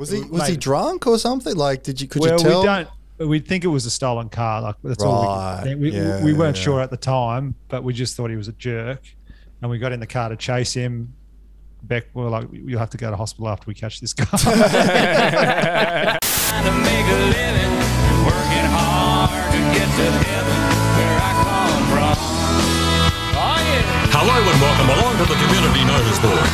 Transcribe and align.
Was 0.00 0.08
he 0.08 0.22
was 0.22 0.48
he 0.48 0.56
drunk 0.56 1.06
or 1.06 1.18
something? 1.18 1.54
Like, 1.54 1.82
did 1.82 2.00
you 2.00 2.08
could 2.08 2.22
well, 2.22 2.32
you 2.32 2.38
tell? 2.38 2.60
we 2.60 2.66
don't. 2.66 2.88
We 3.18 3.38
think 3.38 3.64
it 3.64 3.68
was 3.68 3.84
a 3.84 3.90
stolen 3.90 4.30
car. 4.30 4.62
Like 4.62 4.76
that's 4.82 5.02
all. 5.04 5.26
Right, 5.26 5.60
We, 5.62 5.68
think. 5.68 5.80
we, 5.82 5.90
yeah, 5.90 6.24
we 6.24 6.32
weren't 6.32 6.56
yeah. 6.56 6.62
sure 6.62 6.80
at 6.80 6.88
the 6.88 6.96
time, 6.96 7.54
but 7.68 7.84
we 7.84 7.92
just 7.92 8.16
thought 8.16 8.30
he 8.30 8.36
was 8.36 8.48
a 8.48 8.54
jerk, 8.54 9.02
and 9.60 9.70
we 9.70 9.76
got 9.78 9.92
in 9.92 10.00
the 10.00 10.06
car 10.06 10.30
to 10.30 10.36
chase 10.36 10.72
him. 10.72 11.12
Beck, 11.82 12.06
we 12.14 12.22
were 12.22 12.30
like, 12.30 12.48
"You'll 12.50 12.78
have 12.78 12.88
to 12.90 12.96
go 12.96 13.10
to 13.10 13.16
hospital 13.16 13.50
after 13.50 13.66
we 13.66 13.74
catch 13.74 14.00
this 14.00 14.14
guy." 14.14 14.24
to 14.24 14.38
make 16.80 17.04
a 17.04 17.20
living, 17.36 17.72
working 18.24 18.68
hard 18.72 19.52
to 19.52 19.58
get 19.76 19.84
to 19.84 20.08
heaven 20.24 20.60
where 20.96 21.16
I 21.20 21.30
come 21.44 21.84
from. 21.92 22.16
Oh 23.36 23.60
yeah. 23.68 24.16
Hello 24.16 24.32
and 24.32 24.60
welcome 24.62 24.88
along 24.96 25.20
to 25.20 25.26
the 25.28 25.36
Community 25.44 25.84
Notice 25.84 26.18
Board. 26.20 26.48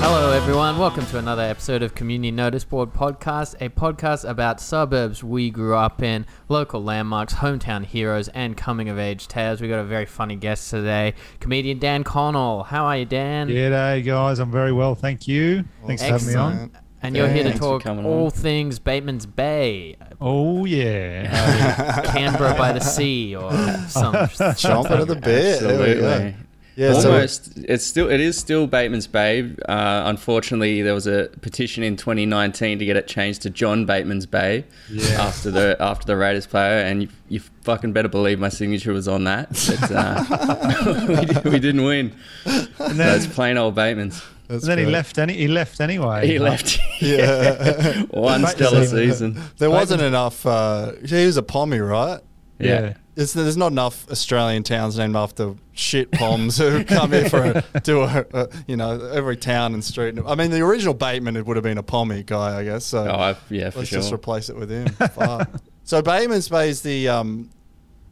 Hello, 0.00 0.30
everyone. 0.32 0.78
Welcome 0.78 1.04
to 1.06 1.18
another 1.18 1.42
episode 1.42 1.82
of 1.82 1.94
Community 1.94 2.30
Notice 2.30 2.64
Board 2.64 2.92
Podcast, 2.94 3.54
a 3.60 3.68
podcast 3.68 4.28
about 4.28 4.60
suburbs 4.60 5.22
we 5.24 5.50
grew 5.50 5.74
up 5.74 6.02
in, 6.02 6.24
local 6.48 6.82
landmarks, 6.82 7.34
hometown 7.34 7.84
heroes, 7.84 8.28
and 8.28 8.56
coming 8.56 8.88
of 8.88 8.98
age 8.98 9.28
tales. 9.28 9.60
We 9.60 9.68
got 9.68 9.80
a 9.80 9.84
very 9.84 10.06
funny 10.06 10.36
guest 10.36 10.70
today, 10.70 11.14
comedian 11.40 11.78
Dan 11.78 12.04
Connell. 12.04 12.62
How 12.62 12.84
are 12.86 12.96
you, 12.98 13.04
Dan? 13.04 13.48
G'day, 13.48 14.04
guys. 14.04 14.38
I'm 14.38 14.50
very 14.52 14.72
well, 14.72 14.94
thank 14.94 15.26
you. 15.28 15.64
Thanks 15.86 16.02
for 16.02 16.08
having 16.12 16.28
me 16.28 16.34
on. 16.34 16.70
And 17.02 17.16
you're 17.16 17.28
here 17.28 17.44
to 17.44 17.50
Thanks 17.50 17.58
for 17.58 17.78
talk 17.78 17.82
coming 17.82 18.04
all 18.06 18.26
on. 18.26 18.30
things 18.30 18.78
Bateman's 18.78 19.26
Bay, 19.26 19.96
Oh 20.20 20.64
yeah. 20.64 22.02
Canberra 22.12 22.54
by 22.54 22.72
the 22.72 22.80
Sea, 22.80 23.36
or 23.36 23.50
some. 23.88 24.14
Chomping 24.14 25.00
at 25.00 25.06
the 25.08 25.14
bit. 25.16 25.60
There 25.60 25.78
we 25.78 26.00
go. 26.00 26.06
Absolutely. 26.08 26.44
Yeah, 26.78 26.92
so- 26.92 27.16
it's 27.16 27.84
still. 27.84 28.08
It 28.08 28.20
is 28.20 28.38
still 28.38 28.68
Bateman's 28.68 29.08
Bay. 29.08 29.50
Uh, 29.68 30.02
unfortunately, 30.06 30.80
there 30.82 30.94
was 30.94 31.08
a 31.08 31.28
petition 31.40 31.82
in 31.82 31.96
2019 31.96 32.78
to 32.78 32.84
get 32.84 32.96
it 32.96 33.08
changed 33.08 33.42
to 33.42 33.50
John 33.50 33.84
Bateman's 33.84 34.26
Bay 34.26 34.64
Yeah. 34.88 35.20
after 35.26 35.50
the 35.50 35.76
after 35.80 36.06
the 36.06 36.16
Raiders 36.16 36.46
player, 36.46 36.78
and 36.84 37.02
you, 37.02 37.08
you 37.28 37.40
fucking 37.62 37.92
better 37.92 38.08
believe 38.08 38.38
my 38.38 38.48
signature 38.48 38.92
was 38.92 39.08
on 39.08 39.24
that. 39.24 39.48
But, 39.80 39.90
uh, 39.92 41.04
we, 41.08 41.24
did, 41.26 41.44
we 41.44 41.58
didn't 41.58 41.82
win. 41.84 42.14
And 42.46 42.68
So 42.76 42.88
then, 42.94 43.16
it's 43.16 43.26
plain 43.26 43.58
old 43.58 43.74
Bateman's. 43.74 44.22
That's 44.46 44.62
and 44.62 44.70
then 44.70 44.78
he 44.78 44.86
left. 44.86 45.18
Any, 45.18 45.34
he 45.34 45.48
left 45.48 45.80
anyway. 45.80 46.26
He 46.28 46.38
left. 46.38 46.78
Yeah. 47.00 48.02
One 48.10 48.44
stellar 48.46 48.84
season. 48.84 49.40
there 49.58 49.70
wasn't 49.70 50.02
enough. 50.02 50.44
Uh, 50.46 50.92
he 51.04 51.26
was 51.26 51.36
a 51.36 51.42
pommy, 51.44 51.78
right? 51.80 52.20
Yeah. 52.58 52.94
It's, 53.16 53.32
there's 53.32 53.56
not 53.56 53.72
enough 53.72 54.08
Australian 54.10 54.62
towns 54.62 54.96
named 54.96 55.16
after 55.16 55.54
shit 55.72 56.10
poms 56.12 56.56
who 56.58 56.84
come 56.84 57.10
here 57.10 57.28
for 57.28 57.62
a, 57.74 57.80
do 57.82 58.02
a, 58.02 58.24
a 58.32 58.48
you 58.68 58.76
know 58.76 59.00
every 59.12 59.36
town 59.36 59.74
and 59.74 59.84
street. 59.84 60.16
I 60.24 60.34
mean, 60.36 60.50
the 60.52 60.60
original 60.60 60.94
Bateman 60.94 61.36
it 61.36 61.44
would 61.46 61.56
have 61.56 61.64
been 61.64 61.78
a 61.78 61.82
pommy 61.82 62.22
guy, 62.22 62.58
I 62.58 62.64
guess. 62.64 62.84
So 62.84 63.06
Oh, 63.08 63.14
I, 63.14 63.36
yeah, 63.50 63.70
for 63.70 63.80
let's 63.80 63.90
sure. 63.90 63.98
just 64.00 64.12
replace 64.12 64.48
it 64.50 64.56
with 64.56 64.70
him. 64.70 64.86
So 65.84 66.02
Bateman's 66.02 66.50
Bay 66.50 66.68
is 66.68 66.82
the 66.82 67.08
um, 67.08 67.48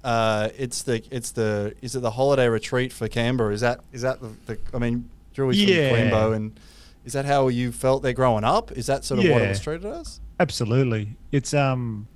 uh, 0.02 0.48
it's 0.56 0.82
the 0.84 1.02
it's 1.10 1.32
the 1.32 1.74
is 1.82 1.94
it 1.94 2.00
the 2.00 2.10
holiday 2.10 2.48
retreat 2.48 2.90
for 2.92 3.06
Canberra? 3.06 3.52
Is 3.52 3.60
that 3.60 3.80
is 3.92 4.00
that 4.02 4.18
the, 4.20 4.28
the 4.46 4.58
I 4.72 4.78
mean, 4.78 5.10
Drew's 5.34 5.62
Yeah. 5.62 5.90
from 5.90 5.98
Queenbow, 5.98 6.36
and 6.36 6.60
is 7.04 7.12
that 7.12 7.26
how 7.26 7.48
you 7.48 7.72
felt 7.72 8.02
there 8.02 8.14
growing 8.14 8.44
up? 8.44 8.72
Is 8.72 8.86
that 8.86 9.04
sort 9.04 9.20
of 9.22 9.30
what 9.30 9.42
it 9.42 9.48
was 9.50 9.60
treated 9.60 9.84
as? 9.84 10.20
Absolutely. 10.40 11.16
It's 11.32 11.52
um 11.52 12.08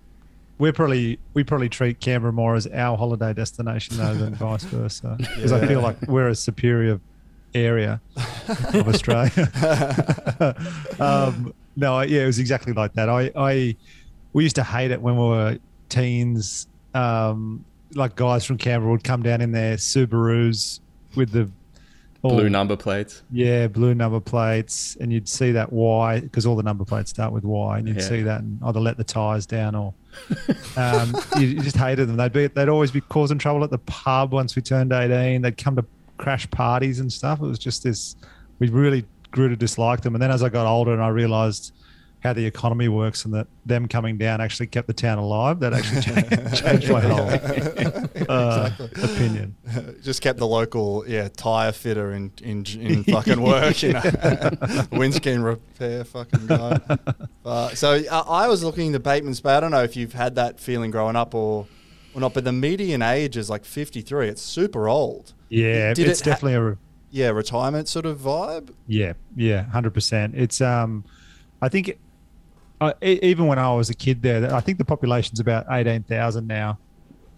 we're 0.60 0.74
probably 0.74 1.18
we 1.32 1.42
probably 1.42 1.70
treat 1.70 2.00
Canberra 2.00 2.32
more 2.32 2.54
as 2.54 2.66
our 2.68 2.96
holiday 2.96 3.32
destination 3.32 3.96
though 3.96 4.14
than 4.14 4.34
vice 4.36 4.62
versa. 4.64 5.16
Because 5.18 5.52
I 5.52 5.66
feel 5.66 5.80
like 5.80 6.00
we're 6.02 6.28
a 6.28 6.34
superior 6.34 7.00
area 7.54 8.00
of 8.74 8.86
Australia. 8.88 9.50
um, 11.00 11.54
no, 11.76 12.02
yeah, 12.02 12.22
it 12.22 12.26
was 12.26 12.38
exactly 12.38 12.74
like 12.74 12.92
that. 12.92 13.08
I, 13.08 13.32
I 13.34 13.76
we 14.34 14.44
used 14.44 14.56
to 14.56 14.62
hate 14.62 14.90
it 14.90 15.00
when 15.00 15.16
we 15.16 15.24
were 15.24 15.58
teens. 15.88 16.68
Um, 16.94 17.64
like 17.94 18.14
guys 18.14 18.44
from 18.44 18.58
Canberra 18.58 18.92
would 18.92 19.02
come 19.02 19.22
down 19.22 19.40
in 19.40 19.52
their 19.52 19.76
Subarus 19.76 20.80
with 21.16 21.32
the 21.32 21.50
all- 22.22 22.32
Blue 22.36 22.50
number 22.50 22.76
plates. 22.76 23.22
yeah, 23.32 23.66
blue 23.66 23.94
number 23.94 24.20
plates, 24.20 24.96
and 25.00 25.12
you'd 25.12 25.28
see 25.28 25.52
that 25.52 25.72
Y 25.72 26.20
because 26.20 26.44
all 26.46 26.54
the 26.56 26.62
number 26.62 26.84
plates 26.84 27.10
start 27.10 27.32
with 27.32 27.44
Y, 27.44 27.78
and 27.78 27.88
you'd 27.88 27.96
Yeah. 27.96 28.02
see 28.02 28.22
that 28.22 28.42
and 28.42 28.58
either 28.64 28.80
let 28.80 28.96
the 28.98 29.04
tires 29.04 29.46
down 29.46 29.74
or 29.74 29.94
um, 30.76 31.14
you, 31.38 31.46
you 31.46 31.60
just 31.60 31.76
hated 31.76 32.08
them. 32.08 32.16
They'd 32.16 32.32
be 32.32 32.46
they'd 32.48 32.68
always 32.68 32.90
be 32.90 33.00
causing 33.00 33.38
trouble 33.38 33.64
at 33.64 33.70
the 33.70 33.78
pub 33.78 34.32
once 34.32 34.54
we 34.56 34.62
turned 34.62 34.92
eighteen. 34.92 35.42
They'd 35.42 35.56
come 35.56 35.76
to 35.76 35.84
crash 36.18 36.50
parties 36.50 37.00
and 37.00 37.12
stuff. 37.12 37.40
It 37.40 37.46
was 37.46 37.58
just 37.58 37.82
this. 37.84 38.16
We 38.58 38.68
really 38.68 39.04
grew 39.30 39.48
to 39.48 39.56
dislike 39.56 40.00
them, 40.02 40.14
and 40.14 40.20
then 40.22 40.30
as 40.30 40.42
I 40.42 40.48
got 40.48 40.66
older 40.66 40.92
and 40.92 41.02
I 41.02 41.08
realised 41.08 41.72
how 42.22 42.32
the 42.34 42.44
economy 42.44 42.86
works 42.88 43.24
and 43.24 43.32
that 43.32 43.46
them 43.64 43.88
coming 43.88 44.18
down 44.18 44.40
actually 44.40 44.66
kept 44.66 44.86
the 44.86 44.92
town 44.92 45.16
alive, 45.18 45.60
that 45.60 45.72
actually 45.72 46.02
changed, 46.02 46.54
changed 46.62 46.90
my 46.90 47.00
whole 47.00 47.30
uh, 48.28 48.70
opinion. 49.02 49.56
just 50.02 50.20
kept 50.22 50.38
the 50.38 50.46
local 50.46 51.04
yeah 51.06 51.28
tire 51.28 51.72
fitter 51.72 52.12
in 52.12 52.32
in, 52.42 52.64
in 52.78 53.04
fucking 53.10 53.40
work, 53.40 53.82
you 53.82 53.92
know, 53.94 54.02
windscreen 54.92 55.40
repair 55.40 56.04
fucking 56.04 56.46
guy. 56.46 56.78
Uh, 57.44 57.68
so 57.70 58.02
uh, 58.10 58.24
I 58.28 58.48
was 58.48 58.62
looking 58.62 58.94
at 58.94 59.02
Bateman's 59.02 59.40
Bay. 59.40 59.54
I 59.54 59.60
don't 59.60 59.70
know 59.70 59.82
if 59.82 59.96
you've 59.96 60.12
had 60.12 60.34
that 60.34 60.60
feeling 60.60 60.90
growing 60.90 61.16
up 61.16 61.34
or 61.34 61.66
or 62.14 62.20
not, 62.20 62.34
but 62.34 62.44
the 62.44 62.52
median 62.52 63.02
age 63.02 63.36
is 63.36 63.48
like 63.48 63.64
fifty 63.64 64.02
three. 64.02 64.28
It's 64.28 64.42
super 64.42 64.88
old. 64.88 65.32
Yeah, 65.48 65.94
Did 65.94 66.06
it's 66.08 66.20
it 66.20 66.24
ha- 66.24 66.30
definitely 66.32 66.72
a 66.72 66.78
Yeah, 67.10 67.28
retirement 67.30 67.88
sort 67.88 68.06
of 68.06 68.18
vibe. 68.18 68.72
Yeah, 68.86 69.14
yeah, 69.36 69.64
hundred 69.64 69.94
percent. 69.94 70.34
It's 70.36 70.60
um, 70.60 71.04
I 71.62 71.68
think, 71.68 71.98
even 73.02 73.46
when 73.46 73.58
I 73.58 73.72
was 73.74 73.90
a 73.90 73.94
kid 73.94 74.22
there, 74.22 74.54
I 74.54 74.60
think 74.60 74.78
the 74.78 74.84
population's 74.84 75.40
about 75.40 75.66
eighteen 75.70 76.02
thousand 76.02 76.46
now, 76.46 76.78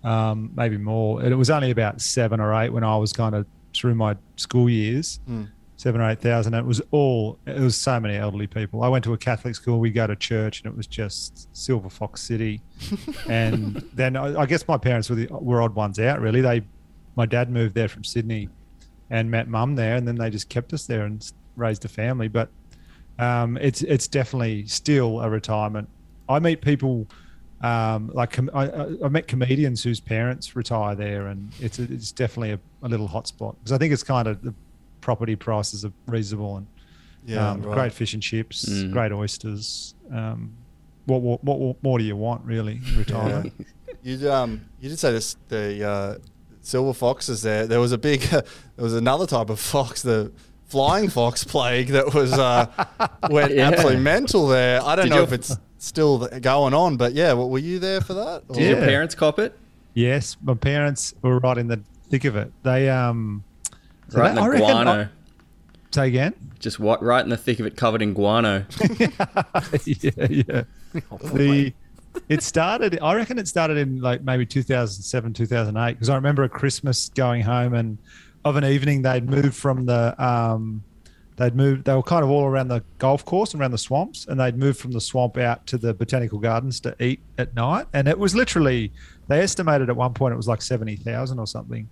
um, 0.04 0.50
maybe 0.54 0.76
more. 0.76 1.20
And 1.20 1.32
it 1.32 1.36
was 1.36 1.50
only 1.50 1.70
about 1.70 2.00
seven 2.00 2.40
or 2.40 2.54
eight 2.54 2.70
when 2.72 2.84
I 2.84 2.96
was 2.96 3.12
kind 3.12 3.34
of 3.34 3.46
through 3.74 3.94
my 3.94 4.16
school 4.36 4.68
years, 4.68 5.18
Hmm. 5.26 5.44
seven 5.76 6.00
or 6.00 6.10
eight 6.10 6.20
thousand. 6.20 6.54
It 6.54 6.64
was 6.64 6.80
all. 6.90 7.38
It 7.46 7.58
was 7.58 7.76
so 7.76 7.98
many 7.98 8.16
elderly 8.16 8.46
people. 8.46 8.82
I 8.82 8.88
went 8.88 9.04
to 9.04 9.12
a 9.14 9.18
Catholic 9.18 9.54
school. 9.54 9.80
We 9.80 9.90
go 9.90 10.06
to 10.06 10.14
church, 10.16 10.62
and 10.62 10.72
it 10.72 10.76
was 10.76 10.86
just 10.86 11.48
Silver 11.56 11.90
Fox 11.90 12.20
City. 12.22 12.60
and 13.28 13.76
then 13.94 14.16
I, 14.16 14.40
I 14.42 14.46
guess 14.46 14.66
my 14.68 14.78
parents 14.78 15.10
were 15.10 15.16
the, 15.16 15.26
were 15.30 15.60
odd 15.62 15.74
ones 15.74 15.98
out. 15.98 16.20
Really, 16.20 16.40
they, 16.40 16.62
my 17.16 17.26
dad 17.26 17.50
moved 17.50 17.74
there 17.74 17.88
from 17.88 18.04
Sydney 18.04 18.48
and 19.10 19.30
met 19.30 19.48
mum 19.48 19.74
there, 19.74 19.96
and 19.96 20.06
then 20.06 20.14
they 20.16 20.30
just 20.30 20.48
kept 20.48 20.72
us 20.72 20.86
there 20.86 21.04
and 21.04 21.32
raised 21.56 21.84
a 21.84 21.88
family. 21.88 22.28
But 22.28 22.48
um, 23.18 23.56
it's 23.58 23.82
it's 23.82 24.08
definitely 24.08 24.66
still 24.66 25.20
a 25.20 25.28
retirement. 25.30 25.88
I 26.28 26.38
meet 26.38 26.60
people 26.62 27.06
um, 27.60 28.10
like 28.14 28.32
com- 28.32 28.50
I, 28.54 28.68
I- 28.68 28.96
I 29.04 29.08
met 29.08 29.28
comedians 29.28 29.82
whose 29.82 30.00
parents 30.00 30.56
retire 30.56 30.94
there, 30.94 31.26
and 31.28 31.52
it's 31.60 31.78
a, 31.78 31.82
it's 31.84 32.10
definitely 32.12 32.52
a, 32.52 32.60
a 32.82 32.88
little 32.88 33.08
hotspot 33.08 33.56
because 33.58 33.72
I 33.72 33.78
think 33.78 33.92
it's 33.92 34.02
kind 34.02 34.26
of 34.28 34.42
the 34.42 34.54
property 35.00 35.36
prices 35.36 35.84
are 35.84 35.92
reasonable 36.06 36.56
and 36.58 36.66
Yeah, 37.26 37.50
um, 37.50 37.62
right. 37.62 37.74
great 37.74 37.92
fish 37.92 38.14
and 38.14 38.22
chips, 38.22 38.64
Mm. 38.68 38.92
great 38.92 39.12
oysters. 39.12 39.94
Um, 40.12 40.52
what, 41.06 41.20
what 41.22 41.42
what 41.44 41.58
what 41.58 41.82
more 41.82 41.98
do 41.98 42.04
you 42.04 42.16
want 42.16 42.44
really 42.44 42.80
in 42.92 42.98
retirement? 42.98 43.52
You 44.04 44.32
um 44.32 44.64
you 44.80 44.88
did 44.88 44.98
say 44.98 45.12
this 45.12 45.36
the 45.48 45.88
uh, 45.88 46.18
silver 46.60 46.92
foxes 46.92 47.42
there. 47.42 47.68
There 47.68 47.78
was 47.78 47.92
a 47.92 47.98
big 47.98 48.20
there 48.30 48.42
was 48.76 48.94
another 48.94 49.26
type 49.28 49.48
of 49.48 49.60
fox, 49.60 50.02
the 50.02 50.32
flying 50.72 51.08
fox 51.10 51.44
plague 51.44 51.88
that 51.88 52.14
was 52.14 52.32
uh, 52.32 52.66
went 53.30 53.52
Yeah. 53.54 53.68
absolutely 53.68 54.00
mental 54.00 54.46
there. 54.48 54.82
I 54.82 54.96
don't 54.96 55.08
Did 55.08 55.14
know 55.14 55.22
if 55.22 55.32
it's 55.32 55.56
still 55.78 56.26
going 56.40 56.72
on, 56.74 56.96
but 56.96 57.12
yeah, 57.12 57.34
well, 57.34 57.50
were 57.50 57.58
you 57.58 57.78
there 57.78 58.00
for 58.00 58.14
that? 58.14 58.42
Or- 58.48 58.54
Did 58.56 58.70
your 58.70 58.78
parents 58.78 59.14
cop 59.14 59.38
it? 59.38 59.56
Yes, 59.94 60.36
my 60.42 60.54
parents 60.54 61.14
were 61.20 61.38
right 61.38 61.58
in 61.58 61.68
the 61.68 61.80
thick 62.08 62.24
of 62.24 62.34
it. 62.36 62.50
They 62.62 62.88
um, 62.88 63.44
so 64.08 64.18
Right 64.20 64.30
in 64.30 64.36
the 64.36 64.40
I 64.42 64.46
reckon- 64.48 64.66
guano. 64.66 65.08
say 65.90 66.08
again. 66.08 66.34
Just 66.58 66.80
what? 66.80 67.02
Right 67.02 67.22
in 67.22 67.28
the 67.28 67.36
thick 67.36 67.60
of 67.60 67.66
it, 67.66 67.76
covered 67.76 68.00
in 68.02 68.14
guano. 68.14 68.64
yeah, 69.84 70.10
yeah. 70.30 70.62
the 71.34 71.72
it 72.28 72.42
started. 72.42 72.98
I 73.02 73.14
reckon 73.14 73.38
it 73.38 73.48
started 73.48 73.76
in 73.78 74.00
like 74.00 74.22
maybe 74.22 74.46
2007, 74.46 75.32
2008. 75.34 75.92
Because 75.94 76.08
I 76.08 76.14
remember 76.14 76.42
a 76.44 76.48
Christmas 76.48 77.08
going 77.10 77.42
home 77.42 77.74
and 77.74 77.98
of 78.44 78.56
an 78.56 78.64
evening 78.64 79.02
they'd 79.02 79.28
moved 79.28 79.54
from 79.54 79.86
the 79.86 80.14
um, 80.22 80.82
they'd 81.36 81.54
moved. 81.54 81.84
They 81.84 81.94
were 81.94 82.02
kind 82.02 82.24
of 82.24 82.30
all 82.30 82.44
around 82.44 82.68
the 82.68 82.82
golf 82.98 83.24
course 83.24 83.52
and 83.52 83.60
around 83.60 83.70
the 83.72 83.78
swamps, 83.78 84.26
and 84.26 84.38
they'd 84.40 84.56
moved 84.56 84.78
from 84.78 84.92
the 84.92 85.00
swamp 85.00 85.36
out 85.38 85.66
to 85.68 85.78
the 85.78 85.94
botanical 85.94 86.38
gardens 86.38 86.80
to 86.80 86.94
eat 87.02 87.20
at 87.38 87.54
night. 87.54 87.86
And 87.92 88.08
it 88.08 88.18
was 88.18 88.34
literally 88.34 88.92
they 89.28 89.40
estimated 89.40 89.88
at 89.88 89.96
one 89.96 90.12
point 90.14 90.32
it 90.34 90.36
was 90.36 90.48
like 90.48 90.60
seventy 90.62 90.96
thousand 90.96 91.38
or 91.38 91.46
something. 91.46 91.88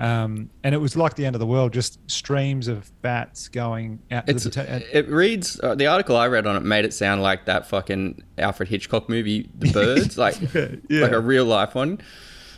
Um, 0.00 0.50
and 0.64 0.74
it 0.74 0.78
was 0.78 0.96
like 0.96 1.14
the 1.14 1.24
end 1.24 1.36
of 1.36 1.40
the 1.40 1.46
world, 1.46 1.72
just 1.72 2.00
streams 2.10 2.66
of 2.66 2.90
bats 3.02 3.46
going 3.48 4.00
out 4.10 4.26
to 4.26 4.32
It's 4.32 4.42
the 4.42 4.50
botanical. 4.50 4.88
it 4.92 5.08
reads 5.08 5.60
uh, 5.62 5.76
the 5.76 5.86
article 5.86 6.16
I 6.16 6.26
read 6.26 6.44
on 6.44 6.56
it 6.56 6.64
made 6.64 6.84
it 6.84 6.92
sound 6.92 7.22
like 7.22 7.44
that 7.44 7.68
fucking 7.68 8.20
Alfred 8.36 8.68
Hitchcock 8.68 9.08
movie, 9.08 9.48
The 9.60 9.70
Birds, 9.72 10.18
like 10.18 10.40
yeah. 10.88 11.02
like 11.02 11.12
a 11.12 11.20
real 11.20 11.44
life 11.44 11.76
one. 11.76 12.00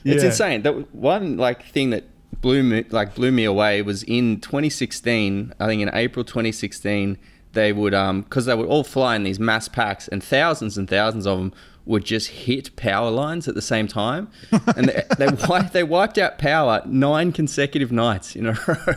It's 0.07 0.23
Yeah. 0.23 0.31
insane. 0.31 0.63
That 0.63 0.95
one 0.95 1.37
like 1.37 1.67
thing 1.67 1.91
that 1.91 2.05
blew 2.45 2.63
me 2.63 2.85
like 2.91 3.15
blew 3.15 3.33
me 3.33 3.45
away 3.45 3.81
was 3.81 4.03
in 4.03 4.39
2016. 4.41 5.55
I 5.59 5.67
think 5.67 5.81
in 5.83 5.91
April 5.95 6.25
2016 6.25 7.17
they 7.55 7.73
would 7.73 7.95
um 7.95 8.21
because 8.23 8.45
they 8.45 8.55
would 8.55 8.67
all 8.69 8.85
fly 8.85 9.17
in 9.17 9.23
these 9.25 9.41
mass 9.41 9.67
packs 9.67 10.09
and 10.09 10.23
thousands 10.23 10.77
and 10.77 10.89
thousands 10.89 11.27
of 11.27 11.39
them 11.39 11.53
would 11.87 12.05
just 12.05 12.29
hit 12.29 12.77
power 12.77 13.11
lines 13.11 13.47
at 13.49 13.55
the 13.55 13.61
same 13.63 13.87
time, 13.89 14.29
and 14.77 14.89
they 14.89 15.03
they, 15.19 15.27
wi- 15.27 15.69
they 15.73 15.83
wiped 15.83 16.19
out 16.19 16.39
power 16.39 16.83
nine 16.87 17.33
consecutive 17.33 17.91
nights 17.93 18.37
in 18.37 18.47
a 18.47 18.53
row. 18.67 18.95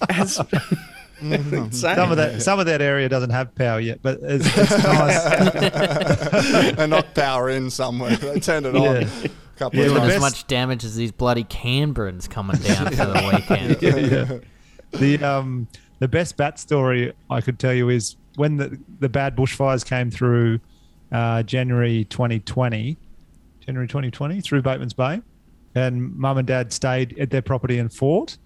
That's 0.08 0.38
insane. 1.20 1.72
Some 1.72 2.10
of 2.10 2.16
that, 2.18 2.40
some 2.42 2.60
of 2.60 2.66
that 2.66 2.80
area 2.80 3.08
doesn't 3.08 3.30
have 3.30 3.54
power 3.54 3.80
yet, 3.80 4.00
but 4.02 4.18
it's, 4.22 4.46
it's 4.56 4.84
nice. 4.84 6.76
and 6.78 6.90
knocked 6.90 7.14
power 7.14 7.48
in 7.50 7.70
somewhere. 7.70 8.16
They 8.16 8.40
turned 8.40 8.66
it 8.66 8.76
on 8.76 8.82
Yeah. 8.82 9.08
a 9.24 9.28
couple 9.58 9.78
Yeah, 9.78 9.86
of 9.86 9.90
Doing 9.92 10.02
times. 10.02 10.14
as 10.14 10.20
much 10.20 10.46
damage 10.46 10.84
as 10.84 10.96
these 10.96 11.12
bloody 11.12 11.44
Canberrans 11.44 12.28
coming 12.30 12.56
down 12.58 12.86
for 12.86 13.06
the 13.06 13.30
weekend. 13.34 13.82
yeah, 13.82 13.96
yeah. 13.96 14.38
The 14.98 15.24
um 15.24 15.68
the 15.98 16.08
best 16.08 16.36
bat 16.36 16.58
story 16.58 17.12
I 17.28 17.40
could 17.40 17.58
tell 17.58 17.74
you 17.74 17.88
is 17.88 18.16
when 18.36 18.56
the 18.56 18.78
the 19.00 19.08
bad 19.08 19.36
bushfires 19.36 19.84
came 19.84 20.10
through 20.10 20.60
uh, 21.12 21.42
January 21.42 22.04
2020, 22.04 22.96
January 23.60 23.88
2020 23.88 24.40
through 24.40 24.62
Bateman's 24.62 24.92
Bay, 24.92 25.20
and 25.74 26.14
mum 26.16 26.38
and 26.38 26.46
dad 26.46 26.72
stayed 26.72 27.18
at 27.18 27.30
their 27.30 27.42
property 27.42 27.78
in 27.78 27.88
Fort, 27.88 28.36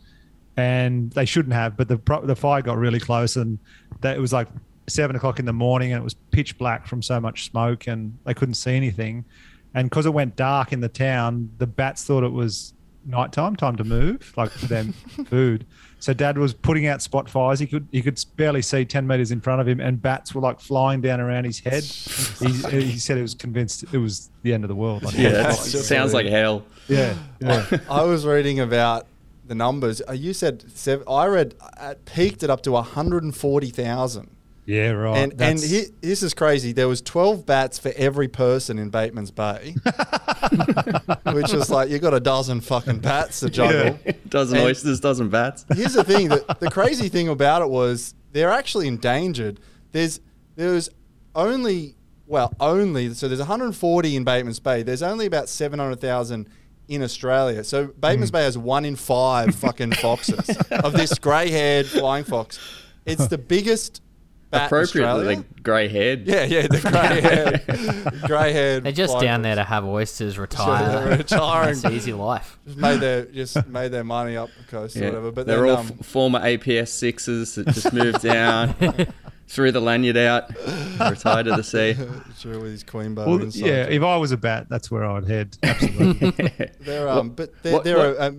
and 0.56 1.10
they 1.12 1.24
shouldn't 1.24 1.54
have, 1.54 1.76
but 1.76 1.88
the 1.88 1.98
pro- 1.98 2.24
the 2.24 2.36
fire 2.36 2.62
got 2.62 2.78
really 2.78 3.00
close, 3.00 3.36
and 3.36 3.58
that 4.00 4.16
it 4.16 4.20
was 4.20 4.32
like 4.32 4.48
seven 4.88 5.14
o'clock 5.16 5.38
in 5.38 5.44
the 5.44 5.52
morning, 5.52 5.92
and 5.92 6.00
it 6.00 6.04
was 6.04 6.14
pitch 6.30 6.56
black 6.58 6.86
from 6.86 7.02
so 7.02 7.20
much 7.20 7.44
smoke, 7.44 7.86
and 7.86 8.16
they 8.24 8.34
couldn't 8.34 8.54
see 8.54 8.72
anything, 8.74 9.24
and 9.74 9.88
because 9.90 10.06
it 10.06 10.14
went 10.14 10.36
dark 10.36 10.72
in 10.72 10.80
the 10.80 10.88
town, 10.88 11.50
the 11.58 11.66
bats 11.66 12.04
thought 12.04 12.24
it 12.24 12.32
was 12.32 12.74
nighttime, 13.04 13.56
time 13.56 13.76
to 13.76 13.84
move, 13.84 14.32
like 14.36 14.50
for 14.50 14.66
them 14.66 14.92
food. 15.26 15.66
So 15.98 16.12
dad 16.12 16.36
was 16.36 16.52
putting 16.52 16.86
out 16.88 17.00
spot 17.00 17.28
fires. 17.30 17.60
He 17.60 17.66
could 17.66 17.86
he 17.92 18.02
could 18.02 18.18
barely 18.36 18.60
see 18.62 18.84
ten 18.84 19.06
meters 19.06 19.30
in 19.30 19.40
front 19.40 19.60
of 19.60 19.68
him, 19.68 19.78
and 19.80 20.02
bats 20.02 20.34
were 20.34 20.40
like 20.40 20.58
flying 20.60 21.00
down 21.00 21.20
around 21.20 21.44
his 21.44 21.60
head. 21.60 21.84
he, 21.84 22.82
he 22.82 22.98
said 22.98 23.16
he 23.16 23.22
was 23.22 23.34
convinced 23.34 23.84
it 23.92 23.98
was 23.98 24.30
the 24.42 24.52
end 24.52 24.64
of 24.64 24.68
the 24.68 24.74
world. 24.74 25.02
Like, 25.04 25.16
Yeah, 25.16 25.30
that 25.30 25.50
just 25.70 25.86
sounds 25.88 26.12
like 26.12 26.26
hell. 26.26 26.64
yeah, 26.88 27.14
yeah. 27.40 27.66
I 27.88 28.02
was 28.02 28.26
reading 28.26 28.58
about 28.60 29.06
the 29.46 29.54
numbers. 29.54 30.02
Uh, 30.08 30.12
You 30.12 30.32
said 30.32 30.64
seven, 30.74 31.04
I 31.08 31.26
read 31.26 31.54
uh, 31.76 31.94
peaked 32.04 32.42
it 32.42 32.50
up 32.50 32.62
to 32.62 32.72
140,000. 32.72 34.30
Yeah, 34.64 34.90
right. 34.90 35.18
and 35.18 35.40
and 35.42 35.58
he, 35.60 35.86
this 36.00 36.22
is 36.22 36.34
crazy. 36.34 36.72
There 36.72 36.86
was 36.88 37.02
12 37.02 37.44
bats 37.44 37.78
for 37.80 37.92
every 37.96 38.28
person 38.28 38.78
in 38.78 38.90
Bateman's 38.90 39.32
Bay, 39.32 39.74
which 41.32 41.52
is 41.52 41.70
like 41.70 41.90
you 41.90 41.98
got 41.98 42.14
a 42.14 42.20
dozen 42.20 42.60
fucking 42.60 43.00
bats 43.00 43.40
to 43.40 43.50
juggle. 43.50 43.98
dozen 44.28 44.58
And- 44.58 44.66
oysters, 44.66 45.00
dozen 45.00 45.28
bats. 45.28 45.64
Here's 45.74 45.94
the 45.94 46.04
thing: 46.04 46.28
the, 46.28 46.56
the 46.60 46.70
crazy 46.70 47.08
thing 47.08 47.28
about 47.28 47.62
it 47.62 47.68
was 47.68 48.14
they're 48.32 48.52
actually 48.52 48.88
endangered. 48.88 49.60
There's 49.92 50.20
there's 50.56 50.88
only 51.34 51.96
well 52.26 52.52
only 52.60 53.12
so 53.14 53.26
there's 53.28 53.40
140 53.40 54.16
in 54.16 54.24
Bateman's 54.24 54.60
Bay. 54.60 54.82
There's 54.82 55.02
only 55.02 55.26
about 55.26 55.48
700,000 55.48 56.48
in 56.88 57.02
Australia. 57.02 57.64
So 57.64 57.88
Bateman's 57.88 58.30
Hmm. 58.30 58.34
Bay 58.34 58.42
has 58.44 58.56
one 58.58 58.84
in 58.84 58.96
five 58.96 59.54
fucking 59.54 59.92
foxes 59.94 60.56
of 60.70 60.92
this 60.92 61.18
grey-haired 61.18 61.86
flying 61.86 62.24
fox. 62.24 62.58
It's 63.06 63.26
the 63.28 63.38
biggest 63.38 64.00
bat 64.00 64.02
in 64.02 64.11
Appropriately, 64.52 65.02
Australia. 65.04 65.36
like 65.38 65.62
grey 65.62 65.88
haired. 65.88 66.26
yeah, 66.26 66.44
yeah, 66.44 66.66
the 66.66 66.80
grey-haired, 68.12 68.22
grey-haired. 68.28 68.84
They're 68.84 68.92
just 68.92 69.12
flying 69.12 69.26
down 69.26 69.42
there 69.42 69.54
to 69.54 69.64
have 69.64 69.84
oysters, 69.84 70.34
they're 70.34 70.42
retire. 70.42 71.08
retiring. 71.18 71.70
It's 71.70 71.84
easy 71.86 72.12
life. 72.12 72.58
Just 72.66 72.78
made 72.78 73.00
their 73.00 73.24
just 73.26 73.66
made 73.66 73.88
their 73.92 74.04
money 74.04 74.36
up 74.36 74.50
the 74.58 74.64
coast 74.70 74.96
Yeah. 74.96 75.04
or 75.04 75.06
whatever. 75.10 75.32
But 75.32 75.46
they're 75.46 75.60
then, 75.60 75.70
all 75.70 75.76
um, 75.78 75.92
f- 76.00 76.06
former 76.06 76.40
APS 76.40 76.88
sixes 76.88 77.54
that 77.54 77.68
just 77.68 77.92
moved 77.92 78.20
down, 78.22 78.74
threw 79.52 79.70
the 79.70 79.80
lanyard 79.80 80.16
out, 80.16 80.48
retired 81.10 81.44
to 81.44 81.50
the 81.54 81.62
sea. 81.62 81.94
sure 82.38 82.58
with 82.58 82.70
his 82.72 82.82
queen 82.84 83.14
bow 83.14 83.26
well, 83.26 83.42
inside. 83.42 83.66
yeah. 83.66 83.84
If 83.84 84.02
I 84.02 84.16
was 84.16 84.32
a 84.32 84.36
bat, 84.38 84.66
that's 84.70 84.90
where 84.90 85.04
I 85.04 85.12
would 85.12 85.28
head. 85.28 85.58
Absolutely. 85.62 86.30
They're 86.80 87.06
um, 87.08 87.30
but 87.30 87.50
they're, 87.62 87.72
what- 87.74 87.84
they're 87.84 87.96
what- 87.98 88.16
a, 88.16 88.26
a 88.28 88.32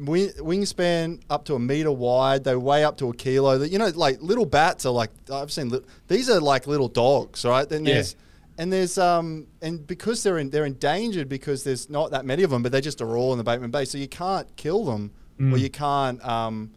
wingspan 0.44 1.22
up 1.30 1.46
to 1.46 1.56
a 1.56 1.60
meter 1.60 1.92
wide. 1.92 2.44
They 2.44 2.56
weigh 2.56 2.84
up 2.84 2.98
to 2.98 3.10
a 3.10 3.14
kilo. 3.14 3.62
You 3.62 3.78
know, 3.78 3.90
like 3.96 4.22
little 4.22 4.46
bats 4.46 4.86
are 4.86 4.92
like 4.94 5.12
I've 5.32 5.52
seen. 5.52 5.70
Li- 5.70 5.82
these 6.08 6.30
are 6.30 6.40
like 6.40 6.68
little 6.68 6.88
dogs, 6.90 7.46
right? 7.46 7.68
Then 7.70 7.86
Yeah. 7.86 7.94
there's 7.96 8.16
and 8.58 8.72
there's 8.74 8.98
um 8.98 9.48
and 9.62 9.86
because 9.86 10.24
they're 10.24 10.38
in, 10.40 10.50
they're 10.50 10.66
endangered 10.66 11.30
because 11.30 11.64
there's 11.64 11.90
not 11.90 12.12
that 12.12 12.26
many 12.26 12.44
of 12.44 12.50
them, 12.50 12.64
but 12.64 12.72
they 12.72 12.82
just 12.82 13.02
are 13.02 13.16
all 13.18 13.32
in 13.34 13.38
the 13.38 13.44
Bateman 13.44 13.72
Bay, 13.72 13.86
so 13.86 13.98
you 13.98 14.08
can't 14.08 14.48
kill 14.56 14.84
them 14.86 15.12
or 15.40 15.58
you 15.58 15.70
can't 15.70 16.24
um. 16.26 16.72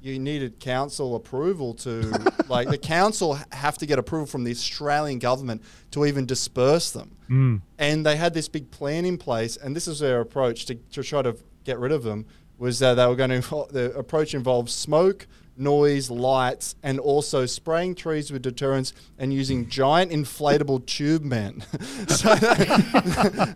You 0.00 0.18
needed 0.18 0.60
council 0.60 1.16
approval 1.16 1.74
to, 1.74 2.32
like, 2.48 2.68
the 2.68 2.78
council 2.78 3.38
have 3.52 3.78
to 3.78 3.86
get 3.86 3.98
approval 3.98 4.26
from 4.26 4.44
the 4.44 4.50
Australian 4.52 5.18
government 5.18 5.62
to 5.92 6.04
even 6.06 6.26
disperse 6.26 6.90
them 6.90 7.12
Mm. 7.30 7.60
and 7.78 8.06
they 8.06 8.16
had 8.16 8.32
this 8.32 8.48
big 8.48 8.70
plan 8.70 9.04
in 9.04 9.18
place, 9.18 9.58
and 9.58 9.76
this 9.76 9.86
is 9.86 9.98
their 9.98 10.20
approach 10.22 10.64
to, 10.64 10.74
to 10.92 11.02
try 11.02 11.20
to 11.20 11.36
get 11.64 11.78
rid 11.78 11.92
of 11.92 12.02
them. 12.02 12.24
Was 12.56 12.78
that 12.78 12.94
they 12.94 13.06
were 13.06 13.16
going 13.16 13.42
to 13.42 13.66
the 13.70 13.92
approach 13.94 14.32
involved 14.34 14.70
smoke, 14.70 15.26
noise, 15.54 16.08
lights, 16.10 16.74
and 16.82 16.98
also 16.98 17.44
spraying 17.44 17.96
trees 17.96 18.32
with 18.32 18.40
deterrents 18.42 18.94
and 19.18 19.30
using 19.34 19.68
giant 19.80 20.10
inflatable 20.10 20.86
tube 20.86 21.22
men. 21.22 21.62
so 22.08 22.34
they, 22.34 22.64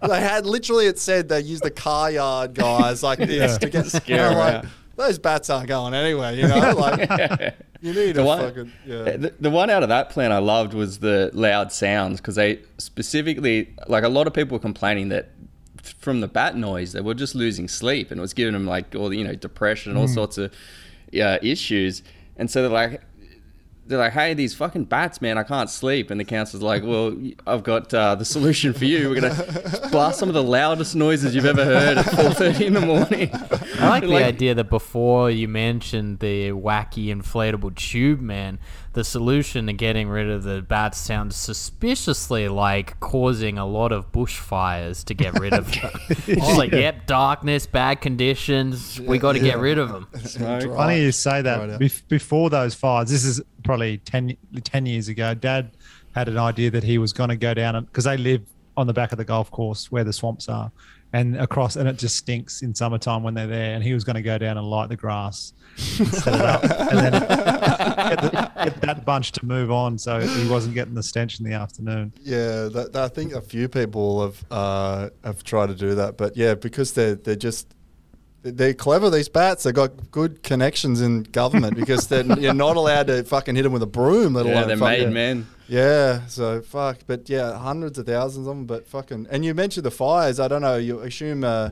they 0.09 0.21
had 0.21 0.44
literally 0.44 0.87
it 0.87 0.99
said 0.99 1.29
they 1.31 1.41
used 1.41 1.62
the 1.65 1.71
car 1.71 2.11
yard 2.11 2.53
guys 2.55 3.03
like 3.03 3.19
this 3.21 3.56
to 3.59 3.71
get 3.71 3.87
scared. 3.87 4.21
I'm 4.21 4.33
'em 4.33 4.39
like, 4.39 4.55
out. 4.56 4.65
Those 4.97 5.19
bats 5.19 5.49
aren't 5.50 5.69
going 5.69 5.94
anywhere, 5.94 6.33
you 6.33 6.47
know. 6.49 6.75
Like 6.77 7.09
you 7.81 7.93
need 7.93 8.12
The 8.12 8.23
a 8.23 8.25
one, 8.25 8.41
fucking 8.41 8.73
yeah. 8.87 9.17
the, 9.17 9.35
the 9.41 9.50
one 9.50 9.71
out 9.71 9.83
of 9.83 9.89
that 9.89 10.11
plan 10.11 10.33
I 10.33 10.39
loved 10.39 10.75
was 10.75 10.99
the 10.99 11.31
loud 11.33 11.73
sounds 11.73 12.21
because 12.21 12.35
they 12.35 12.61
specifically, 12.79 13.75
like 13.89 14.05
a 14.05 14.09
lot 14.09 14.27
of 14.27 14.35
people 14.35 14.56
were 14.56 14.62
complaining 14.62 15.09
that 15.09 15.31
from 15.83 16.21
the 16.21 16.29
bat 16.29 16.56
noise 16.56 16.93
they 16.93 17.00
were 17.00 17.15
just 17.15 17.35
losing 17.35 17.69
sleep 17.69 18.11
and 18.11 18.19
it 18.19 18.23
was 18.23 18.35
giving 18.35 18.53
them 18.53 18.67
like 18.67 18.94
all 18.94 19.09
the 19.09 19.17
you 19.17 19.25
know 19.25 19.35
depression 19.35 19.91
and 19.91 19.99
all 19.99 20.06
sorts 20.09 20.39
of 20.39 20.53
uh, 21.21 21.39
issues. 21.43 22.03
And 22.37 22.50
so 22.50 22.62
they're 22.62 22.71
like, 22.71 23.03
they're 23.87 23.99
like, 23.99 24.12
hey, 24.12 24.32
these 24.34 24.55
fucking 24.55 24.84
bats, 24.84 25.20
man, 25.20 25.37
I 25.38 25.43
can't 25.43 25.69
sleep. 25.69 26.11
And 26.11 26.19
the 26.20 26.25
council's 26.25 26.62
like, 26.62 26.82
well, 26.84 27.17
I've 27.46 27.62
got 27.64 27.93
uh, 27.93 28.14
the 28.14 28.25
solution 28.25 28.73
for 28.73 28.84
you. 28.84 29.08
We're 29.11 29.20
gonna 29.20 29.88
blast 29.90 30.19
some 30.19 30.29
of 30.29 30.34
the 30.34 30.43
loudest 30.43 30.94
noises 30.94 31.34
you've 31.34 31.44
ever 31.46 31.64
heard 31.64 31.99
at 31.99 32.06
4:30 32.06 32.61
in 32.67 32.73
the 32.75 32.81
morning. 32.81 33.31
I 33.81 33.88
like 33.88 34.02
the 34.05 34.08
Like- 34.08 34.25
idea 34.25 34.55
that 34.55 34.70
before 34.70 35.31
you 35.31 35.49
mentioned 35.49 36.20
the 36.20 36.50
wacky 36.50 37.06
inflatable 37.14 37.75
tube 37.75 38.20
man, 38.20 38.58
the 38.93 39.02
solution 39.05 39.67
to 39.67 39.73
getting 39.73 40.08
rid 40.08 40.29
of 40.31 40.43
the 40.43 40.61
bats 40.62 40.99
sounds 40.99 41.34
suspiciously 41.34 42.46
like 42.48 43.01
causing 43.01 43.58
a 43.58 43.67
lot 43.67 43.91
of 43.91 44.12
bushfires 44.12 45.03
to 45.06 45.15
get 45.15 45.39
rid 45.41 45.53
of 45.55 45.70
them. 45.72 45.91
It's 46.29 46.56
like, 46.56 46.72
yep, 46.72 47.06
darkness, 47.06 47.67
bad 47.67 48.01
conditions, 48.01 49.01
we 49.01 49.19
got 49.19 49.32
to 49.32 49.41
get 49.41 49.58
rid 49.58 49.79
of 49.79 49.91
them. 49.91 50.06
Smoke. 50.24 50.62
Funny 50.77 51.01
you 51.03 51.10
say 51.12 51.43
that. 51.43 51.60
out. 51.70 51.81
Bef- 51.81 52.06
before 52.08 52.51
those 52.51 52.74
fires, 52.74 53.10
this 53.10 53.24
is 53.24 53.41
probably 53.62 53.98
10, 53.98 54.36
10 54.64 54.86
years 54.86 55.08
ago. 55.08 55.34
Dad 55.34 55.70
had 56.14 56.28
an 56.28 56.38
idea 56.38 56.70
that 56.70 56.84
he 56.84 56.98
was 56.98 57.12
going 57.12 57.31
to 57.31 57.36
go 57.36 57.54
down 57.54 57.84
because 57.84 58.04
they 58.04 58.16
live 58.16 58.42
on 58.76 58.86
the 58.86 58.92
back 58.92 59.12
of 59.12 59.19
the 59.19 59.24
golf 59.24 59.50
course 59.50 59.90
where 59.92 60.04
the 60.04 60.12
swamps 60.12 60.48
are, 60.48 60.70
and 61.12 61.36
across, 61.36 61.76
and 61.76 61.88
it 61.88 61.98
just 61.98 62.16
stinks 62.16 62.62
in 62.62 62.74
summertime 62.74 63.22
when 63.22 63.34
they're 63.34 63.46
there. 63.46 63.74
And 63.74 63.84
he 63.84 63.92
was 63.92 64.02
going 64.04 64.16
to 64.16 64.22
go 64.22 64.38
down 64.38 64.56
and 64.58 64.66
light 64.69 64.88
the 64.88 64.96
grass, 64.96 65.52
and 65.98 66.08
set 66.08 66.34
it 66.34 66.40
up, 66.40 66.62
and 66.62 66.98
then 66.98 67.12
get, 67.12 68.20
the, 68.22 68.50
get 68.64 68.81
that 68.81 69.04
bunch 69.04 69.32
to 69.32 69.44
move 69.44 69.70
on, 69.70 69.98
so 69.98 70.20
he 70.20 70.48
wasn't 70.48 70.74
getting 70.74 70.94
the 70.94 71.02
stench 71.02 71.38
in 71.38 71.44
the 71.44 71.52
afternoon. 71.52 72.12
Yeah, 72.22 72.69
that, 72.72 72.92
that- 72.92 73.04
I 73.04 73.08
think 73.08 73.32
a 73.34 73.40
few 73.42 73.69
people 73.69 74.22
have 74.22 74.44
uh, 74.50 75.10
have 75.24 75.44
tried 75.44 75.66
to 75.69 75.74
do 75.74 75.94
that, 75.96 76.16
but 76.16 76.36
yeah, 76.36 76.54
because 76.54 76.92
they're 76.92 77.14
they're 77.14 77.36
just 77.36 77.74
they're 78.43 78.75
clever. 78.75 79.08
These 79.11 79.29
bats, 79.29 79.63
they've 79.63 79.75
got 79.75 80.11
good 80.11 80.43
connections 80.43 81.01
in 81.01 81.22
government 81.25 81.77
because 81.77 82.08
they're 82.08 82.25
you're 82.41 82.55
not 82.55 82.77
allowed 82.77 83.06
to 83.08 83.22
fucking 83.25 83.55
hit 83.56 83.63
them 83.63 83.72
with 83.72 83.82
a 83.82 83.87
broom. 83.87 84.34
Let 84.34 84.46
Yeah, 84.46 84.53
alone 84.55 84.69
they're 84.69 84.77
fucking- 84.77 85.05
made 85.06 85.13
men. 85.13 85.46
Yeah, 85.69 86.27
so 86.27 86.61
fuck, 86.61 86.99
but 87.06 87.31
yeah, 87.31 87.56
hundreds 87.56 87.99
of 87.99 88.05
thousands 88.06 88.46
of 88.46 88.55
them. 88.55 88.67
But 88.67 88.87
fucking, 88.89 89.29
and 89.31 89.44
you 89.44 89.55
mentioned 89.55 89.87
the 89.87 89.91
fires. 89.91 90.39
I 90.39 90.46
don't 90.49 90.61
know. 90.61 90.77
You 90.77 91.01
assume 91.01 91.44
uh, 91.44 91.70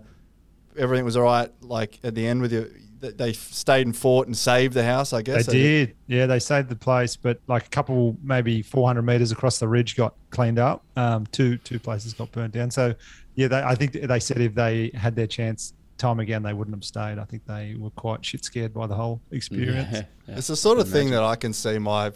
everything 0.79 1.05
was 1.05 1.17
all 1.17 1.25
right, 1.25 1.50
like 1.61 1.99
at 2.03 2.15
the 2.15 2.27
end 2.27 2.41
with 2.41 2.53
you. 2.53 2.71
They 3.00 3.33
stayed 3.33 3.87
and 3.87 3.97
fought 3.97 4.27
and 4.27 4.37
saved 4.37 4.75
the 4.75 4.85
house. 4.85 5.15
I 5.15 5.23
guess 5.23 5.47
They 5.47 5.53
did. 5.55 5.97
Yeah, 6.07 6.27
they 6.27 6.39
saved 6.39 6.69
the 6.69 6.77
place, 6.77 7.17
but 7.17 7.41
like 7.47 7.65
a 7.67 7.69
couple, 7.71 8.15
maybe 8.23 8.61
400 8.61 9.00
meters 9.00 9.33
across 9.33 9.59
the 9.59 9.67
ridge 9.67 9.97
got 9.97 10.15
cleaned 10.29 10.59
up. 10.59 10.83
Um, 10.97 11.27
two 11.33 11.57
two 11.59 11.79
places 11.79 12.12
got 12.12 12.31
burnt 12.31 12.53
down. 12.53 12.71
So, 12.71 12.95
yeah, 13.37 13.49
they, 13.49 13.62
I 13.62 13.75
think 13.75 13.93
they 13.93 14.21
said 14.21 14.39
if 14.43 14.55
they 14.55 14.91
had 14.95 15.17
their 15.17 15.27
chance 15.27 15.73
time 16.00 16.19
again, 16.19 16.42
they 16.42 16.52
wouldn't 16.52 16.76
have 16.76 16.85
stayed. 16.85 17.19
I 17.19 17.25
think 17.25 17.47
they 17.47 17.76
were 17.78 17.90
quite 17.90 18.25
shit 18.25 18.45
scared 18.45 18.75
by 18.75 18.87
the 18.87 18.95
whole 18.95 19.21
experience. 19.30 19.88
Yeah, 19.92 20.02
yeah. 20.26 20.38
It's 20.38 20.49
the 20.49 20.57
sort 20.57 20.78
of 20.78 20.88
thing 20.88 21.11
that 21.11 21.23
I 21.23 21.37
can 21.37 21.52
see 21.52 21.78
my 21.78 22.12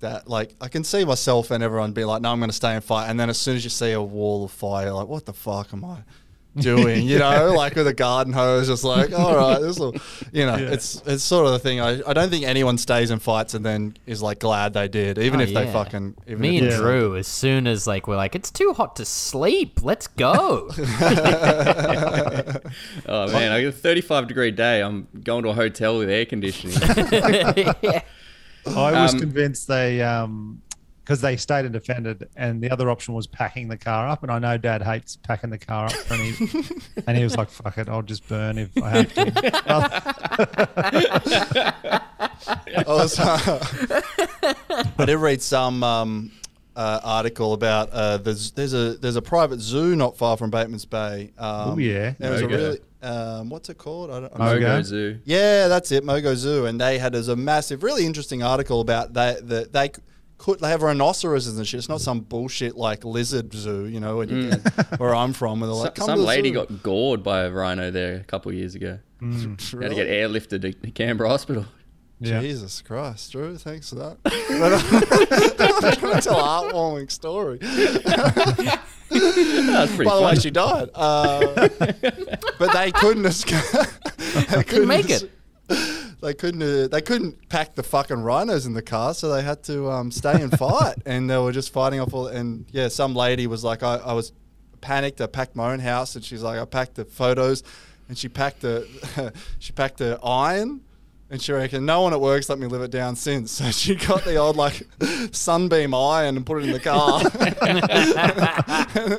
that 0.00 0.28
like 0.28 0.54
I 0.60 0.68
can 0.68 0.84
see 0.84 1.04
myself 1.04 1.50
and 1.50 1.62
everyone 1.62 1.92
be 1.92 2.04
like, 2.04 2.22
no, 2.22 2.30
I'm 2.30 2.38
going 2.38 2.50
to 2.50 2.56
stay 2.56 2.74
and 2.74 2.84
fight. 2.84 3.08
And 3.08 3.18
then 3.18 3.30
as 3.30 3.38
soon 3.38 3.56
as 3.56 3.64
you 3.64 3.70
see 3.70 3.92
a 3.92 4.02
wall 4.02 4.44
of 4.44 4.50
fire, 4.50 4.86
you're 4.86 4.94
like, 4.94 5.08
what 5.08 5.26
the 5.26 5.32
fuck 5.32 5.72
am 5.72 5.84
I? 5.84 5.98
Doing? 6.56 7.06
You 7.06 7.18
know, 7.18 7.52
like 7.56 7.74
with 7.74 7.86
a 7.86 7.94
garden 7.94 8.32
hose, 8.32 8.68
just 8.68 8.84
like, 8.84 9.12
all 9.12 9.36
right, 9.36 9.60
this 9.60 9.78
will, 9.78 9.94
you 10.32 10.46
know, 10.46 10.56
Yeah. 10.56 10.72
it's 10.72 11.02
it's 11.06 11.22
sort 11.24 11.46
of 11.46 11.52
the 11.52 11.58
thing. 11.58 11.80
I, 11.80 12.00
I 12.06 12.12
don't 12.12 12.30
think 12.30 12.44
anyone 12.44 12.78
stays 12.78 13.10
and 13.10 13.20
fights 13.22 13.54
and 13.54 13.64
then 13.64 13.96
is 14.06 14.22
like 14.22 14.38
glad 14.40 14.72
they 14.74 14.88
did, 14.88 15.18
even 15.18 15.40
Oh, 15.40 15.44
if 15.44 15.52
they 15.54 15.70
fucking. 15.72 16.14
Even 16.26 16.40
Me 16.40 16.56
if 16.56 16.62
and 16.62 16.70
Yeah. 16.72 16.78
Drew, 16.78 17.16
as 17.16 17.26
soon 17.26 17.66
as 17.66 17.86
like 17.86 18.06
we're 18.08 18.16
like, 18.16 18.34
it's 18.34 18.50
too 18.50 18.72
hot 18.72 18.96
to 18.96 19.04
sleep. 19.04 19.82
Let's 19.82 20.06
go. 20.06 20.70
Oh 23.06 23.26
man, 23.32 23.52
I 23.52 23.60
get 23.60 23.68
a 23.68 23.72
35 23.72 24.28
degree 24.28 24.50
day. 24.50 24.82
I'm 24.82 25.06
going 25.22 25.42
to 25.44 25.50
a 25.50 25.54
hotel 25.54 25.98
with 25.98 26.08
air 26.08 26.24
conditioning. 26.24 26.76
yeah. 27.12 28.02
I 28.66 29.02
was 29.02 29.12
Um, 29.14 29.20
convinced 29.20 29.68
they, 29.68 30.00
um, 30.02 30.62
because 31.04 31.20
they 31.20 31.36
stayed 31.36 31.64
and 31.66 31.72
defended, 31.72 32.28
and 32.34 32.62
the 32.62 32.70
other 32.70 32.90
option 32.90 33.14
was 33.14 33.26
packing 33.26 33.68
the 33.68 33.76
car 33.76 34.08
up. 34.08 34.22
And 34.22 34.32
I 34.32 34.38
know 34.38 34.56
Dad 34.56 34.82
hates 34.82 35.16
packing 35.16 35.50
the 35.50 35.58
car 35.58 35.86
up, 35.86 36.10
and 36.10 36.20
he, 36.22 36.60
and 37.06 37.16
he 37.16 37.22
was 37.24 37.36
like, 37.36 37.50
"Fuck 37.50 37.78
it, 37.78 37.88
I'll 37.88 38.02
just 38.02 38.26
burn 38.28 38.58
if 38.58 38.70
I 38.82 38.90
have 38.90 39.14
to." 39.14 40.34
I, 42.76 42.84
was, 42.86 43.18
I 43.18 45.04
did 45.06 45.16
read 45.18 45.42
some 45.42 45.82
um, 45.82 46.30
uh, 46.76 47.00
article 47.04 47.52
about 47.52 47.90
uh, 47.90 48.16
there's 48.18 48.50
there's 48.52 48.74
a 48.74 48.94
there's 48.94 49.16
a 49.16 49.22
private 49.22 49.60
zoo 49.60 49.96
not 49.96 50.16
far 50.16 50.36
from 50.36 50.50
Bateman's 50.50 50.84
Bay. 50.84 51.32
Um, 51.38 51.70
Oh, 51.72 51.78
yeah. 51.78 52.14
there 52.18 52.30
was 52.30 52.42
a 52.42 52.46
Mogo. 52.46 52.50
really 52.50 52.78
um, 53.02 53.50
what's 53.50 53.68
it 53.68 53.78
called? 53.78 54.10
I 54.10 54.20
don't, 54.20 54.32
I'm 54.34 54.40
Mogo. 54.40 54.60
Mogo 54.62 54.82
Zoo. 54.84 55.18
Yeah, 55.24 55.68
that's 55.68 55.92
it, 55.92 56.04
Mogo 56.04 56.34
Zoo, 56.34 56.66
and 56.66 56.80
they 56.80 56.98
had 56.98 57.12
there's 57.12 57.28
a 57.28 57.36
massive, 57.36 57.82
really 57.82 58.06
interesting 58.06 58.42
article 58.42 58.80
about 58.80 59.12
that 59.14 59.48
that 59.48 59.72
they 59.72 59.88
c- 59.88 60.02
could 60.38 60.60
they 60.60 60.68
have 60.68 60.82
rhinoceroses 60.82 61.56
and 61.56 61.66
shit. 61.66 61.78
It's 61.78 61.88
not 61.88 62.00
some 62.00 62.20
bullshit 62.20 62.76
like 62.76 63.04
lizard 63.04 63.52
zoo, 63.52 63.86
you 63.86 64.00
know, 64.00 64.18
when 64.18 64.28
you 64.28 64.50
get, 64.50 65.00
where 65.00 65.14
I'm 65.14 65.32
from, 65.32 65.62
and 65.62 65.70
they're 65.70 65.76
like, 65.76 65.94
Come 65.94 66.06
some 66.06 66.20
lady 66.20 66.48
zoo." 66.50 66.54
got 66.54 66.82
gored 66.82 67.22
by 67.22 67.42
a 67.42 67.50
rhino 67.50 67.90
there 67.90 68.16
a 68.16 68.24
couple 68.24 68.50
of 68.50 68.56
years 68.56 68.74
ago. 68.74 68.98
Had 69.20 69.58
to 69.58 69.94
get 69.94 70.08
airlifted 70.08 70.62
to 70.62 70.72
to 70.72 70.90
Canberra 70.90 71.30
Hospital. 71.30 71.66
Yeah. 72.20 72.40
Jesus 72.40 72.80
Christ, 72.80 73.32
Drew, 73.32 73.56
thanks 73.58 73.90
for 73.90 73.96
that. 73.96 74.16
I'm 74.24 74.58
going 76.00 76.14
to 76.14 76.20
tell 76.22 76.38
a 76.38 76.42
heartwarming 76.42 77.10
story. 77.10 77.58
That's 79.10 79.94
pretty 79.94 80.08
By 80.08 80.16
the 80.16 80.22
way, 80.22 80.34
she 80.36 80.50
died. 80.50 80.90
Uh, 80.94 81.68
but 82.58 82.72
they 82.72 82.92
couldn't 82.92 83.26
escape. 83.26 83.62
they 84.50 84.62
couldn't 84.64 84.88
make 84.88 85.10
es- 85.10 85.22
it. 85.22 85.30
They 86.24 86.32
couldn't. 86.32 86.62
Uh, 86.62 86.88
they 86.88 87.02
couldn't 87.02 87.50
pack 87.50 87.74
the 87.74 87.82
fucking 87.82 88.22
rhinos 88.22 88.64
in 88.64 88.72
the 88.72 88.80
car, 88.80 89.12
so 89.12 89.30
they 89.30 89.42
had 89.42 89.62
to 89.64 89.90
um, 89.90 90.10
stay 90.10 90.40
and 90.40 90.58
fight. 90.58 90.94
and 91.06 91.28
they 91.28 91.36
were 91.36 91.52
just 91.52 91.70
fighting 91.70 92.00
off 92.00 92.14
all. 92.14 92.28
And 92.28 92.64
yeah, 92.72 92.88
some 92.88 93.14
lady 93.14 93.46
was 93.46 93.62
like, 93.62 93.82
I, 93.82 93.96
I 93.96 94.14
was 94.14 94.32
panicked. 94.80 95.20
I 95.20 95.26
packed 95.26 95.54
my 95.54 95.74
own 95.74 95.80
house, 95.80 96.16
and 96.16 96.24
she's 96.24 96.42
like, 96.42 96.58
I 96.58 96.64
packed 96.64 96.94
the 96.94 97.04
photos, 97.04 97.62
and 98.08 98.16
she 98.16 98.30
packed 98.30 98.62
the 98.62 99.34
she 99.58 99.74
packed 99.74 99.98
the 99.98 100.18
iron. 100.24 100.80
And 101.30 101.40
she 101.42 101.52
reckoned 101.52 101.84
no 101.86 102.02
one 102.02 102.12
at 102.12 102.20
work's 102.20 102.48
let 102.48 102.58
me 102.58 102.66
live 102.66 102.82
it 102.82 102.90
down 102.90 103.16
since. 103.16 103.50
So 103.52 103.70
she 103.70 103.94
got 103.96 104.24
the 104.24 104.36
old 104.36 104.56
like 104.56 104.82
sunbeam 105.32 105.94
iron 105.94 106.36
and 106.36 106.44
put 106.46 106.62
it 106.62 106.66
in 106.66 106.72
the 106.72 106.78
car. 106.80 107.22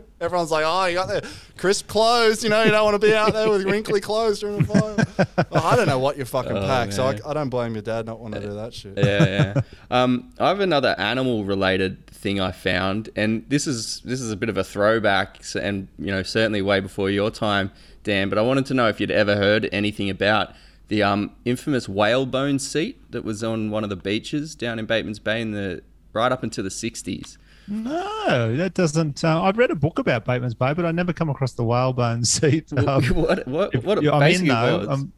Everyone's 0.21 0.51
like, 0.51 0.63
"Oh, 0.65 0.85
you 0.85 0.95
got 0.95 1.07
the 1.07 1.27
crisp 1.57 1.87
clothes. 1.87 2.43
You 2.43 2.49
know, 2.49 2.63
you 2.63 2.71
don't 2.71 2.83
want 2.85 2.99
to 3.01 3.05
be 3.05 3.13
out 3.13 3.33
there 3.33 3.49
with 3.49 3.63
wrinkly 3.65 4.01
clothes 4.01 4.39
during 4.39 4.59
the 4.59 4.63
fire." 4.65 5.45
Well, 5.49 5.63
I 5.63 5.75
don't 5.75 5.87
know 5.87 5.99
what 5.99 6.17
you 6.17 6.25
fucking 6.25 6.55
Oh, 6.55 6.61
pack, 6.61 6.91
so. 6.91 7.05
I, 7.05 7.17
I 7.25 7.33
don't 7.33 7.49
blame 7.49 7.73
your 7.73 7.81
dad 7.81 8.05
not 8.05 8.19
wanting 8.19 8.41
to 8.41 8.47
do 8.47 8.53
that 8.55 8.73
shit. 8.73 8.97
yeah, 8.97 9.25
yeah. 9.25 9.61
Um, 9.91 10.31
I 10.39 10.49
have 10.49 10.59
another 10.59 10.95
animal-related 10.97 12.07
thing 12.07 12.39
I 12.39 12.51
found, 12.51 13.09
and 13.15 13.45
this 13.49 13.67
is 13.67 14.01
this 14.05 14.21
is 14.21 14.31
a 14.31 14.35
bit 14.37 14.49
of 14.49 14.57
a 14.57 14.63
throwback, 14.63 15.41
and 15.59 15.87
you 15.97 16.11
know 16.11 16.23
certainly 16.23 16.61
way 16.61 16.79
before 16.79 17.09
your 17.09 17.31
time, 17.31 17.71
Dan. 18.03 18.29
But 18.29 18.37
I 18.37 18.41
wanted 18.41 18.65
to 18.67 18.73
know 18.73 18.87
if 18.87 18.99
you'd 18.99 19.11
ever 19.11 19.35
heard 19.35 19.67
anything 19.71 20.09
about 20.09 20.53
the 20.87 21.03
um, 21.03 21.31
infamous 21.45 21.87
whalebone 21.89 22.59
seat 22.59 23.11
that 23.11 23.23
was 23.23 23.43
on 23.43 23.71
one 23.71 23.83
of 23.83 23.89
the 23.89 23.95
beaches 23.95 24.55
down 24.55 24.79
in 24.79 24.85
Bateman's 24.85 25.19
Bay 25.19 25.41
in 25.41 25.51
the 25.51 25.81
right 26.13 26.31
up 26.31 26.43
into 26.43 26.61
the 26.61 26.69
'60s. 26.69 27.37
No, 27.67 28.55
that 28.55 28.73
doesn't. 28.75 29.23
Uh, 29.23 29.41
I've 29.41 29.57
read 29.57 29.71
a 29.71 29.75
book 29.75 29.97
about 29.99 30.25
Bateman's 30.25 30.53
Bay, 30.53 30.73
but 30.73 30.85
I 30.85 30.91
never 30.91 31.13
come 31.13 31.29
across 31.29 31.53
the 31.53 31.63
whalebone 31.63 32.23
seat. 32.25 32.71
Um, 32.73 33.03
what 33.05 33.47
what 33.47 33.75
if- 33.75 33.83
what 33.83 34.03
it 34.03 34.11
I'm 34.11 34.31
in 34.31 34.45
though. 34.47 34.79
was? 34.79 34.87
Um, 34.87 35.13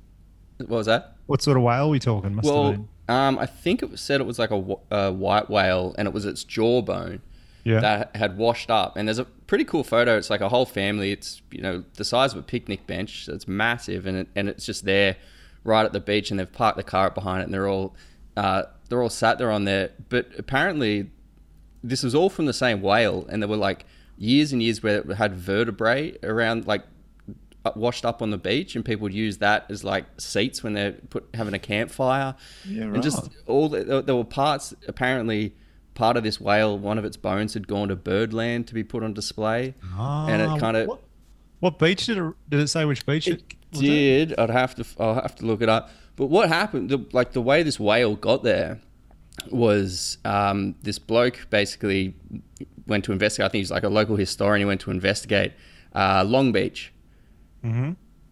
what 0.58 0.70
was 0.70 0.86
that? 0.88 1.14
what 1.28 1.42
sort 1.42 1.58
of 1.58 1.64
whale 1.64 1.88
are 1.88 1.90
we 1.90 2.00
talking? 2.00 2.34
Must 2.36 2.48
Well, 2.48 2.88
um, 3.10 3.38
I 3.38 3.46
think 3.46 3.84
it 3.84 3.92
was 3.92 4.00
said 4.00 4.22
it 4.22 4.26
was 4.26 4.40
like 4.40 4.50
a, 4.52 4.76
a 4.90 5.12
white 5.12 5.50
whale, 5.50 5.94
and 5.98 6.08
it 6.08 6.14
was 6.14 6.26
its 6.26 6.44
jawbone. 6.44 7.22
Yeah. 7.64 7.82
that 7.82 8.16
had 8.16 8.38
washed 8.38 8.72
up. 8.72 8.96
And 8.96 9.10
there's 9.10 9.20
a 9.20 9.26
pretty 9.26 9.66
cool 9.66 9.84
photo. 9.84 10.16
It's 10.18 10.30
like 10.30 10.40
a 10.40 10.48
whole 10.48 10.66
family. 10.66 11.12
It's 11.12 11.42
you 11.52 11.62
know 11.62 11.84
the 11.96 12.06
size 12.06 12.32
of 12.32 12.40
a 12.40 12.44
picnic 12.44 12.88
bench. 12.88 13.26
So 13.26 13.34
it's 13.34 13.46
massive, 13.46 14.06
and 14.06 14.20
it, 14.20 14.28
and 14.38 14.48
it's 14.48 14.66
just 14.66 14.86
there, 14.86 15.18
right 15.68 15.86
at 15.86 15.94
the 15.94 16.00
beach. 16.00 16.32
And 16.32 16.40
they've 16.40 16.52
parked 16.52 16.78
the 16.78 16.84
car 16.84 17.08
up 17.08 17.16
behind 17.16 17.42
it, 17.42 17.46
and 17.46 17.54
they're 17.54 17.68
all 17.68 17.96
uh, 18.36 18.64
they're 18.90 19.02
all 19.04 19.10
sat 19.10 19.38
there 19.38 19.52
on 19.52 19.66
there. 19.66 19.92
But 20.10 20.30
apparently, 20.38 21.12
this 21.84 22.02
was 22.02 22.16
all 22.16 22.30
from 22.30 22.46
the 22.48 22.54
same 22.54 22.82
whale, 22.82 23.26
and 23.30 23.42
there 23.42 23.50
were 23.50 23.58
like 23.58 23.86
years 24.18 24.52
and 24.52 24.64
years 24.64 24.82
where 24.82 25.00
it 25.02 25.14
had 25.18 25.36
vertebrae 25.36 26.18
around 26.24 26.66
like 26.66 26.84
uh, 27.66 27.72
washed 27.76 28.06
up 28.06 28.22
on 28.22 28.32
the 28.32 28.38
beach, 28.38 28.76
and 28.76 28.84
people 28.84 29.04
would 29.04 29.14
use 29.14 29.38
that 29.40 29.66
as 29.70 29.84
like 29.84 30.06
seats 30.18 30.64
when 30.64 30.74
they're 30.74 30.94
put 31.10 31.28
having 31.34 31.54
a 31.54 31.60
campfire. 31.60 32.34
Yeah, 32.68 32.84
And 32.86 33.04
just 33.04 33.30
all 33.46 33.70
the, 33.70 34.02
there- 34.02 34.16
were 34.16 34.24
parts 34.24 34.74
apparently 34.88 35.54
part 35.94 36.16
of 36.16 36.24
this 36.24 36.40
whale 36.40 36.78
one 36.78 37.00
of 37.00 37.06
its 37.06 37.18
bones 37.18 37.56
had 37.56 37.68
gone 37.68 37.88
to 37.88 37.96
birdland 37.96 38.68
to 38.68 38.76
be 38.76 38.84
put 38.84 39.02
on 39.02 39.16
display 39.16 39.74
and 39.82 40.42
Ah, 40.44 40.56
it 40.56 40.60
kind 40.60 40.78
of 40.78 41.00
What, 41.60 41.80
beach 41.80 42.06
did 42.06 42.18
it? 42.18 42.34
Did 42.50 42.60
it 42.62 42.68
say 42.68 42.86
which 42.86 43.06
beach 43.06 43.28
it, 43.28 43.42
it? 43.42 43.80
did 43.80 44.40
i'd 44.40 44.50
have 44.50 44.74
to 44.76 44.86
i'll 45.00 45.16
have 45.16 45.36
to 45.36 45.46
look 45.46 45.62
it 45.62 45.68
up 45.70 45.90
but 46.16 46.28
what 46.28 46.48
happened 46.48 46.90
the, 46.90 47.06
like 47.12 47.34
the 47.34 47.42
way 47.42 47.64
this 47.64 47.78
whale 47.80 48.16
got 48.16 48.42
there 48.44 48.80
was 49.52 50.18
um, 50.26 50.74
this 50.84 50.98
bloke 51.00 51.48
basically 51.50 52.14
went 52.88 53.04
to 53.04 53.12
investigate 53.12 53.46
i 53.46 53.50
think 53.50 53.60
he's 53.60 53.72
like 53.72 53.84
a 53.84 53.90
local 53.90 54.16
historian 54.16 54.62
he 54.62 54.66
went 54.66 54.80
to 54.82 54.90
investigate 54.90 55.52
uh, 55.94 56.24
long 56.26 56.52
beach 56.54 56.94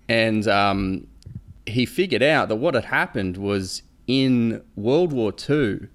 and 0.07 0.47
um, 0.47 1.07
he 1.65 1.85
figured 1.85 2.23
out 2.23 2.47
that 2.47 2.55
what 2.55 2.73
had 2.73 2.85
happened 2.85 3.35
was 3.37 3.81
in 4.07 4.61
World 4.75 5.11
War 5.11 5.33
II, 5.49 5.87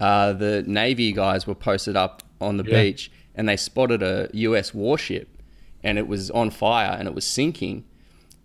uh, 0.00 0.32
the 0.34 0.64
Navy 0.66 1.12
guys 1.12 1.46
were 1.46 1.54
posted 1.54 1.96
up 1.96 2.22
on 2.40 2.56
the 2.58 2.64
Yeah. 2.64 2.82
beach 2.82 3.10
and 3.34 3.48
they 3.48 3.56
spotted 3.56 4.02
a 4.02 4.28
US 4.32 4.74
warship 4.74 5.33
and 5.84 5.98
it 5.98 6.08
was 6.08 6.30
on 6.32 6.50
fire 6.50 6.96
and 6.98 7.06
it 7.06 7.14
was 7.14 7.26
sinking. 7.26 7.84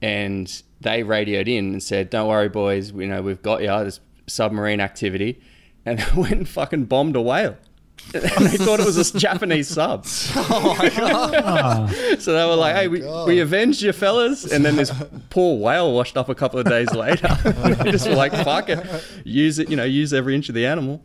And 0.01 0.61
they 0.79 1.03
radioed 1.03 1.47
in 1.47 1.71
and 1.71 1.81
said, 1.83 2.09
Don't 2.09 2.27
worry, 2.27 2.49
boys, 2.49 2.93
we 2.93 3.07
know 3.07 3.21
we've 3.21 3.41
got 3.41 3.61
you. 3.61 3.67
There's 3.67 3.99
submarine 4.27 4.79
activity. 4.79 5.41
And 5.85 5.99
they 5.99 6.05
went 6.21 6.33
and 6.33 6.47
fucking 6.47 6.85
bombed 6.85 7.15
a 7.15 7.21
whale. 7.21 7.57
and 8.13 8.23
they 8.45 8.57
thought 8.57 8.79
it 8.79 8.85
was 8.85 8.97
a 8.97 9.19
Japanese 9.19 9.67
sub. 9.67 10.05
Oh 10.35 10.75
my 10.79 10.89
god! 10.89 12.21
So 12.21 12.31
they 12.33 12.45
were 12.45 12.55
like, 12.55 12.75
oh 12.75 12.79
"Hey, 12.79 12.87
we, 12.87 12.99
God. 13.01 13.27
we 13.27 13.39
avenged 13.39 13.81
you, 13.81 13.91
fellas," 13.91 14.49
and 14.49 14.63
then 14.63 14.77
this 14.77 14.91
poor 15.29 15.57
whale 15.59 15.93
washed 15.93 16.15
up 16.15 16.29
a 16.29 16.35
couple 16.35 16.59
of 16.59 16.65
days 16.65 16.93
later. 16.93 17.27
they 17.83 17.91
just 17.91 18.07
were 18.07 18.15
like, 18.15 18.31
"Fuck 18.31 18.69
it, 18.69 18.79
use 19.25 19.59
it, 19.59 19.69
you 19.69 19.75
know, 19.75 19.83
use 19.83 20.13
every 20.13 20.33
inch 20.33 20.47
of 20.47 20.55
the 20.55 20.65
animal." 20.65 21.03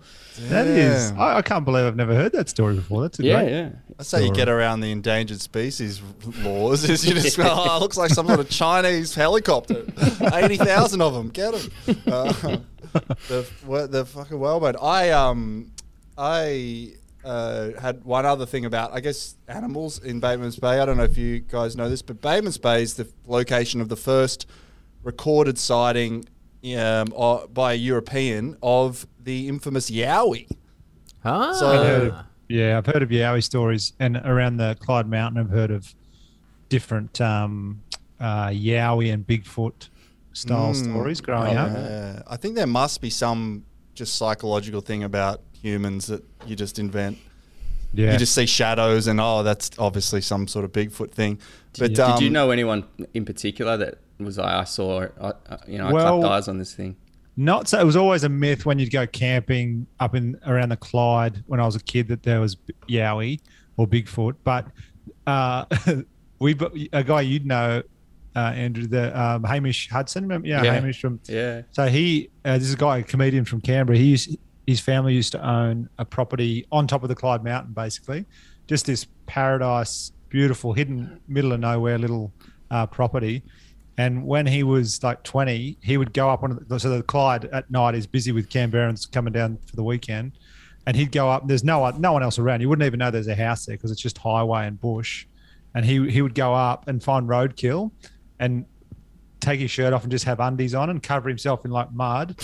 That 0.48 0.66
is. 0.66 1.12
I, 1.12 1.36
I 1.38 1.42
can't 1.42 1.64
believe 1.64 1.84
I've 1.84 1.96
never 1.96 2.14
heard 2.14 2.32
that 2.32 2.48
story 2.48 2.74
before. 2.74 3.02
That's 3.02 3.18
a 3.20 3.24
Yeah, 3.24 3.40
great. 3.42 3.52
yeah. 3.52 3.68
That's 3.96 4.10
how 4.10 4.18
you 4.18 4.32
get 4.32 4.48
around 4.48 4.80
the 4.80 4.90
endangered 4.90 5.40
species 5.40 6.02
laws. 6.42 6.88
Is 6.88 7.06
you 7.06 7.14
just 7.14 7.38
oh, 7.42 7.76
it 7.76 7.80
looks 7.80 7.96
like 7.96 8.10
some 8.10 8.26
sort 8.26 8.40
of 8.40 8.50
Chinese 8.50 9.14
helicopter. 9.14 9.84
Eighty 10.32 10.56
thousand 10.56 11.00
of 11.02 11.14
them. 11.14 11.28
Get 11.28 11.54
them. 11.54 12.02
Uh, 12.06 12.32
the 13.28 13.88
the 13.90 14.04
fucking 14.04 14.38
whalebone. 14.38 14.76
I 14.82 15.10
um 15.10 15.70
I 16.18 16.94
uh, 17.24 17.70
had 17.80 18.04
one 18.04 18.26
other 18.26 18.46
thing 18.46 18.64
about 18.64 18.92
I 18.92 19.00
guess 19.00 19.36
animals 19.48 19.98
in 20.02 20.20
Bateman's 20.20 20.58
Bay. 20.58 20.80
I 20.80 20.84
don't 20.84 20.96
know 20.96 21.04
if 21.04 21.16
you 21.16 21.40
guys 21.40 21.76
know 21.76 21.88
this, 21.88 22.02
but 22.02 22.20
Bateman's 22.20 22.58
Bay 22.58 22.82
is 22.82 22.94
the 22.94 23.08
location 23.26 23.80
of 23.80 23.88
the 23.88 23.96
first 23.96 24.46
recorded 25.02 25.58
sighting 25.58 26.24
um, 26.76 27.12
uh, 27.16 27.46
by 27.46 27.72
a 27.72 27.76
European 27.76 28.56
of 28.62 29.06
the 29.22 29.48
infamous 29.48 29.90
Yowie. 29.90 30.48
Ah. 31.24 31.52
So- 31.52 31.68
I've 31.68 31.86
heard 31.86 32.08
of- 32.08 32.14
yeah, 32.48 32.78
I've 32.78 32.86
heard 32.86 33.02
of 33.02 33.08
Yowie 33.08 33.42
stories, 33.42 33.92
and 33.98 34.16
around 34.18 34.58
the 34.58 34.76
Clyde 34.80 35.08
Mountain, 35.08 35.40
I've 35.40 35.50
heard 35.50 35.70
of 35.70 35.94
different 36.68 37.20
um, 37.20 37.82
uh, 38.20 38.48
Yowie 38.48 39.12
and 39.12 39.26
Bigfoot 39.26 39.88
style 40.32 40.72
Mm. 40.72 40.84
stories 40.90 41.20
growing 41.20 41.56
up. 41.56 41.70
Yeah, 41.72 42.22
I 42.26 42.36
think 42.36 42.54
there 42.54 42.66
must 42.66 43.00
be 43.00 43.10
some 43.10 43.64
just 43.94 44.16
psychological 44.16 44.80
thing 44.80 45.04
about 45.04 45.40
humans 45.62 46.06
that 46.08 46.22
you 46.46 46.56
just 46.56 46.78
invent. 46.78 47.16
Yeah, 47.94 48.12
You 48.12 48.18
just 48.18 48.34
see 48.34 48.44
shadows, 48.46 49.06
and 49.06 49.20
oh, 49.20 49.42
that's 49.44 49.70
obviously 49.78 50.20
some 50.20 50.48
sort 50.48 50.64
of 50.64 50.72
Bigfoot 50.72 51.12
thing. 51.12 51.38
But 51.78 51.88
Did 51.90 52.00
um, 52.00 52.22
you 52.22 52.30
know 52.30 52.50
anyone 52.50 52.84
in 53.14 53.24
particular 53.24 53.76
that 53.76 53.98
was 54.18 54.38
like, 54.38 54.54
I 54.54 54.64
saw, 54.64 55.06
I, 55.20 55.32
I- 55.48 55.58
you 55.66 55.78
know, 55.78 55.88
I 55.88 55.92
Well- 55.92 56.18
clapped 56.20 56.32
eyes 56.32 56.48
on 56.48 56.58
this 56.58 56.74
thing? 56.74 56.96
Not 57.36 57.66
so. 57.66 57.80
It 57.80 57.84
was 57.84 57.96
always 57.96 58.22
a 58.22 58.28
myth 58.28 58.64
when 58.64 58.78
you'd 58.78 58.92
go 58.92 59.08
camping 59.08 59.88
up 59.98 60.14
in 60.14 60.38
around 60.46 60.68
the 60.68 60.76
Clyde 60.76 61.42
when 61.48 61.58
I 61.58 61.66
was 61.66 61.74
a 61.74 61.80
kid 61.82 62.06
that 62.06 62.22
there 62.22 62.38
was 62.40 62.56
Yowie 62.88 63.40
or 63.76 63.88
Bigfoot. 63.88 64.36
But 64.44 64.68
uh, 65.26 65.64
we 66.38 66.56
a 66.92 67.02
guy 67.02 67.22
you'd 67.22 67.44
know, 67.44 67.82
uh, 68.36 68.38
Andrew, 68.38 68.86
the 68.86 69.20
um, 69.20 69.42
Hamish 69.42 69.88
Hudson. 69.90 70.22
Remember? 70.22 70.46
Yeah, 70.46 70.62
Yeah. 70.62 70.74
Hamish 70.74 71.00
from. 71.00 71.18
Yeah. 71.26 71.62
So 71.72 71.86
he, 71.88 72.30
uh, 72.44 72.56
this 72.58 72.68
is 72.68 72.74
a 72.74 72.76
guy, 72.76 72.98
a 72.98 73.02
comedian 73.02 73.44
from 73.44 73.60
Canberra. 73.60 73.98
He 73.98 74.04
used, 74.10 74.36
his 74.68 74.78
family 74.78 75.14
used 75.14 75.32
to 75.32 75.44
own 75.44 75.88
a 75.98 76.04
property 76.04 76.66
on 76.70 76.86
top 76.86 77.02
of 77.02 77.08
the 77.08 77.16
Clyde 77.16 77.42
Mountain, 77.42 77.72
basically, 77.72 78.26
just 78.68 78.86
this 78.86 79.08
paradise, 79.26 80.12
beautiful, 80.34 80.72
hidden, 80.72 81.20
middle 81.28 81.52
of 81.52 81.60
nowhere 81.60 81.96
little 81.96 82.32
uh, 82.68 82.84
property. 82.88 83.40
And 83.96 84.26
when 84.26 84.46
he 84.46 84.64
was 84.64 85.00
like 85.00 85.22
20, 85.22 85.78
he 85.80 85.96
would 85.96 86.12
go 86.12 86.28
up 86.28 86.42
on 86.42 86.58
the, 86.66 86.80
so 86.80 86.90
the 86.90 87.04
Clyde 87.04 87.44
at 87.44 87.70
night 87.70 87.94
is 87.94 88.08
busy 88.08 88.32
with 88.32 88.48
Canberrans 88.48 89.08
coming 89.08 89.32
down 89.32 89.58
for 89.64 89.76
the 89.76 89.84
weekend, 89.84 90.32
and 90.88 90.96
he'd 90.96 91.12
go 91.12 91.30
up. 91.30 91.46
There's 91.46 91.62
no 91.62 91.88
no 91.90 92.12
one 92.12 92.24
else 92.24 92.40
around. 92.40 92.62
You 92.62 92.68
wouldn't 92.68 92.84
even 92.84 92.98
know 92.98 93.12
there's 93.12 93.28
a 93.28 93.36
house 93.36 93.64
there 93.64 93.76
because 93.76 93.92
it's 93.92 94.00
just 94.00 94.18
highway 94.18 94.66
and 94.66 94.80
bush. 94.80 95.26
And 95.72 95.84
he 95.86 96.10
he 96.10 96.20
would 96.20 96.34
go 96.34 96.52
up 96.52 96.88
and 96.88 97.00
find 97.00 97.28
roadkill, 97.28 97.92
and 98.40 98.64
take 99.38 99.60
his 99.60 99.70
shirt 99.70 99.92
off 99.92 100.02
and 100.02 100.10
just 100.10 100.24
have 100.24 100.40
undies 100.40 100.74
on 100.74 100.90
and 100.90 101.00
cover 101.00 101.28
himself 101.28 101.64
in 101.64 101.70
like 101.70 101.92
mud. 101.92 102.34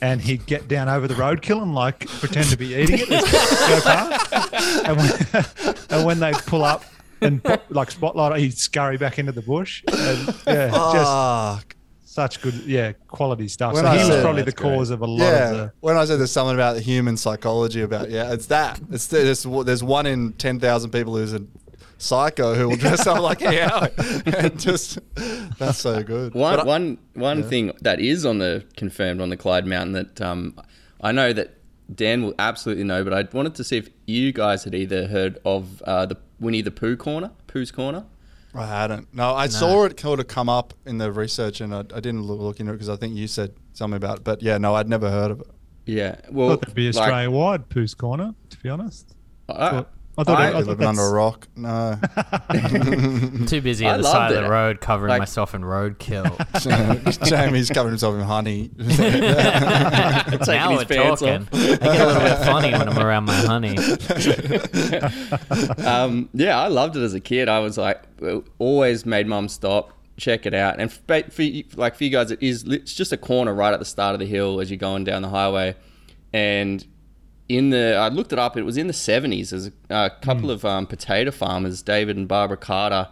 And 0.00 0.20
he'd 0.20 0.46
get 0.46 0.68
down 0.68 0.88
over 0.88 1.08
the 1.08 1.14
roadkill 1.14 1.62
and 1.62 1.74
like 1.74 2.06
pretend 2.06 2.46
to 2.50 2.56
be 2.56 2.74
eating 2.76 3.00
it. 3.00 4.34
And 4.86 4.96
when, 4.96 5.76
and 5.90 6.06
when 6.06 6.20
they 6.20 6.32
pull 6.32 6.62
up 6.62 6.84
and 7.24 7.60
like 7.70 7.90
spotlight, 7.90 8.38
he'd 8.40 8.56
scurry 8.56 8.96
back 8.96 9.18
into 9.18 9.32
the 9.32 9.42
bush. 9.42 9.82
And, 9.88 10.34
yeah, 10.46 10.68
just 10.70 11.66
such 12.04 12.40
good, 12.42 12.54
yeah, 12.66 12.92
quality 13.08 13.48
stuff. 13.48 13.74
When 13.74 13.82
so 13.84 13.90
I 13.90 13.98
he 13.98 14.08
was 14.08 14.20
probably 14.22 14.42
the 14.42 14.50
That's 14.52 14.60
great. 14.62 14.76
cause 14.76 14.90
of 14.90 15.00
a 15.00 15.06
lot 15.06 15.18
Yeah, 15.18 15.50
of 15.50 15.56
the. 15.56 15.72
when 15.80 15.96
I 15.96 16.04
said 16.04 16.18
there's 16.20 16.30
something 16.30 16.54
about 16.54 16.74
the 16.74 16.80
human 16.80 17.16
psychology 17.16 17.80
about 17.82 18.08
yeah, 18.10 18.32
it's 18.32 18.46
that. 18.46 18.80
It's 18.92 19.08
there's, 19.08 19.42
there's 19.42 19.82
one 19.82 20.06
in 20.06 20.32
ten 20.34 20.60
thousand 20.60 20.90
people 20.92 21.16
who's 21.16 21.32
a 21.32 21.42
psycho 21.98 22.54
who 22.54 22.68
will 22.68 22.76
dress 22.76 23.06
up 23.06 23.20
like 23.20 23.40
yeah, 23.40 23.86
and 24.26 24.58
just 24.60 24.98
that's 25.58 25.78
so 25.78 26.02
good. 26.02 26.34
One 26.34 26.56
But 26.56 26.60
I- 26.62 26.66
one 26.66 26.98
one 27.14 27.42
thing 27.42 27.72
that 27.82 27.98
is 28.00 28.24
on 28.26 28.38
the 28.38 28.64
confirmed 28.76 29.20
on 29.20 29.28
the 29.30 29.36
Clyde 29.36 29.66
Mountain 29.66 29.92
that 29.94 30.20
um, 30.20 30.60
I 31.00 31.10
know 31.12 31.32
that 31.32 31.54
Dan 31.94 32.22
will 32.22 32.34
absolutely 32.38 32.84
know, 32.84 33.04
but 33.04 33.12
I 33.12 33.28
wanted 33.36 33.54
to 33.56 33.64
see 33.64 33.76
if 33.78 33.88
you 34.06 34.32
guys 34.32 34.64
had 34.64 34.74
either 34.74 35.06
heard 35.06 35.38
of 35.44 35.82
uh, 35.82 36.06
the 36.06 36.16
Winnie 36.40 36.62
the 36.62 36.70
Pooh 36.70 36.96
corner, 36.96 37.30
Pooh's 37.46 37.70
corner. 37.70 38.04
I 38.54 38.66
hadn't. 38.66 39.12
No, 39.12 39.34
I 39.34 39.48
saw 39.48 39.84
it 39.84 39.98
sort 39.98 40.20
of 40.20 40.28
come 40.28 40.48
up 40.48 40.74
in 40.86 40.98
the 40.98 41.10
research, 41.10 41.60
and 41.60 41.74
I, 41.74 41.80
I 41.80 42.00
didn't 42.00 42.22
look, 42.22 42.38
look 42.40 42.60
into 42.60 42.72
it 42.72 42.76
because 42.76 42.88
I 42.88 42.94
think 42.96 43.16
you 43.16 43.26
said 43.26 43.52
something 43.72 43.96
about 43.96 44.18
it. 44.18 44.24
But 44.24 44.42
yeah, 44.42 44.58
no, 44.58 44.74
I'd 44.76 44.88
never 44.88 45.10
heard 45.10 45.30
of 45.32 45.40
it. 45.40 45.48
Yeah, 45.86 46.16
well, 46.30 46.50
thought 46.50 46.60
that'd 46.60 46.74
be 46.74 46.88
Australia 46.88 47.30
wide, 47.30 47.68
Pooh's 47.68 47.94
Corner, 47.94 48.34
to 48.50 48.58
be 48.58 48.68
honest. 48.68 49.14
I, 49.48 49.70
thought- 49.70 49.90
I 50.16 50.22
thought 50.24 50.40
I- 50.40 50.48
it- 50.48 50.54
I 50.54 50.58
You're 50.58 50.66
living 50.68 50.86
under 50.86 51.02
a 51.02 51.12
rock. 51.12 51.48
No, 51.56 51.98
too 53.46 53.60
busy 53.60 53.84
I 53.86 53.94
at 53.94 53.96
the 53.98 54.02
side 54.04 54.28
loved 54.30 54.36
of 54.36 54.44
the 54.44 54.48
road 54.50 54.80
covering 54.80 55.08
Like- 55.10 55.18
myself 55.20 55.54
in 55.54 55.62
roadkill. 55.62 56.30
Jamie's 57.28 57.68
covering 57.68 57.92
himself 57.92 58.14
in 58.14 58.20
honey. 58.20 58.70
now 58.78 58.84
his 60.28 60.48
we're 60.48 60.84
pants 60.84 61.20
talking. 61.20 61.48
I 61.52 61.76
get 61.76 61.82
a 61.82 62.06
little 62.06 62.22
bit 62.22 62.38
funny 62.38 62.72
when 62.72 62.88
I'm 62.88 62.98
around 62.98 63.24
my 63.24 63.34
honey. 63.34 63.76
um, 65.86 66.28
yeah, 66.32 66.58
I 66.60 66.68
loved 66.68 66.96
it 66.96 67.02
as 67.02 67.14
a 67.14 67.20
kid. 67.20 67.48
I 67.48 67.58
was 67.60 67.76
like, 67.78 68.02
always 68.58 69.04
made 69.06 69.26
mum 69.26 69.48
stop, 69.48 69.92
check 70.16 70.46
it 70.46 70.54
out. 70.54 70.78
And 70.80 70.92
for, 70.92 71.22
for 71.30 71.42
like 71.76 71.96
for 71.96 72.04
you 72.04 72.10
guys, 72.10 72.30
it 72.30 72.42
is 72.42 72.64
it's 72.64 72.94
just 72.94 73.12
a 73.12 73.16
corner 73.16 73.52
right 73.54 73.72
at 73.72 73.78
the 73.80 73.84
start 73.84 74.14
of 74.14 74.20
the 74.20 74.26
hill 74.26 74.60
as 74.60 74.70
you're 74.70 74.78
going 74.78 75.04
down 75.04 75.22
the 75.22 75.28
highway. 75.28 75.74
And 76.32 76.84
in 77.48 77.70
the, 77.70 77.96
I 77.96 78.08
looked 78.08 78.32
it 78.32 78.38
up. 78.38 78.56
It 78.56 78.62
was 78.62 78.76
in 78.76 78.86
the 78.86 78.92
70s. 78.92 79.50
There's 79.50 79.66
a, 79.66 79.72
a 79.90 80.10
couple 80.22 80.50
of 80.50 80.64
um, 80.64 80.86
potato 80.86 81.30
farmers, 81.30 81.82
David 81.82 82.16
and 82.16 82.26
Barbara 82.26 82.56
Carter, 82.56 83.08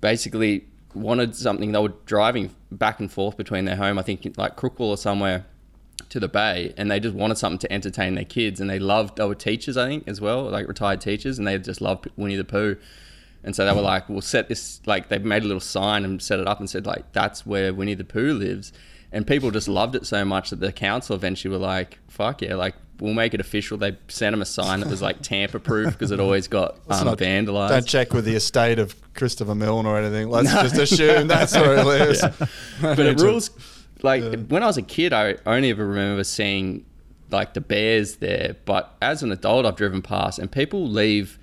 basically 0.00 0.66
wanted 0.94 1.34
something. 1.34 1.72
They 1.72 1.78
were 1.78 1.94
driving 2.06 2.54
back 2.70 3.00
and 3.00 3.10
forth 3.10 3.36
between 3.36 3.64
their 3.64 3.76
home, 3.76 3.98
I 3.98 4.02
think 4.02 4.34
like 4.36 4.56
Crookwell 4.56 4.88
or 4.88 4.96
somewhere, 4.96 5.46
to 6.08 6.20
the 6.20 6.28
bay 6.28 6.74
and 6.76 6.90
they 6.90 7.00
just 7.00 7.14
wanted 7.14 7.38
something 7.38 7.58
to 7.58 7.72
entertain 7.72 8.14
their 8.14 8.24
kids 8.24 8.60
and 8.60 8.68
they 8.68 8.78
loved 8.78 9.16
they 9.16 9.24
were 9.24 9.34
teachers 9.34 9.76
i 9.76 9.86
think 9.88 10.06
as 10.06 10.20
well 10.20 10.44
like 10.44 10.68
retired 10.68 11.00
teachers 11.00 11.38
and 11.38 11.46
they 11.46 11.56
just 11.56 11.80
loved 11.80 12.06
winnie 12.16 12.36
the 12.36 12.44
pooh 12.44 12.76
and 13.44 13.56
so 13.56 13.64
they 13.64 13.72
were 13.72 13.80
like 13.80 14.08
we'll 14.10 14.20
set 14.20 14.48
this 14.48 14.82
like 14.84 15.08
they 15.08 15.18
made 15.18 15.42
a 15.42 15.46
little 15.46 15.60
sign 15.60 16.04
and 16.04 16.20
set 16.20 16.38
it 16.38 16.46
up 16.46 16.58
and 16.58 16.68
said 16.68 16.84
like 16.86 17.10
that's 17.12 17.46
where 17.46 17.72
winnie 17.72 17.94
the 17.94 18.04
pooh 18.04 18.34
lives 18.34 18.72
and 19.12 19.26
people 19.26 19.50
just 19.50 19.68
loved 19.68 19.94
it 19.94 20.06
so 20.06 20.24
much 20.24 20.50
that 20.50 20.60
the 20.60 20.72
council 20.72 21.14
eventually 21.14 21.52
were 21.52 21.58
like 21.62 21.98
fuck 22.08 22.42
yeah 22.42 22.54
like 22.54 22.74
we'll 23.00 23.14
make 23.14 23.34
it 23.34 23.40
official 23.40 23.76
they 23.76 23.96
sent 24.08 24.32
them 24.32 24.40
a 24.42 24.44
sign 24.46 24.80
that 24.80 24.88
was 24.88 25.02
like 25.02 25.20
tamper 25.22 25.58
proof 25.58 25.92
because 25.92 26.10
it 26.10 26.20
always 26.20 26.46
got 26.46 26.76
um, 26.88 27.06
not- 27.06 27.18
vandalized 27.18 27.68
Don't 27.70 27.86
check 27.86 28.12
with 28.12 28.24
the 28.24 28.34
estate 28.34 28.78
of 28.78 28.94
Christopher 29.14 29.54
Milne 29.54 29.86
or 29.86 29.98
anything. 29.98 30.30
Let's 30.30 30.52
just 30.52 30.76
assume 30.78 31.28
that's 31.28 31.54
where 31.54 31.76
it 31.76 31.84
lives. 31.86 32.20
but 32.80 32.98
it 33.00 33.20
rules 33.20 33.50
like 34.02 34.46
when 34.46 34.62
I 34.62 34.66
was 34.66 34.78
a 34.78 34.82
kid, 34.82 35.12
I 35.12 35.36
only 35.46 35.70
ever 35.70 35.86
remember 35.86 36.24
seeing 36.24 36.84
like 37.30 37.54
the 37.54 37.60
bears 37.60 38.16
there. 38.16 38.56
But 38.64 38.94
as 39.02 39.22
an 39.22 39.32
adult, 39.32 39.66
I've 39.66 39.76
driven 39.76 40.00
past 40.02 40.38
and 40.38 40.50
people 40.50 40.88
leave 40.88 41.38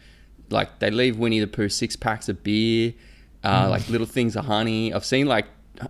like 0.49 0.79
they 0.79 0.89
leave 0.91 1.17
Winnie 1.17 1.39
the 1.39 1.47
Pooh 1.47 1.69
six 1.69 1.95
packs 1.95 2.29
of 2.29 2.41
beer, 2.43 2.93
uh, 3.43 3.67
like 3.69 3.87
little 3.89 4.07
things 4.07 4.35
of 4.35 4.45
honey. 4.45 4.93
I've 4.93 5.05
seen 5.05 5.27
like 5.27 5.45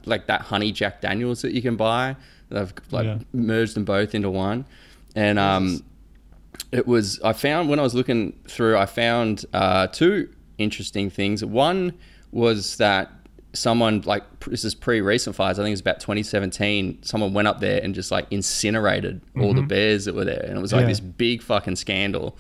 like 0.06 0.28
that 0.28 0.42
honey 0.42 0.72
Jack 0.72 1.02
Daniels 1.02 1.42
that 1.42 1.54
you 1.54 1.62
can 1.62 1.76
buy. 1.76 2.16
They've 2.50 2.74
like 2.92 3.06
Yeah. 3.06 3.20
merged 3.34 3.76
them 3.76 3.86
both 3.86 4.16
into 4.16 4.30
one, 4.30 4.66
and 5.16 5.38
um, 5.40 5.84
it 6.72 6.88
was 6.88 7.20
I 7.22 7.34
found 7.34 7.70
when 7.70 7.80
I 7.80 7.84
was 7.84 7.94
looking 7.96 8.34
through, 8.48 8.78
I 8.78 8.86
found 8.86 9.46
uh, 9.54 9.88
two 9.88 10.30
interesting 10.58 11.10
things. 11.10 11.44
One 11.46 11.94
was 12.32 12.78
that 12.78 13.12
someone 13.54 14.02
like 14.02 14.24
this 14.46 14.64
is 14.64 14.76
pre 14.76 15.02
recent 15.02 15.36
fires. 15.36 15.58
I 15.58 15.64
think 15.64 15.70
it 15.70 15.74
was 15.74 15.82
about 15.82 16.00
2017. 16.00 17.00
Someone 17.02 17.34
went 17.34 17.48
up 17.48 17.60
there 17.60 17.82
and 17.84 17.96
just 17.96 18.12
like 18.12 18.28
incinerated 18.32 19.22
all 19.40 19.54
the 19.54 19.62
bears 19.64 20.06
that 20.06 20.14
were 20.16 20.26
there, 20.26 20.44
and 20.48 20.58
it 20.58 20.62
was 20.62 20.72
like 20.74 20.82
Yeah. 20.82 20.88
this 20.88 21.00
big 21.00 21.42
fucking 21.42 21.76
scandal. 21.76 22.38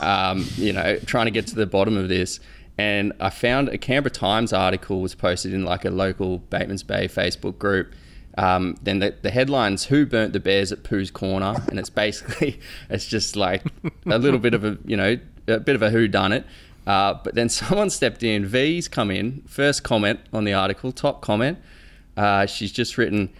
Um, 0.00 0.46
you 0.56 0.72
know, 0.72 0.98
trying 1.06 1.26
to 1.26 1.30
get 1.30 1.46
to 1.48 1.54
the 1.54 1.66
bottom 1.66 1.96
of 1.96 2.08
this. 2.08 2.40
And 2.78 3.12
I 3.18 3.30
found 3.30 3.68
a 3.68 3.76
Canberra 3.76 4.12
Times 4.12 4.52
article 4.52 5.00
was 5.00 5.16
posted 5.16 5.52
in 5.52 5.64
like 5.64 5.84
a 5.84 5.90
local 5.90 6.38
Bateman's 6.38 6.84
Bay 6.84 7.08
Facebook 7.08 7.58
group. 7.58 7.92
Um, 8.38 8.76
then 8.80 9.00
the, 9.00 9.16
the 9.20 9.32
headlines 9.32 9.86
"Who 9.86 10.06
burnt 10.06 10.32
the 10.32 10.38
bears 10.38 10.70
at 10.70 10.84
Pooh's 10.84 11.10
Corner?" 11.10 11.56
and 11.68 11.78
it's 11.78 11.90
basically 11.90 12.60
it's 12.88 13.06
just 13.06 13.34
like 13.34 13.64
a 14.06 14.18
little 14.18 14.38
bit 14.38 14.54
of 14.54 14.64
a 14.64 14.78
you 14.84 14.96
know 14.96 15.18
a 15.48 15.58
bit 15.58 15.74
of 15.74 15.82
a 15.82 15.90
who 15.90 16.06
done 16.06 16.32
it. 16.32 16.46
Uh, 16.86 17.14
but 17.22 17.34
then 17.34 17.48
someone 17.48 17.90
stepped 17.90 18.22
in. 18.22 18.46
V's 18.46 18.86
come 18.86 19.10
in. 19.10 19.42
First 19.46 19.82
comment 19.82 20.20
on 20.32 20.44
the 20.44 20.54
article, 20.54 20.92
top 20.92 21.20
comment. 21.20 21.58
Uh, 22.16 22.46
she's 22.46 22.70
just 22.70 22.96
written, 22.96 23.30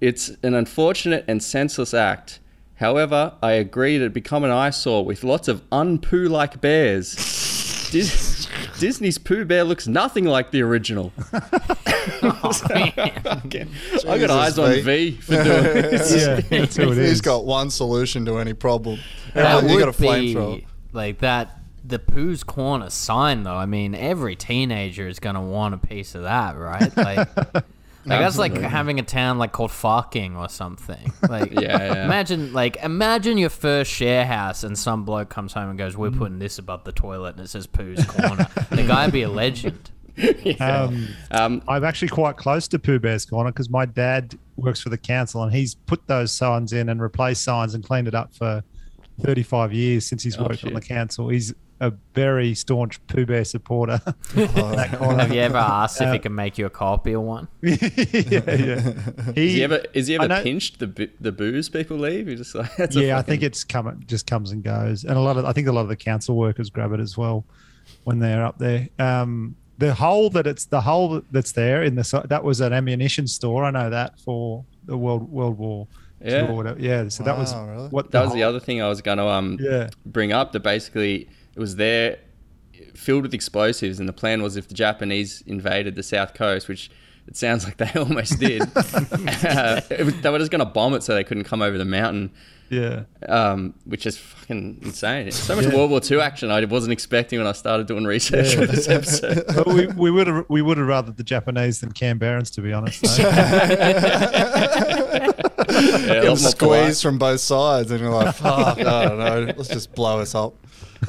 "It's 0.00 0.30
an 0.42 0.54
unfortunate 0.54 1.26
and 1.28 1.42
senseless 1.42 1.92
act. 1.92 2.40
However, 2.76 3.34
I 3.42 3.52
agree 3.52 3.98
that 3.98 4.06
it 4.06 4.12
become 4.14 4.44
an 4.44 4.50
eyesore 4.50 5.04
with 5.04 5.24
lots 5.24 5.48
of 5.48 5.62
un-Pooh 5.72 6.28
like 6.28 6.60
bears. 6.60 7.14
Dis- 7.90 8.37
Disney's 8.78 9.18
Pooh 9.18 9.44
Bear 9.44 9.64
looks 9.64 9.86
nothing 9.86 10.24
like 10.24 10.50
the 10.50 10.62
original." 10.62 11.12
Oh, 12.22 12.52
man. 12.70 12.92
Again, 13.24 13.68
I 14.06 14.18
got 14.18 14.18
Jesus, 14.18 14.30
eyes 14.30 14.58
on 14.58 14.70
V. 14.72 14.80
V 14.80 15.10
for 15.20 15.32
doing 15.32 15.44
this. 15.46 16.16
Yeah, 16.16 16.40
that's 16.40 16.76
who 16.76 16.84
it 16.92 16.96
He's 16.96 16.98
is. 17.12 17.20
got 17.20 17.44
one 17.44 17.70
solution 17.70 18.24
to 18.26 18.38
any 18.38 18.54
problem. 18.54 18.98
That 19.34 19.46
Everyone- 19.56 19.74
you 19.78 19.84
got 19.84 19.88
a 19.88 19.92
flamethrower. 20.02 20.64
like 20.92 21.18
that. 21.18 21.54
The 21.84 21.98
Pooh's 21.98 22.44
Corner 22.44 22.90
sign, 22.90 23.44
though. 23.44 23.54
I 23.54 23.64
mean, 23.66 23.94
every 23.94 24.36
teenager 24.36 25.08
is 25.08 25.20
gonna 25.20 25.42
want 25.42 25.74
a 25.74 25.78
piece 25.78 26.14
of 26.14 26.22
that, 26.22 26.56
right? 26.58 26.94
Like, 26.96 27.28
like 28.04 28.20
that's 28.20 28.38
like 28.38 28.54
having 28.56 28.98
a 28.98 29.02
town 29.02 29.38
like 29.38 29.52
called 29.52 29.70
Farking 29.70 30.36
or 30.36 30.48
something. 30.48 31.12
Like, 31.28 31.52
Yeah, 31.52 31.60
yeah. 31.78 32.04
imagine 32.04 32.52
like 32.52 32.76
imagine 32.82 33.38
your 33.38 33.50
first 33.50 33.90
share 33.90 34.24
house 34.24 34.64
and 34.64 34.78
some 34.78 35.04
bloke 35.04 35.28
comes 35.28 35.52
home 35.52 35.68
and 35.70 35.78
goes, 35.78 35.96
"We're 35.96 36.10
putting 36.10 36.38
this 36.38 36.58
above 36.58 36.84
the 36.84 36.92
toilet," 36.92 37.36
and 37.36 37.44
it 37.44 37.48
says 37.48 37.66
Pooh's 37.66 38.04
Corner. 38.06 38.46
the 38.70 38.84
guy'd 38.84 39.12
be 39.12 39.22
a 39.22 39.28
legend. 39.28 39.90
Um, 40.60 41.06
Um, 41.30 41.62
I'm 41.68 41.84
actually 41.84 42.08
quite 42.08 42.36
close 42.36 42.66
to 42.68 42.78
Pooh 42.80 42.98
Bear's 42.98 43.24
Corner 43.24 43.52
because 43.52 43.70
my 43.70 43.86
dad 43.86 44.36
works 44.56 44.80
for 44.80 44.88
the 44.88 44.98
council 44.98 45.44
and 45.44 45.52
he's 45.54 45.76
put 45.76 46.04
those 46.08 46.32
signs 46.32 46.72
in 46.72 46.88
and 46.88 47.00
replaced 47.00 47.44
signs 47.44 47.74
and 47.74 47.84
cleaned 47.84 48.08
it 48.08 48.16
up 48.16 48.34
for 48.34 48.64
35 49.20 49.72
years 49.72 50.06
since 50.06 50.24
he's 50.24 50.36
Oh, 50.36 50.42
worked 50.42 50.64
on 50.64 50.74
the 50.74 50.80
council. 50.80 51.28
He's 51.28 51.54
a 51.80 51.92
very 52.14 52.54
staunch 52.54 53.04
Pooh 53.06 53.24
Bear 53.26 53.44
supporter. 53.44 54.00
that 54.34 54.94
corner. 54.98 55.22
Have 55.22 55.32
you 55.32 55.40
ever 55.40 55.58
asked 55.58 56.00
if 56.00 56.08
Uh, 56.08 56.12
he 56.14 56.18
can 56.18 56.34
make 56.34 56.58
you 56.58 56.66
a 56.66 56.70
copy 56.70 57.12
of 57.12 57.22
one? 57.22 57.48
yeah, 57.62 57.76
yeah. 57.82 58.92
He, 59.34 59.46
Is 59.46 59.54
he 59.54 59.64
ever 59.64 59.82
is 59.94 60.06
he 60.08 60.14
ever 60.16 60.28
know- 60.28 60.42
pinched 60.42 60.78
the 60.80 61.10
the 61.20 61.32
booze 61.32 61.68
people 61.68 61.96
leave? 61.98 62.26
He 62.26 62.34
just 62.34 62.54
like 62.54 62.74
that's 62.78 62.96
a 62.96 63.02
yeah, 63.04 63.18
I 63.18 63.22
think 63.22 63.42
it's 63.42 63.64
come 63.64 63.86
it 63.88 64.06
just 64.06 64.26
comes 64.26 64.50
and 64.52 64.62
goes, 64.62 65.04
and 65.04 65.16
a 65.16 65.20
lot 65.20 65.36
of 65.36 65.44
I 65.44 65.52
think 65.52 65.68
a 65.68 65.72
lot 65.72 65.82
of 65.82 65.88
the 65.88 65.96
council 65.96 66.36
workers 66.36 66.70
grab 66.70 66.92
it 66.92 67.00
as 67.00 67.16
well 67.16 67.44
when 68.04 68.18
they're 68.18 68.44
up 68.44 68.58
there. 68.58 68.88
Um, 68.98 69.56
the 69.78 69.94
hole 69.94 70.28
that 70.30 70.46
it's 70.46 70.66
the 70.66 70.80
hole 70.80 71.22
that's 71.30 71.52
there 71.52 71.84
in 71.84 71.94
the 71.94 72.26
that 72.28 72.42
was 72.42 72.60
an 72.60 72.72
ammunition 72.72 73.26
store. 73.28 73.64
I 73.64 73.70
know 73.70 73.90
that 73.90 74.18
for 74.18 74.64
the 74.86 74.96
World 74.96 75.30
World 75.30 75.56
War. 75.58 75.86
Yeah. 76.20 76.74
yeah. 76.78 77.08
So 77.10 77.22
that 77.22 77.38
was 77.38 77.54
really? 77.54 77.88
what 77.90 78.10
that 78.10 78.24
was 78.24 78.34
the 78.34 78.42
other 78.42 78.58
thing 78.58 78.82
I 78.82 78.88
was 78.88 79.00
going 79.00 79.18
to 79.18 79.28
um 79.28 79.56
Yeah. 79.60 79.88
bring 80.04 80.32
up. 80.32 80.50
That 80.50 80.64
basically 80.64 81.28
it 81.58 81.60
was 81.60 81.74
there 81.76 82.18
filled 82.94 83.22
with 83.24 83.34
explosives, 83.34 83.98
and 83.98 84.08
the 84.08 84.12
plan 84.12 84.42
was 84.42 84.56
if 84.56 84.68
the 84.68 84.74
Japanese 84.74 85.42
invaded 85.46 85.96
the 85.96 86.02
south 86.04 86.34
coast, 86.34 86.68
which 86.68 86.88
it 87.26 87.36
sounds 87.36 87.64
like 87.64 87.76
they 87.78 87.90
almost 87.98 88.38
did, 88.38 88.62
uh, 88.76 89.80
it 89.90 90.04
was- 90.04 90.20
they 90.20 90.30
were 90.30 90.38
just 90.38 90.52
going 90.52 90.60
to 90.60 90.64
bomb 90.72 90.94
it 90.94 91.02
so 91.02 91.14
they 91.14 91.24
couldn't 91.24 91.44
come 91.44 91.60
over 91.62 91.76
the 91.76 91.84
mountain. 91.84 92.30
Yeah. 92.70 93.04
Um, 93.26 93.72
which 93.86 94.04
is 94.06 94.18
fucking 94.18 94.80
insane. 94.82 95.30
So 95.32 95.56
much 95.56 95.64
World 95.72 95.90
War 95.90 96.02
II 96.04 96.20
action 96.20 96.50
I 96.50 96.62
wasn't 96.66 96.92
expecting 96.92 97.38
when 97.38 97.48
I 97.48 97.52
started 97.52 97.86
doing 97.86 98.04
research 98.04 98.54
for 98.54 98.66
this 98.66 98.86
episode. 98.90 99.42
But 99.54 99.66
we 99.68 99.86
we 99.86 100.10
would 100.10 100.26
have 100.26 100.44
we 100.50 100.60
would 100.60 100.76
have 100.76 100.86
rather 100.86 101.10
the 101.10 101.22
Japanese 101.24 101.80
than 101.80 101.92
Canberrans, 101.92 102.52
to 102.56 102.60
be 102.60 102.74
honest. 102.74 103.00
though. 103.02 103.16
Yeah, 103.18 105.22
a 105.22 105.32
lot 105.32 105.36
Get 106.22 106.26
more 106.26 106.36
squeezed 106.36 106.58
polite. 106.58 106.96
from 106.98 107.18
both 107.18 107.40
sides, 107.40 107.90
and 107.90 108.00
you're 108.00 108.10
like, 108.10 108.34
fuck, 108.34 108.78
I 108.78 109.04
don't 109.06 109.18
know. 109.18 109.52
Let's 109.56 109.68
just 109.68 109.94
blow 109.94 110.20
us 110.20 110.34
up. 110.34 110.54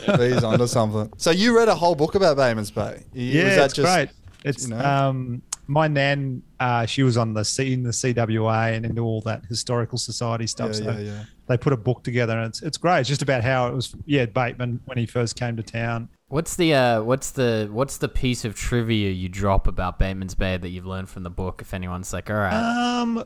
He's 0.19 0.43
onto 0.43 0.67
something. 0.67 1.11
So 1.17 1.31
you 1.31 1.55
read 1.57 1.67
a 1.69 1.75
whole 1.75 1.95
book 1.95 2.15
about 2.15 2.37
Batemans 2.37 2.73
Bay? 2.73 3.03
Yeah, 3.13 3.43
was 3.45 3.55
that 3.55 3.65
it's 3.65 3.73
just- 3.75 3.95
great. 3.95 4.09
It's 4.45 4.63
you 4.69 4.75
know? 4.75 4.79
um 4.85 5.41
my 5.67 5.87
nan. 5.87 6.41
Uh, 6.59 6.85
she 6.85 7.03
was 7.03 7.15
on 7.15 7.33
the 7.33 7.45
C 7.45 7.73
in 7.73 7.83
the 7.83 7.91
CWA 7.91 8.73
and 8.75 8.85
into 8.85 9.03
all 9.03 9.21
that 9.21 9.45
historical 9.45 9.97
society 9.99 10.47
stuff. 10.47 10.69
Yeah, 10.69 10.73
so 10.73 10.91
yeah, 10.91 10.99
yeah. 10.99 11.23
they 11.47 11.57
put 11.57 11.73
a 11.73 11.77
book 11.77 12.03
together, 12.03 12.37
and 12.37 12.47
it's 12.49 12.61
it's 12.63 12.77
great. 12.77 13.01
It's 13.01 13.09
just 13.09 13.21
about 13.21 13.43
how 13.43 13.67
it 13.67 13.73
was. 13.75 13.95
Yeah, 14.05 14.25
Bateman 14.25 14.79
when 14.85 14.97
he 14.97 15.05
first 15.05 15.35
came 15.35 15.55
to 15.57 15.63
town. 15.63 16.09
What's 16.29 16.55
the 16.55 16.73
uh, 16.73 17.03
what's 17.03 17.31
the 17.31 17.69
what's 17.71 17.97
the 17.97 18.09
piece 18.09 18.45
of 18.45 18.55
trivia 18.55 19.11
you 19.11 19.29
drop 19.29 19.67
about 19.67 19.99
Bateman's 19.99 20.35
Bay 20.35 20.57
that 20.57 20.69
you've 20.69 20.87
learned 20.87 21.09
from 21.09 21.23
the 21.23 21.29
book? 21.29 21.61
If 21.61 21.73
anyone's 21.73 22.11
like, 22.13 22.29
all 22.29 22.37
right, 22.37 22.53
Um, 23.01 23.23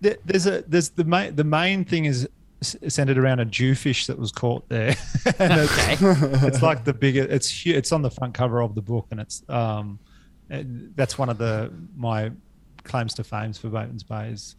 there, 0.00 0.16
there's 0.24 0.46
a 0.46 0.62
there's 0.68 0.90
the 0.90 1.04
main 1.04 1.34
the 1.34 1.44
main 1.44 1.84
thing 1.84 2.04
is 2.04 2.28
s- 2.62 2.76
centered 2.88 3.18
around 3.18 3.40
a 3.40 3.44
jewfish 3.46 4.06
that 4.06 4.18
was 4.18 4.32
caught 4.32 4.68
there. 4.68 4.96
and 5.38 5.60
it's, 5.60 6.02
it's 6.44 6.62
like 6.62 6.84
the 6.84 6.92
bigger. 6.94 7.22
It's 7.22 7.50
hu- 7.62 7.72
it's 7.72 7.92
on 7.92 8.02
the 8.02 8.10
front 8.10 8.34
cover 8.34 8.62
of 8.62 8.74
the 8.74 8.82
book, 8.82 9.06
and 9.10 9.20
it's 9.20 9.42
um, 9.48 9.98
and 10.48 10.92
that's 10.96 11.16
one 11.18 11.28
of 11.28 11.38
the 11.38 11.72
my 11.96 12.30
claims 12.84 13.14
to 13.14 13.24
fame 13.24 13.52
for 13.52 13.68
Bateman's 13.68 14.02
Bay 14.02 14.28
is 14.30 14.56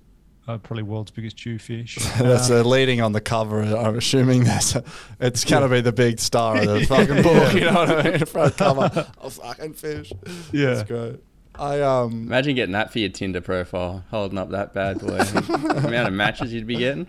uh, 0.47 0.57
probably 0.57 0.83
world's 0.83 1.11
biggest 1.11 1.37
jewfish. 1.37 1.95
That's 2.17 2.49
Um, 2.49 2.57
uh, 2.57 2.63
leading 2.63 2.99
on 3.01 3.11
the 3.13 3.21
cover. 3.21 3.61
I'm 3.61 3.97
assuming 3.97 4.43
that's 4.43 4.75
it's 5.19 5.45
going 5.45 5.61
to 5.61 5.69
be 5.69 5.81
the 5.81 5.91
big 5.91 6.19
star 6.19 6.57
of 6.57 6.65
the 6.67 6.83
fucking 6.87 7.21
book. 7.21 7.53
You 7.53 7.61
know 7.61 7.73
what 7.73 7.89
I 8.05 8.09
mean? 8.11 8.25
Front 8.25 8.57
cover. 8.57 9.07
A 9.21 9.29
fucking 9.29 9.73
fish. 9.73 10.11
Yeah. 10.51 10.73
That's 10.75 10.87
great. 10.89 11.19
I 11.59 11.81
um 11.81 12.11
Imagine 12.23 12.55
getting 12.55 12.73
that 12.73 12.91
for 12.91 12.99
your 12.99 13.09
Tinder 13.09 13.41
profile, 13.41 14.03
holding 14.09 14.37
up 14.37 14.49
that 14.51 14.73
bad 14.73 14.99
boy. 14.99 15.17
the 15.23 15.83
amount 15.87 16.07
of 16.07 16.13
matches 16.13 16.53
you'd 16.53 16.65
be 16.67 16.77
getting. 16.77 17.07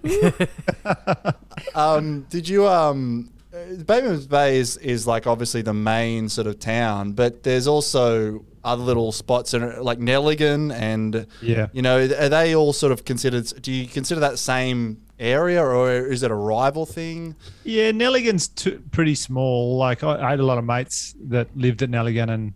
um 1.74 2.26
did 2.28 2.48
you 2.48 2.66
um 2.68 3.31
uh, 3.55 3.76
Bateman's 3.85 4.26
Bay 4.26 4.57
is, 4.59 4.78
is 4.78 5.07
like 5.07 5.26
obviously 5.26 5.61
the 5.61 5.74
main 5.74 6.28
sort 6.31 6.46
of 6.46 6.59
town, 6.59 7.12
but 7.12 7.42
there's 7.42 7.66
also 7.66 8.44
other 8.64 8.83
little 8.83 9.12
spots 9.12 9.52
in 9.55 9.62
it, 9.62 9.83
like 9.83 9.98
Nelligen 9.98 10.72
and 10.72 11.26
Yeah. 11.42 11.66
you 11.72 11.83
know 11.83 11.98
are 11.98 12.28
they 12.28 12.55
all 12.55 12.72
sort 12.72 12.92
of 12.92 13.05
considered? 13.05 13.46
Do 13.62 13.70
you 13.72 13.87
consider 13.87 14.20
that 14.20 14.38
same 14.38 15.02
area 15.18 15.62
or 15.62 15.90
is 15.92 16.22
it 16.22 16.31
a 16.31 16.35
rival 16.35 16.87
thing? 16.87 17.37
Yeah, 17.64 17.90
Nelligen's 17.92 18.48
t- 18.48 18.78
pretty 18.90 19.14
small. 19.14 19.76
Like 19.76 20.02
I, 20.02 20.26
I 20.26 20.31
had 20.31 20.40
a 20.40 20.46
lot 20.46 20.59
of 20.59 20.64
mates 20.64 21.14
that 21.24 21.48
lived 21.57 21.83
at 21.83 21.90
Nelligen, 21.90 22.31
and 22.33 22.55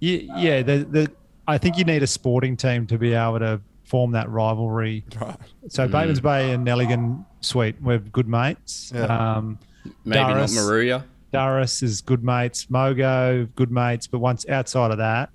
yeah, 0.00 0.36
yeah, 0.36 0.62
the, 0.62 0.78
the, 0.84 1.12
I 1.46 1.58
think 1.58 1.78
you 1.78 1.84
need 1.84 2.02
a 2.02 2.06
sporting 2.06 2.56
team 2.56 2.86
to 2.88 2.98
be 2.98 3.12
able 3.12 3.38
to 3.38 3.60
form 3.84 4.12
that 4.12 4.28
rivalry. 4.30 5.04
Right. 5.20 5.36
So 5.68 5.86
Bateman's 5.88 6.20
Bay 6.20 6.52
and 6.52 6.66
Nelligen, 6.66 7.24
sweet, 7.40 7.76
we're 7.80 7.98
good 7.98 8.28
mates. 8.28 8.92
Yeah. 8.94 9.04
Um, 9.04 9.58
Maybe 10.04 10.20
Durras. 10.20 10.54
not 10.54 10.62
Moruya. 10.64 11.04
Durras 11.32 11.82
is 11.82 12.00
good 12.00 12.22
mates. 12.24 12.66
Mogo, 12.66 13.48
good 13.54 13.70
mates. 13.70 14.06
But 14.06 14.18
once 14.18 14.48
outside 14.48 14.90
of 14.90 14.98
that, 14.98 15.30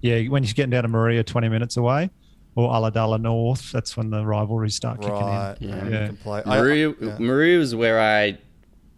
yeah, 0.00 0.22
when 0.24 0.42
you're 0.44 0.52
getting 0.54 0.70
down 0.70 0.82
to 0.82 0.88
Maria, 0.88 1.22
20 1.24 1.48
minutes 1.48 1.76
away, 1.76 2.10
or 2.56 2.70
Ulladulla 2.70 3.20
North, 3.20 3.72
that's 3.72 3.96
when 3.96 4.10
the 4.10 4.24
rivalries 4.24 4.74
start 4.74 5.00
kicking 5.00 5.16
in. 5.16 5.22
Yeah. 5.22 5.54
Yeah. 5.60 5.84
You 5.84 5.90
can 6.08 6.16
play. 6.18 6.42
I- 6.44 6.56
Maria, 6.60 6.94
yeah. 7.00 7.16
Maria 7.18 7.58
was 7.58 7.74
where 7.74 8.00
I 8.00 8.38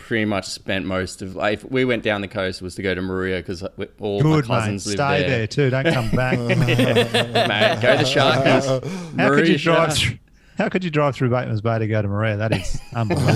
pretty 0.06 0.24
much 0.24 0.46
spent 0.46 0.86
most 0.86 1.20
of. 1.20 1.34
Like, 1.34 1.54
if 1.64 1.70
we 1.70 1.84
went 1.84 2.02
down 2.04 2.20
the 2.20 2.28
coast 2.28 2.62
was 2.62 2.76
to 2.76 2.82
go 2.82 2.94
to 2.94 3.02
Maria 3.02 3.38
because 3.38 3.62
all 3.98 4.22
Good, 4.22 4.22
my 4.22 4.36
mate. 4.36 4.46
cousins 4.46 4.86
lived 4.86 4.98
Stay 4.98 5.18
there. 5.20 5.28
there. 5.28 5.46
too. 5.48 5.70
Don't 5.70 5.92
come 5.92 6.10
back. 6.12 6.38
Mate, 6.48 7.82
go 7.82 7.96
the 7.96 8.04
Sharkies. 8.04 9.18
How 9.18 9.28
could 9.34 9.48
you 9.48 9.58
drive? 9.58 9.96
Shark. 9.96 9.98
Through, 9.98 10.18
how 10.58 10.68
could 10.70 10.84
you 10.84 10.90
drive 10.90 11.14
through 11.16 11.28
Bateman's 11.30 11.60
Bay 11.60 11.78
to 11.80 11.86
go 11.86 12.00
to 12.00 12.08
Maria? 12.08 12.36
That 12.36 12.52
is 12.56 12.80
unbelievable. 12.94 13.34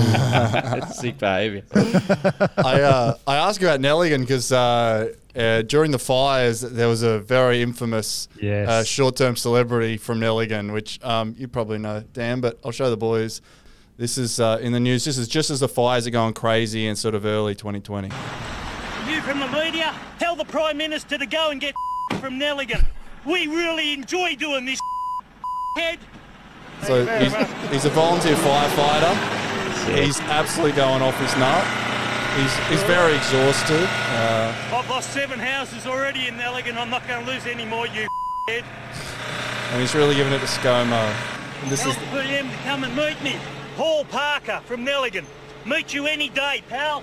It's 0.83 0.99
sick 0.99 1.17
behaviour. 1.19 1.63
I 1.75 2.81
uh, 2.81 3.15
I 3.27 3.35
asked 3.37 3.61
about 3.61 3.79
Nelligen 3.79 4.21
because 4.21 4.51
uh, 4.51 5.13
uh, 5.35 5.61
during 5.63 5.91
the 5.91 5.99
fires 5.99 6.61
there 6.61 6.87
was 6.87 7.03
a 7.03 7.19
very 7.19 7.61
infamous 7.61 8.27
Yes. 8.41 8.67
uh, 8.67 8.83
short-term 8.83 9.35
celebrity 9.35 9.97
from 9.97 10.19
Nelligen, 10.19 10.73
which 10.73 11.03
um, 11.03 11.35
you 11.37 11.47
probably 11.47 11.77
know, 11.77 12.03
Dan. 12.13 12.41
But 12.41 12.57
I'll 12.65 12.71
show 12.71 12.89
the 12.89 12.97
boys. 12.97 13.41
This 14.01 14.17
is 14.17 14.39
uh, 14.39 14.57
in 14.59 14.71
the 14.71 14.79
news. 14.79 15.05
This 15.05 15.19
is 15.19 15.27
just 15.27 15.51
as 15.51 15.59
the 15.59 15.67
fires 15.67 16.07
are 16.07 16.09
going 16.09 16.33
crazy 16.33 16.87
in 16.87 16.95
sort 16.95 17.13
of 17.13 17.23
early 17.23 17.53
2020. 17.53 18.07
You 19.07 19.21
from 19.21 19.39
the 19.39 19.47
media, 19.49 19.93
tell 20.17 20.35
the 20.35 20.43
Prime 20.43 20.75
Minister 20.77 21.19
to 21.19 21.25
go 21.27 21.51
and 21.51 21.61
get 21.61 21.75
from 22.19 22.39
Nelligen. 22.39 22.83
We 23.27 23.45
really 23.45 23.93
enjoy 23.93 24.35
doing 24.37 24.65
this, 24.65 24.79
head. 25.77 25.99
So 26.81 27.05
he's, 27.05 27.31
he's 27.69 27.85
a 27.85 27.91
volunteer 27.91 28.33
firefighter. 28.37 29.13
He's 29.93 30.19
absolutely 30.21 30.75
going 30.75 31.03
off 31.03 31.15
his 31.19 31.37
nut. 31.37 31.63
He's, 32.41 32.57
he's 32.69 32.83
very 32.89 33.15
exhausted. 33.15 33.83
Uh, 33.83 34.55
I've 34.73 34.89
lost 34.89 35.13
seven 35.13 35.37
houses 35.37 35.85
already 35.85 36.27
in 36.27 36.37
Nelligen. 36.37 36.75
I'm 36.75 36.89
not 36.89 37.07
going 37.07 37.23
to 37.23 37.31
lose 37.31 37.45
any 37.45 37.65
more, 37.65 37.85
you 37.85 38.07
head. 38.47 38.63
and 39.69 39.79
he's 39.79 39.93
really 39.93 40.15
giving 40.15 40.33
it 40.33 40.39
to 40.39 40.47
ScoMo. 40.47 41.13
And 41.61 41.69
this 41.69 41.83
Tell 41.83 41.91
is 41.91 41.97
the 41.99 42.05
PM 42.23 42.49
to 42.49 42.57
come 42.63 42.83
and 42.83 42.95
meet 42.95 43.21
me. 43.21 43.39
Paul 43.81 44.05
Parker 44.05 44.61
from 44.67 44.85
Nelligen. 44.85 45.25
Meet 45.65 45.91
you 45.91 46.05
any 46.05 46.29
day, 46.29 46.61
pal. 46.69 47.01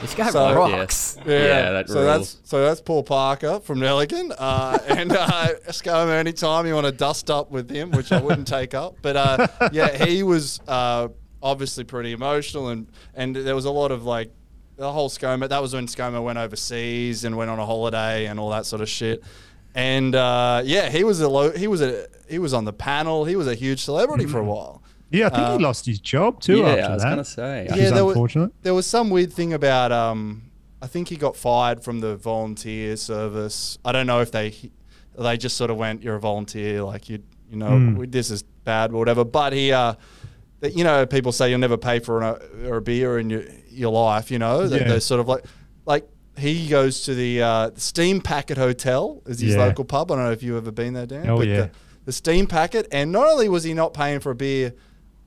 this 0.00 0.14
guy 0.14 0.30
So- 0.30 0.54
rocks. 0.54 1.16
Yeah, 1.26 1.72
that 1.72 1.88
so 1.88 1.94
rules. 1.94 2.06
that's 2.06 2.38
so 2.48 2.64
that's 2.64 2.80
Paul 2.80 3.02
Parker 3.02 3.58
from 3.58 3.80
Nelligen, 3.80 4.32
uh, 4.38 4.78
and 4.86 5.10
uh, 5.10 5.48
ScoMo. 5.70 6.10
Anytime 6.12 6.68
you 6.68 6.74
want 6.74 6.86
to 6.86 6.92
dust 6.92 7.28
up 7.28 7.50
with 7.50 7.68
him, 7.70 7.90
which 7.90 8.12
I 8.12 8.20
wouldn't 8.20 8.46
take 8.46 8.72
up, 8.72 8.98
but 9.02 9.16
uh, 9.16 9.48
yeah, 9.72 10.04
he 10.04 10.22
was 10.22 10.60
uh, 10.68 11.08
obviously 11.42 11.82
pretty 11.82 12.12
emotional, 12.12 12.68
and 12.68 12.86
and 13.16 13.34
there 13.34 13.56
was 13.56 13.64
a 13.64 13.72
lot 13.72 13.90
of 13.90 14.04
like 14.04 14.30
the 14.76 14.92
whole 14.92 15.10
ScoMo. 15.10 15.48
That 15.48 15.60
was 15.60 15.74
when 15.74 15.88
ScoMo 15.88 16.22
went 16.22 16.38
overseas 16.38 17.24
and 17.24 17.36
went 17.36 17.50
on 17.50 17.58
a 17.58 17.66
holiday 17.66 18.26
and 18.26 18.38
all 18.38 18.50
that 18.50 18.64
sort 18.64 18.80
of 18.80 18.88
shit. 18.88 19.24
And 19.74 20.14
uh, 20.14 20.62
yeah, 20.64 20.88
he 20.88 21.02
was 21.02 21.20
a 21.20 21.28
low, 21.28 21.50
he 21.50 21.66
was 21.66 21.82
a 21.82 22.06
he 22.28 22.38
was 22.38 22.54
on 22.54 22.64
the 22.64 22.72
panel. 22.72 23.24
He 23.24 23.34
was 23.34 23.48
a 23.48 23.56
huge 23.56 23.82
celebrity 23.82 24.26
for 24.26 24.38
a 24.38 24.44
while. 24.44 24.83
Yeah, 25.14 25.26
I 25.26 25.30
think 25.30 25.42
Uh, 25.42 25.58
he 25.58 25.64
lost 25.64 25.86
his 25.86 26.00
job 26.00 26.40
too. 26.40 26.58
yeah, 26.58 26.66
after 26.68 26.84
I 26.90 26.94
was 26.94 27.02
that. 27.02 27.10
gonna 27.10 27.24
say. 27.24 27.66
Which 27.70 27.78
is 27.80 27.92
there 27.92 28.04
was, 28.04 28.14
unfortunate. 28.14 28.50
there 28.62 28.74
was 28.74 28.86
some 28.86 29.10
weird 29.10 29.32
thing 29.32 29.52
about 29.52 29.92
um 29.92 30.42
I 30.82 30.86
think 30.86 31.08
he 31.08 31.16
got 31.16 31.34
fired 31.36 31.82
from 31.82 32.00
the 32.00 32.16
volunteer 32.16 32.96
service. 32.96 33.78
I 33.84 33.92
don't 33.92 34.06
know 34.06 34.20
if 34.20 34.30
they 34.30 34.54
they 35.18 35.36
just 35.36 35.56
sort 35.56 35.70
of 35.70 35.76
went 35.76 36.02
you're 36.02 36.16
a 36.16 36.20
volunteer 36.20 36.82
like 36.82 37.08
you 37.08 37.20
you 37.50 37.56
know 37.56 37.94
we- 37.98 38.06
this 38.06 38.30
is 38.30 38.42
bad 38.64 38.90
or 38.92 38.98
whatever 38.98 39.24
but 39.24 39.52
he 39.52 39.70
uh 39.72 39.94
that 40.60 40.74
you 40.76 40.82
know 40.84 41.06
people 41.06 41.30
say 41.32 41.50
you'll 41.50 41.58
never 41.60 41.76
pay 41.76 41.98
for 42.00 42.20
an, 42.22 42.36
or 42.66 42.76
a 42.78 42.82
beer 42.82 43.18
in 43.18 43.30
your 43.30 43.42
your 43.70 43.92
life 43.92 44.30
you 44.30 44.38
know 44.38 44.66
They- 44.66 44.78
Yeah. 44.80 44.88
they're 44.88 45.00
sort 45.00 45.20
of 45.20 45.28
like 45.28 45.44
like 45.86 46.08
he 46.36 46.66
goes 46.68 47.02
to 47.04 47.14
the 47.14 47.42
uh, 47.42 47.70
Steam 47.76 48.20
Packet 48.20 48.56
Hotel 48.58 49.22
is 49.26 49.38
his 49.38 49.54
Yeah. 49.54 49.66
local 49.66 49.84
pub 49.84 50.10
I 50.10 50.16
don't 50.16 50.24
know 50.24 50.32
if 50.32 50.42
you've 50.42 50.56
ever 50.56 50.72
been 50.72 50.94
there 50.94 51.06
Dan 51.06 51.28
Oh, 51.30 51.36
but 51.38 51.46
yeah. 51.46 51.56
the, 51.60 51.70
the 52.06 52.12
Steam 52.12 52.46
Packet 52.48 52.88
and 52.90 53.12
not 53.12 53.26
only 53.28 53.48
was 53.48 53.62
he 53.62 53.72
not 53.74 53.94
paying 53.94 54.18
for 54.18 54.30
a 54.32 54.34
beer 54.34 54.74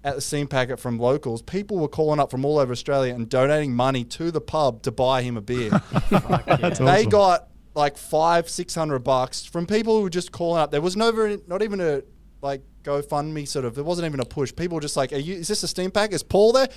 at 0.07 0.15
the 0.15 0.21
Steam 0.21 0.47
Packet 0.47 0.79
from 0.79 0.97
locals, 0.97 1.41
people 1.41 1.77
were 1.77 1.89
calling 1.89 2.17
up 2.17 2.31
from 2.31 2.45
all 2.45 2.59
over 2.59 2.71
Australia 2.71 3.13
and 3.13 3.27
donating 3.27 3.75
money 3.75 4.05
to 4.05 4.31
the 4.31 4.39
pub 4.39 4.81
to 4.83 4.91
buy 4.91 5.21
him 5.21 5.35
a 5.35 5.41
beer. 5.41 5.69
That's 6.09 6.79
they 6.79 6.85
awesome. 6.85 7.09
got 7.09 7.49
like 7.75 7.97
five, 7.97 8.49
six 8.49 8.73
hundred 8.73 8.99
bucks 8.99 9.43
from 9.45 9.67
people 9.67 9.97
who 9.97 10.03
were 10.03 10.09
just 10.09 10.31
calling 10.31 10.61
up. 10.61 10.71
There 10.71 10.79
was 10.79 10.95
no 10.95 11.11
very, 11.11 11.39
not 11.45 11.61
even 11.61 11.81
a 11.81 12.03
like 12.41 12.61
GoFundMe 12.83 13.45
sort 13.45 13.65
of. 13.65 13.75
There 13.75 13.83
wasn't 13.83 14.05
even 14.05 14.21
a 14.21 14.25
push. 14.25 14.55
People 14.55 14.75
were 14.75 14.81
just 14.81 14.95
like, 14.95 15.11
"Are 15.11 15.17
you? 15.17 15.35
Is 15.35 15.49
this 15.49 15.61
a 15.63 15.67
Steam 15.67 15.91
Pack? 15.91 16.13
Is 16.13 16.23
Paul 16.23 16.53
there? 16.53 16.67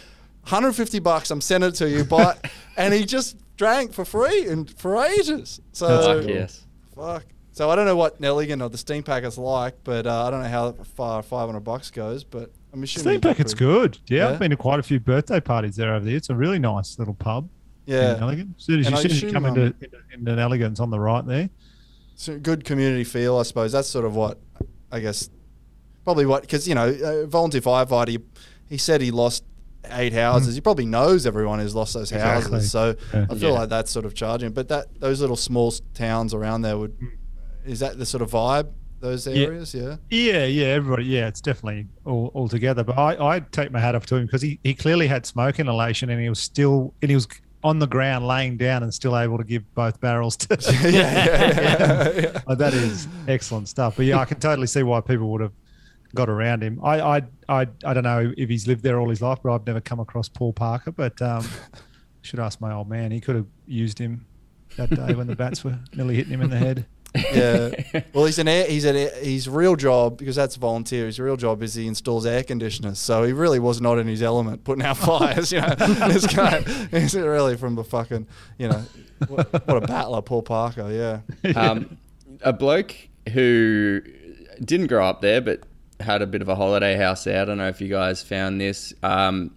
150 0.42 0.98
bucks. 0.98 1.30
I'm 1.30 1.40
sending 1.40 1.68
it 1.68 1.76
to 1.76 1.88
you." 1.88 2.02
But 2.02 2.50
and 2.76 2.92
he 2.92 3.04
just 3.04 3.36
drank 3.56 3.92
for 3.92 4.04
free 4.04 4.48
and 4.48 4.68
for 4.76 4.96
ages. 5.04 5.60
So 5.70 6.18
Fuck 6.18 6.28
yes. 6.28 6.66
Fuck. 6.96 7.26
So 7.52 7.70
I 7.70 7.76
don't 7.76 7.86
know 7.86 7.96
what 7.96 8.20
Nelligen 8.20 8.60
or 8.60 8.70
the 8.70 8.78
Steam 8.78 9.04
Packet's 9.04 9.38
like, 9.38 9.76
but 9.84 10.06
uh, 10.06 10.26
I 10.26 10.30
don't 10.30 10.42
know 10.42 10.48
how 10.48 10.72
far 10.72 11.22
500 11.22 11.60
bucks 11.60 11.90
goes. 11.90 12.24
But 12.24 12.50
I'm 12.72 12.82
assuming 12.82 13.18
Steam 13.18 13.20
Packet's 13.20 13.54
good. 13.54 13.98
Yeah, 14.08 14.18
Yeah? 14.18 14.28
I've 14.30 14.38
been 14.38 14.50
to 14.50 14.56
quite 14.56 14.78
a 14.78 14.82
few 14.82 15.00
birthday 15.00 15.40
parties 15.40 15.76
there 15.76 15.94
over 15.94 16.04
there. 16.04 16.16
It's 16.16 16.30
a 16.30 16.34
really 16.34 16.58
nice 16.58 16.98
little 16.98 17.14
pub. 17.14 17.48
Yeah, 17.86 18.14
in 18.14 18.20
Nelligen. 18.20 18.54
As 18.56 18.64
soon 18.64 18.80
as, 18.80 18.86
And 18.86 18.96
you, 18.96 19.02
soon 19.02 19.10
as 19.10 19.22
you 19.22 19.32
come 19.32 19.46
into, 19.46 19.62
um, 19.66 19.74
into, 19.80 19.98
into 20.12 20.30
Nelligen, 20.32 20.70
it's 20.72 20.80
on 20.80 20.90
the 20.90 21.00
right 21.00 21.26
there. 21.26 21.50
so 22.14 22.38
good 22.38 22.64
community 22.64 23.02
feel, 23.04 23.38
I 23.38 23.42
suppose. 23.42 23.72
That's 23.72 23.88
sort 23.88 24.04
of 24.04 24.14
what 24.14 24.38
I 24.92 25.00
guess 25.00 25.30
probably 26.04 26.26
what 26.26 26.42
because 26.42 26.68
you 26.68 26.74
know 26.74 26.88
uh, 26.88 27.26
volunteer 27.26 27.60
firefighter. 27.60 28.08
He, 28.08 28.18
he 28.68 28.78
said 28.78 29.00
he 29.00 29.10
lost 29.10 29.42
eight 29.92 30.12
houses. 30.12 30.54
He 30.54 30.60
probably 30.60 30.86
knows 30.86 31.26
everyone 31.26 31.58
who's 31.58 31.74
lost 31.74 31.94
those 31.94 32.12
Exactly. 32.12 32.52
houses. 32.52 32.70
So 32.70 32.94
Yeah. 33.12 33.26
I 33.28 33.34
feel 33.34 33.50
Yeah. 33.52 33.58
like 33.60 33.68
that's 33.70 33.90
sort 33.90 34.04
of 34.04 34.14
charging. 34.14 34.52
But 34.52 34.68
that 34.68 35.00
those 35.00 35.20
little 35.20 35.36
small 35.36 35.72
towns 35.94 36.32
around 36.34 36.62
there 36.62 36.78
would 36.78 36.96
is 37.64 37.80
that 37.80 37.98
the 37.98 38.06
sort 38.06 38.22
of 38.22 38.30
vibe? 38.30 38.70
Those 39.00 39.26
areas, 39.26 39.74
yeah. 39.74 39.96
Yeah, 40.10 40.44
yeah, 40.44 40.66
everybody. 40.66 41.04
Yeah, 41.04 41.26
it's 41.26 41.40
definitely 41.40 41.86
all, 42.04 42.30
all 42.34 42.48
together. 42.48 42.84
But 42.84 42.98
I, 42.98 43.36
I 43.36 43.40
take 43.40 43.72
my 43.72 43.80
hat 43.80 43.94
off 43.94 44.04
to 44.06 44.16
him 44.16 44.26
because 44.26 44.42
he, 44.42 44.60
he 44.62 44.74
clearly 44.74 45.06
had 45.06 45.24
smoke 45.24 45.58
inhalation 45.58 46.10
and 46.10 46.20
he 46.20 46.28
was 46.28 46.38
still 46.38 46.92
and 47.00 47.10
he 47.10 47.14
was 47.14 47.26
on 47.62 47.78
the 47.78 47.86
ground 47.86 48.26
laying 48.26 48.56
down 48.56 48.82
and 48.82 48.92
still 48.92 49.18
able 49.18 49.38
to 49.38 49.44
give 49.44 49.62
both 49.74 50.00
barrels 50.00 50.36
to. 50.36 50.58
yeah, 50.84 50.90
yeah, 50.90 52.20
yeah. 52.20 52.40
Oh, 52.46 52.54
that 52.54 52.74
is 52.74 53.08
excellent 53.26 53.68
stuff. 53.68 53.96
But 53.96 54.06
yeah, 54.06 54.18
I 54.18 54.26
can 54.26 54.38
totally 54.38 54.66
see 54.66 54.82
why 54.82 55.00
people 55.00 55.30
would 55.32 55.40
have 55.40 55.52
got 56.14 56.28
around 56.28 56.62
him. 56.62 56.80
I, 56.82 57.00
I, 57.00 57.22
I, 57.48 57.66
I 57.84 57.94
don't 57.94 58.04
know 58.04 58.32
if 58.36 58.48
he's 58.48 58.66
lived 58.66 58.82
there 58.82 59.00
all 59.00 59.08
his 59.08 59.22
life, 59.22 59.38
but 59.42 59.54
I've 59.54 59.66
never 59.66 59.80
come 59.80 60.00
across 60.00 60.28
Paul 60.28 60.52
Parker. 60.52 60.90
But 60.90 61.20
um, 61.22 61.46
should 62.22 62.40
ask 62.40 62.60
my 62.60 62.72
old 62.72 62.88
man. 62.88 63.10
He 63.10 63.20
could 63.20 63.36
have 63.36 63.46
used 63.66 63.98
him 63.98 64.26
that 64.76 64.90
day 64.90 65.14
when 65.14 65.26
the 65.26 65.36
bats 65.36 65.64
were 65.64 65.78
nearly 65.94 66.16
hitting 66.16 66.32
him 66.32 66.42
in 66.42 66.50
the 66.50 66.58
head. 66.58 66.86
Yeah. 67.14 67.70
Well, 68.12 68.26
he's 68.26 68.38
an 68.38 68.48
air, 68.48 68.66
he's 68.66 68.84
an 68.84 68.96
air, 68.96 69.10
his 69.16 69.48
real 69.48 69.76
job 69.76 70.16
because 70.16 70.36
that's 70.36 70.56
volunteer. 70.56 71.06
His 71.06 71.18
real 71.18 71.36
job 71.36 71.62
is 71.62 71.74
he 71.74 71.86
installs 71.86 72.26
air 72.26 72.42
conditioners. 72.42 72.98
So 72.98 73.24
he 73.24 73.32
really 73.32 73.58
was 73.58 73.80
not 73.80 73.98
in 73.98 74.06
his 74.06 74.22
element 74.22 74.64
putting 74.64 74.84
out 74.84 74.96
fires. 74.96 75.52
You 75.52 75.60
know, 75.60 75.74
this 75.74 76.26
guy 76.26 76.58
is 76.92 77.14
really 77.14 77.56
from 77.56 77.74
the 77.74 77.84
fucking 77.84 78.26
you 78.58 78.68
know 78.68 78.84
what, 79.28 79.52
what 79.66 79.82
a 79.82 79.86
battler, 79.86 80.22
Paul 80.22 80.42
Parker. 80.42 81.22
Yeah. 81.42 81.50
um, 81.56 81.98
a 82.42 82.52
bloke 82.52 82.94
who 83.32 84.02
didn't 84.64 84.86
grow 84.86 85.04
up 85.04 85.20
there 85.20 85.40
but 85.40 85.62
had 86.00 86.22
a 86.22 86.26
bit 86.26 86.42
of 86.42 86.48
a 86.48 86.54
holiday 86.54 86.96
house 86.96 87.24
there. 87.24 87.42
I 87.42 87.44
don't 87.44 87.58
know 87.58 87.68
if 87.68 87.80
you 87.80 87.88
guys 87.88 88.22
found 88.22 88.60
this. 88.60 88.94
Um, 89.02 89.52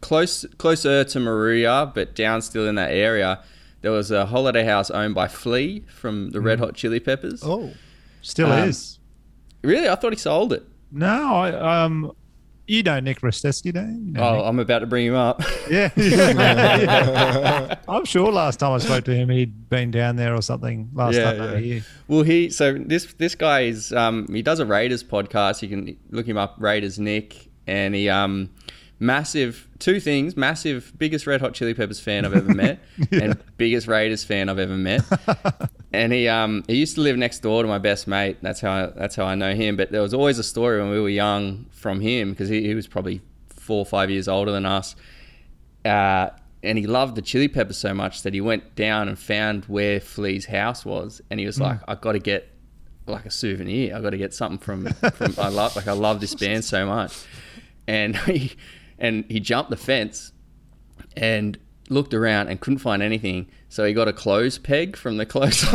close 0.00 0.44
closer 0.58 1.04
to 1.04 1.18
Moruya, 1.18 1.92
but 1.94 2.14
down 2.14 2.42
still 2.42 2.66
in 2.66 2.74
that 2.76 2.90
area, 2.90 3.42
there 3.82 3.92
was 3.92 4.10
a 4.10 4.26
holiday 4.26 4.64
house 4.64 4.90
owned 4.90 5.14
by 5.14 5.28
Flea 5.28 5.84
from 5.88 6.30
the 6.30 6.40
Red 6.40 6.58
Hot 6.58 6.74
Chili 6.74 7.00
Peppers. 7.00 7.42
Oh. 7.44 7.72
Still 8.22 8.50
Um, 8.52 8.68
is. 8.68 8.98
Really? 9.62 9.88
I 9.88 9.94
thought 9.94 10.12
he 10.12 10.18
sold 10.18 10.52
it. 10.52 10.64
No, 10.92 11.34
I, 11.36 11.82
um, 11.84 12.12
you 12.66 12.82
know 12.82 12.98
Nick 13.00 13.20
Restesky, 13.20 13.72
don't 13.72 14.06
you? 14.06 14.12
know 14.12 14.22
Oh, 14.22 14.36
Nick? 14.36 14.44
I'm 14.46 14.58
about 14.58 14.78
to 14.80 14.86
bring 14.86 15.06
him 15.06 15.14
up. 15.14 15.42
Yeah. 15.70 15.90
Yeah. 15.96 17.74
I'm 17.88 18.04
sure 18.04 18.30
last 18.32 18.58
time 18.60 18.72
I 18.72 18.78
spoke 18.78 19.04
to 19.04 19.14
him, 19.14 19.28
he'd 19.28 19.68
been 19.68 19.90
down 19.90 20.16
there 20.16 20.34
or 20.34 20.42
something 20.42 20.90
last 20.94 21.14
Yeah, 21.16 21.32
time 21.32 21.52
yeah. 21.52 21.58
here. 21.58 21.84
Well, 22.08 22.22
he 22.22 22.50
so 22.50 22.74
this 22.74 23.12
this 23.14 23.34
guy 23.34 23.62
is 23.62 23.92
um 23.92 24.26
he 24.32 24.42
does 24.42 24.58
a 24.60 24.66
Raiders 24.66 25.02
podcast. 25.04 25.62
You 25.62 25.68
can 25.68 25.96
look 26.10 26.26
him 26.26 26.36
up, 26.36 26.56
Raiders 26.58 26.98
Nick, 26.98 27.48
and 27.66 27.94
he 27.94 28.08
um 28.08 28.50
massive 28.98 29.68
two 29.78 30.00
things: 30.00 30.36
massive, 30.36 30.92
biggest 30.98 31.26
Red 31.26 31.40
Hot 31.40 31.54
Chili 31.54 31.74
Peppers 31.74 32.00
fan 32.00 32.24
I've 32.24 32.34
ever 32.34 32.52
met, 32.54 32.80
and 33.12 33.42
biggest 33.56 33.86
Raiders 33.86 34.24
fan 34.24 34.48
I've 34.48 34.58
ever 34.58 34.76
met. 34.76 35.02
and 35.92 36.12
he 36.12 36.28
um 36.28 36.64
he 36.66 36.76
used 36.76 36.94
to 36.96 37.00
live 37.00 37.16
next 37.16 37.40
door 37.40 37.62
to 37.62 37.68
my 37.68 37.78
best 37.78 38.06
mate. 38.06 38.38
That's 38.42 38.60
how 38.60 38.72
I, 38.72 38.86
that's 38.86 39.16
how 39.16 39.24
I 39.24 39.34
know 39.34 39.54
him. 39.54 39.76
But 39.76 39.92
there 39.92 40.02
was 40.02 40.14
always 40.14 40.38
a 40.38 40.44
story 40.44 40.80
when 40.80 40.90
we 40.90 41.00
were 41.00 41.08
young 41.08 41.66
from 41.70 42.00
him 42.00 42.30
because 42.30 42.48
he, 42.48 42.62
he 42.62 42.74
was 42.74 42.86
probably 42.86 43.20
four 43.48 43.78
or 43.78 43.86
five 43.86 44.10
years 44.10 44.28
older 44.28 44.52
than 44.52 44.66
us. 44.66 44.96
Uh, 45.84 46.30
and 46.62 46.78
he 46.78 46.86
loved 46.86 47.14
the 47.14 47.22
chili 47.22 47.48
peppers 47.48 47.76
so 47.76 47.94
much 47.94 48.22
that 48.22 48.34
he 48.34 48.40
went 48.40 48.74
down 48.74 49.08
and 49.08 49.18
found 49.18 49.64
where 49.66 50.00
Flea's 50.00 50.46
house 50.46 50.84
was, 50.84 51.20
and 51.30 51.38
he 51.38 51.46
was 51.46 51.60
like, 51.60 51.80
"I 51.86 51.94
got 51.94 52.12
to 52.12 52.18
get 52.18 52.50
like 53.06 53.24
a 53.24 53.30
souvenir. 53.30 53.94
I 53.94 54.00
got 54.00 54.10
to 54.10 54.16
get 54.16 54.34
something 54.34 54.58
from 54.58 54.86
from 54.86 55.34
I 55.38 55.48
love 55.48 55.76
like 55.76 55.86
I 55.86 55.92
love 55.92 56.20
this 56.20 56.34
band 56.34 56.64
so 56.64 56.86
much." 56.86 57.24
And 57.86 58.16
he 58.26 58.56
and 58.98 59.24
he 59.28 59.40
jumped 59.40 59.70
the 59.70 59.76
fence 59.76 60.32
and 61.16 61.58
looked 61.88 62.14
around 62.14 62.48
and 62.48 62.60
couldn't 62.60 62.78
find 62.78 63.02
anything. 63.02 63.48
So 63.68 63.84
he 63.84 63.92
got 63.92 64.08
a 64.08 64.12
clothes 64.12 64.58
peg 64.58 64.96
from 64.96 65.16
the 65.16 65.26
clothes. 65.26 65.60
he 65.62 65.68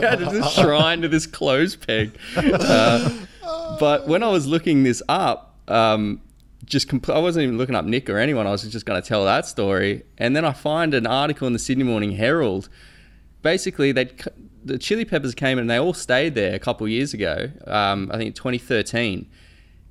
had 0.00 0.18
this 0.18 0.54
shrine 0.54 1.02
to 1.02 1.08
this 1.08 1.26
clothes 1.26 1.76
peg. 1.76 2.16
Uh, 2.36 3.10
but 3.78 4.08
when 4.08 4.22
I 4.22 4.28
was 4.28 4.46
looking 4.46 4.82
this 4.82 5.02
up, 5.08 5.56
um, 5.68 6.20
just 6.64 6.88
compl- 6.88 7.14
I 7.14 7.18
wasn't 7.18 7.44
even 7.44 7.58
looking 7.58 7.74
up 7.74 7.84
Nick 7.84 8.08
or 8.10 8.18
anyone. 8.18 8.46
I 8.46 8.50
was 8.50 8.62
just 8.62 8.86
going 8.86 9.00
to 9.00 9.06
tell 9.06 9.24
that 9.24 9.46
story, 9.46 10.04
and 10.18 10.36
then 10.36 10.44
I 10.44 10.52
find 10.52 10.94
an 10.94 11.06
article 11.06 11.46
in 11.46 11.52
the 11.52 11.58
Sydney 11.58 11.84
Morning 11.84 12.12
Herald. 12.12 12.68
Basically, 13.42 13.92
they 13.92 14.10
the 14.64 14.78
Chili 14.78 15.04
Peppers 15.04 15.34
came 15.34 15.58
and 15.58 15.70
they 15.70 15.78
all 15.78 15.94
stayed 15.94 16.34
there 16.34 16.54
a 16.54 16.58
couple 16.58 16.86
years 16.86 17.14
ago. 17.14 17.50
Um, 17.66 18.10
I 18.12 18.18
think 18.18 18.34
2013, 18.34 19.26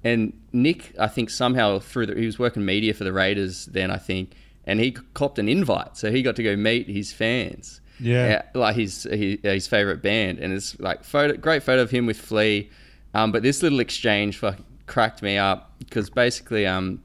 and 0.04 0.34
Nick, 0.54 0.94
I 0.98 1.08
think 1.08 1.30
somehow 1.30 1.80
through 1.80 2.08
the, 2.08 2.16
he 2.16 2.26
was 2.26 2.40
working 2.40 2.66
media 2.66 2.94
for 2.94 3.04
the 3.04 3.14
Raiders 3.14 3.66
then, 3.66 3.92
I 3.92 3.98
think, 3.98 4.32
and 4.66 4.80
he 4.80 4.92
copped 4.92 5.40
an 5.40 5.50
invite, 5.50 5.98
so 5.98 6.12
he 6.12 6.22
got 6.22 6.36
to 6.38 6.44
go 6.44 6.56
meet 6.56 6.88
his 6.88 7.12
fans. 7.12 7.82
Yeah. 8.00 8.44
like 8.54 8.78
his 8.78 9.04
his, 9.04 9.40
his 9.44 9.68
favorite 9.68 10.02
band, 10.02 10.40
and 10.40 10.54
it's 10.54 10.80
like 10.80 11.04
photo, 11.04 11.36
great 11.36 11.64
photo 11.64 11.82
of 11.82 11.92
him 11.92 12.06
with 12.06 12.18
Flea. 12.18 12.70
Um, 13.14 13.32
but 13.32 13.44
this 13.44 13.62
little 13.62 13.80
exchange 13.80 14.38
fucking 14.38 14.66
cracked 14.88 15.22
me 15.22 15.38
up 15.38 15.74
because 15.80 16.10
basically, 16.10 16.66
um, 16.66 17.04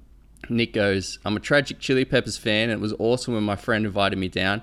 Nick 0.49 0.73
goes, 0.73 1.19
"I'm 1.25 1.37
a 1.37 1.41
tragic 1.41 1.81
Chili 1.81 2.05
Peppers 2.05 2.37
fan, 2.37 2.71
and 2.71 2.79
it 2.79 2.81
was 2.81 2.95
awesome 3.01 3.35
when 3.35 3.43
my 3.43 3.57
friend 3.57 3.87
invited 3.87 4.19
me 4.19 4.29
down. 4.29 4.63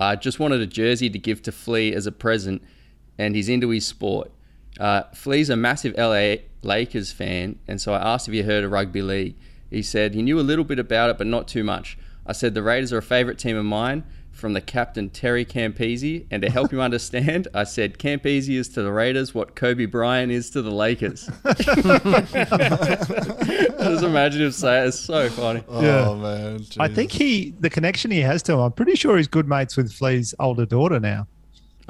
I 0.00 0.16
just 0.16 0.40
wanted 0.40 0.60
a 0.60 0.66
jersey 0.66 1.08
to 1.10 1.18
give 1.18 1.42
to 1.42 1.52
Flea 1.52 1.94
as 1.94 2.06
a 2.06 2.12
present, 2.12 2.62
and 3.18 3.36
he's 3.36 3.48
into 3.48 3.68
his 3.68 3.86
sport. 3.86 4.32
Uh, 4.78 5.02
Flea's 5.14 5.50
a 5.50 5.56
massive 5.56 5.94
LA 5.96 6.36
Lakers 6.62 7.12
fan, 7.12 7.58
and 7.66 7.80
so 7.80 7.92
I 7.94 7.98
asked 8.14 8.28
if 8.28 8.34
he 8.34 8.42
heard 8.42 8.64
of 8.64 8.70
rugby 8.72 9.02
league. 9.02 9.34
He 9.70 9.82
said 9.82 10.14
he 10.14 10.22
knew 10.22 10.38
a 10.38 10.42
little 10.42 10.64
bit 10.64 10.78
about 10.78 11.10
it, 11.10 11.18
but 11.18 11.26
not 11.26 11.46
too 11.48 11.64
much. 11.64 11.96
I 12.26 12.32
said 12.32 12.54
the 12.54 12.62
Raiders 12.62 12.92
are 12.92 12.98
a 12.98 13.02
favourite 13.02 13.38
team 13.38 13.56
of 13.56 13.64
mine 13.64 14.04
from 14.30 14.52
the 14.52 14.60
captain 14.60 15.10
Terry 15.10 15.44
Campese, 15.44 16.26
and 16.30 16.42
to 16.42 16.50
help 16.50 16.72
him 16.72 16.80
understand, 16.88 17.48
I 17.54 17.64
said 17.64 17.98
Campese 17.98 18.48
is 18.50 18.68
to 18.70 18.82
the 18.82 18.92
Raiders 18.92 19.34
what 19.34 19.54
Kobe 19.54 19.86
Bryant 19.86 20.30
is 20.32 20.50
to 20.50 20.62
the 20.62 20.70
Lakers. 20.70 21.28
Just 23.80 24.04
imagine 24.04 24.42
him 24.42 24.52
say 24.52 24.82
it. 24.84 24.88
It's 24.88 24.98
so 25.00 25.28
funny. 25.30 25.62
Oh 25.68 25.82
Yeah. 25.82 26.14
man. 26.20 26.64
I 26.78 26.88
think 26.88 27.12
he, 27.12 27.54
the 27.58 27.70
connection 27.70 28.10
he 28.10 28.20
has 28.20 28.42
to 28.44 28.52
him, 28.54 28.60
I'm 28.60 28.72
pretty 28.72 28.94
sure 28.94 29.16
he's 29.16 29.28
good 29.28 29.48
mates 29.48 29.76
with 29.76 29.92
Flea's 29.92 30.34
older 30.38 30.66
daughter 30.66 31.00
now. 31.00 31.26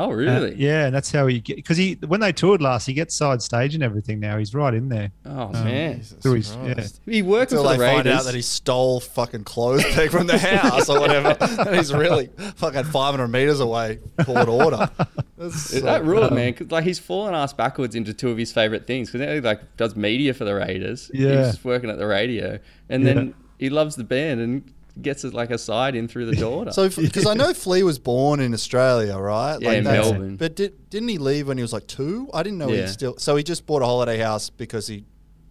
Oh, 0.02 0.10
Uh, 0.10 0.14
really? 0.14 0.54
yeah, 0.56 0.86
and 0.86 0.94
that's 0.94 1.12
how 1.12 1.26
he 1.26 1.40
get 1.40 1.56
because 1.56 1.76
he 1.76 1.98
when 2.06 2.20
they 2.20 2.32
toured 2.32 2.62
last, 2.62 2.86
he 2.86 2.92
gets 2.94 3.14
side 3.14 3.42
stage 3.42 3.74
and 3.74 3.82
everything. 3.82 4.18
Now 4.20 4.38
he's 4.38 4.54
right 4.54 4.72
in 4.72 4.88
there. 4.88 5.12
Oh, 5.26 5.48
man. 5.52 5.98
Jesus 5.98 6.18
Through 6.22 6.34
his- 6.34 6.56
yeah. 6.64 6.74
Christ. 6.74 7.00
He 7.04 7.22
working 7.22 7.58
Until 7.58 7.64
for 7.72 7.78
they 7.78 7.86
the 7.88 7.92
find 7.96 8.06
out 8.08 8.24
that 8.24 8.34
he 8.34 8.42
stole 8.42 9.00
fucking 9.00 9.44
clothes 9.44 9.84
peg 9.92 10.10
from 10.10 10.26
the 10.26 10.38
house 10.38 10.88
or 10.88 10.98
whatever, 11.00 11.36
and 11.40 11.76
he's 11.76 11.92
really 11.92 12.30
fucking 12.56 12.84
500 12.84 13.28
meters 13.28 13.60
away. 13.60 13.98
Poured 14.20 14.48
order. 14.48 14.88
That's 15.36 15.70
so- 15.70 15.80
that 15.80 16.04
ruled, 16.04 16.32
man. 16.32 16.54
'cause, 16.54 16.70
like 16.70 16.84
he's 16.84 16.98
fallen 16.98 17.34
ass 17.34 17.52
backwards 17.52 17.94
into 17.94 18.14
two 18.14 18.30
of 18.30 18.38
his 18.38 18.52
favorite 18.52 18.86
things 18.86 19.10
because 19.10 19.28
he 19.34 19.40
like 19.40 19.76
does 19.76 19.96
media 19.96 20.32
for 20.34 20.44
the 20.44 20.54
Raiders. 20.54 21.10
Yeah. 21.12 21.38
he's 21.44 21.52
just 21.54 21.64
working 21.64 21.90
at 21.90 21.98
the 21.98 22.06
radio, 22.06 22.58
and 22.88 23.04
Yeah. 23.04 23.12
then 23.14 23.34
he 23.58 23.68
loves 23.70 23.96
the 23.96 24.04
band 24.04 24.40
and 24.40 24.72
gets 25.00 25.24
it 25.24 25.34
like 25.34 25.50
a 25.50 25.58
side 25.58 25.94
in 25.94 26.08
through 26.08 26.26
the 26.26 26.36
daughter. 26.36 26.72
So, 26.72 26.88
because 26.88 27.26
I 27.26 27.34
know 27.34 27.52
Flea 27.54 27.82
was 27.82 27.98
born 27.98 28.40
in 28.40 28.54
Australia, 28.54 29.16
right? 29.16 29.58
Yeah, 29.60 29.72
in 29.72 29.84
Melbourne. 29.84 30.36
But 30.36 30.56
did, 30.56 30.90
didn't 30.90 31.08
he 31.08 31.18
leave 31.18 31.48
when 31.48 31.56
he 31.58 31.62
was 31.62 31.72
like 31.72 31.86
two? 31.86 32.28
I 32.32 32.42
didn't 32.42 32.58
know 32.58 32.68
he 32.68 32.86
still. 32.86 33.16
So 33.18 33.36
he 33.36 33.42
just 33.42 33.66
bought 33.66 33.82
a 33.82 33.86
holiday 33.86 34.18
house 34.18 34.50
because 34.50 34.86
he. 34.86 35.04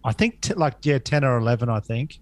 I 0.04 0.12
think 0.12 0.40
t- 0.40 0.54
like 0.54 0.76
yeah, 0.84 0.98
ten 0.98 1.24
or 1.24 1.36
eleven, 1.36 1.68
I 1.68 1.80
think, 1.80 2.18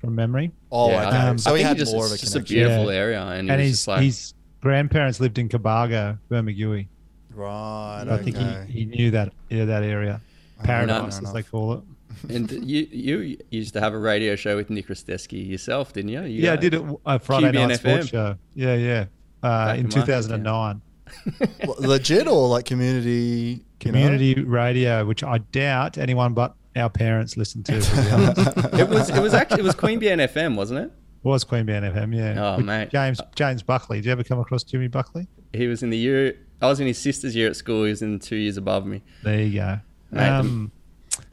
from 0.00 0.14
memory. 0.16 0.50
Oh, 0.72 0.90
Yeah, 0.90 1.08
okay. 1.08 1.16
um, 1.16 1.38
so 1.38 1.54
I 1.54 1.58
he 1.58 1.62
had 1.62 1.78
just, 1.78 1.92
more 1.94 2.04
of 2.04 2.10
a 2.10 2.14
it's 2.14 2.22
just 2.22 2.34
a 2.34 2.38
connection. 2.40 2.56
beautiful 2.56 2.92
Yeah. 2.92 2.98
area, 2.98 3.22
and, 3.24 3.50
and 3.50 3.60
his 3.60 3.86
like, 3.86 4.02
his 4.02 4.34
grandparents 4.60 5.20
lived 5.20 5.38
in 5.38 5.48
Cobargo, 5.48 6.18
Bermagui. 6.30 6.88
Right. 7.32 8.04
I 8.08 8.18
think 8.18 8.36
he, 8.36 8.72
he 8.80 8.84
knew 8.84 9.12
that 9.12 9.32
yeah 9.48 9.64
that 9.66 9.84
area, 9.84 10.20
paradise 10.64 11.22
as 11.22 11.32
they 11.32 11.42
call 11.44 11.74
it. 11.74 11.80
and 12.28 12.50
you 12.50 12.86
you 12.90 13.38
used 13.50 13.72
to 13.74 13.80
have 13.80 13.94
a 13.94 13.98
radio 13.98 14.36
show 14.36 14.56
with 14.56 14.70
Nick 14.70 14.88
Rostesky 14.88 15.48
yourself, 15.48 15.92
didn't 15.92 16.10
you? 16.10 16.22
you 16.22 16.44
Yeah, 16.44 16.52
I 16.52 16.54
uh, 16.54 16.56
did 16.56 16.74
it 16.74 16.84
a 17.06 17.18
Friday 17.18 17.52
QBN 17.52 17.68
night 17.68 17.78
sports 17.78 18.08
show. 18.08 18.36
Yeah, 18.54 18.74
yeah, 18.74 19.04
uh, 19.42 19.74
in 19.76 19.86
in 19.86 19.90
2009. 19.90 20.82
Legit 21.78 22.28
or 22.28 22.48
like 22.48 22.66
community 22.66 23.64
you 23.84 23.92
know? 23.92 23.98
Community 23.98 24.42
radio, 24.42 25.04
which 25.04 25.24
I 25.24 25.38
doubt 25.38 25.98
anyone 25.98 26.34
but 26.34 26.54
our 26.76 26.90
parents 26.90 27.36
listened 27.36 27.66
to. 27.66 27.80
to. 27.80 28.70
It 28.80 28.88
was 28.88 29.10
it 29.10 29.20
was 29.20 29.34
actually 29.34 29.60
it 29.60 29.64
was 29.64 29.74
Queen 29.74 29.98
Bee 29.98 30.06
FM, 30.06 30.56
wasn't 30.56 30.80
it? 30.80 30.92
was 31.22 31.44
Queen 31.44 31.66
Band 31.66 31.84
FM, 31.84 32.16
yeah. 32.16 32.52
Oh, 32.52 32.56
With 32.56 32.66
mate. 32.66 32.90
James 32.90 33.20
James 33.34 33.62
Buckley. 33.62 33.98
Did 33.98 34.06
you 34.06 34.12
ever 34.12 34.24
come 34.24 34.38
across 34.38 34.62
Jimmy 34.62 34.88
Buckley? 34.88 35.28
He 35.52 35.66
was 35.66 35.82
in 35.82 35.90
the 35.90 35.98
year. 35.98 36.38
I 36.62 36.68
was 36.68 36.80
in 36.80 36.86
his 36.86 36.98
sister's 36.98 37.34
year 37.34 37.48
at 37.48 37.56
school. 37.56 37.84
He 37.84 37.90
was 37.90 38.02
in 38.02 38.18
two 38.18 38.36
years 38.36 38.56
above 38.56 38.86
me. 38.86 39.02
There 39.22 39.40
you 39.40 39.58
go. 39.58 39.80
Mate, 40.10 40.28
Um, 40.28 40.72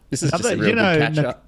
This 0.09 0.23
is 0.23 0.31
just 0.31 0.43
Another- 0.45 0.55
a 0.55 0.59
real 0.59 0.69
you 0.69 0.75
know, 0.75 0.93
good 0.97 1.01
catch 1.01 1.15
Nic- 1.15 1.25
up. 1.25 1.43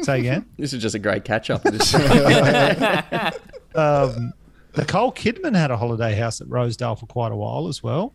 say 0.04 0.18
again. 0.20 0.46
This 0.58 0.72
is 0.72 0.82
just 0.82 0.94
a 0.94 0.98
great 0.98 1.24
catch 1.24 1.50
up. 1.50 1.62
Um, 3.74 4.32
Nicole 4.76 5.12
Kidman 5.12 5.54
had 5.56 5.70
a 5.70 5.76
holiday 5.76 6.14
house 6.16 6.40
at 6.40 6.48
Rosedale 6.48 6.96
for 6.96 7.06
quite 7.06 7.30
a 7.32 7.36
while 7.36 7.68
as 7.68 7.82
well. 7.82 8.12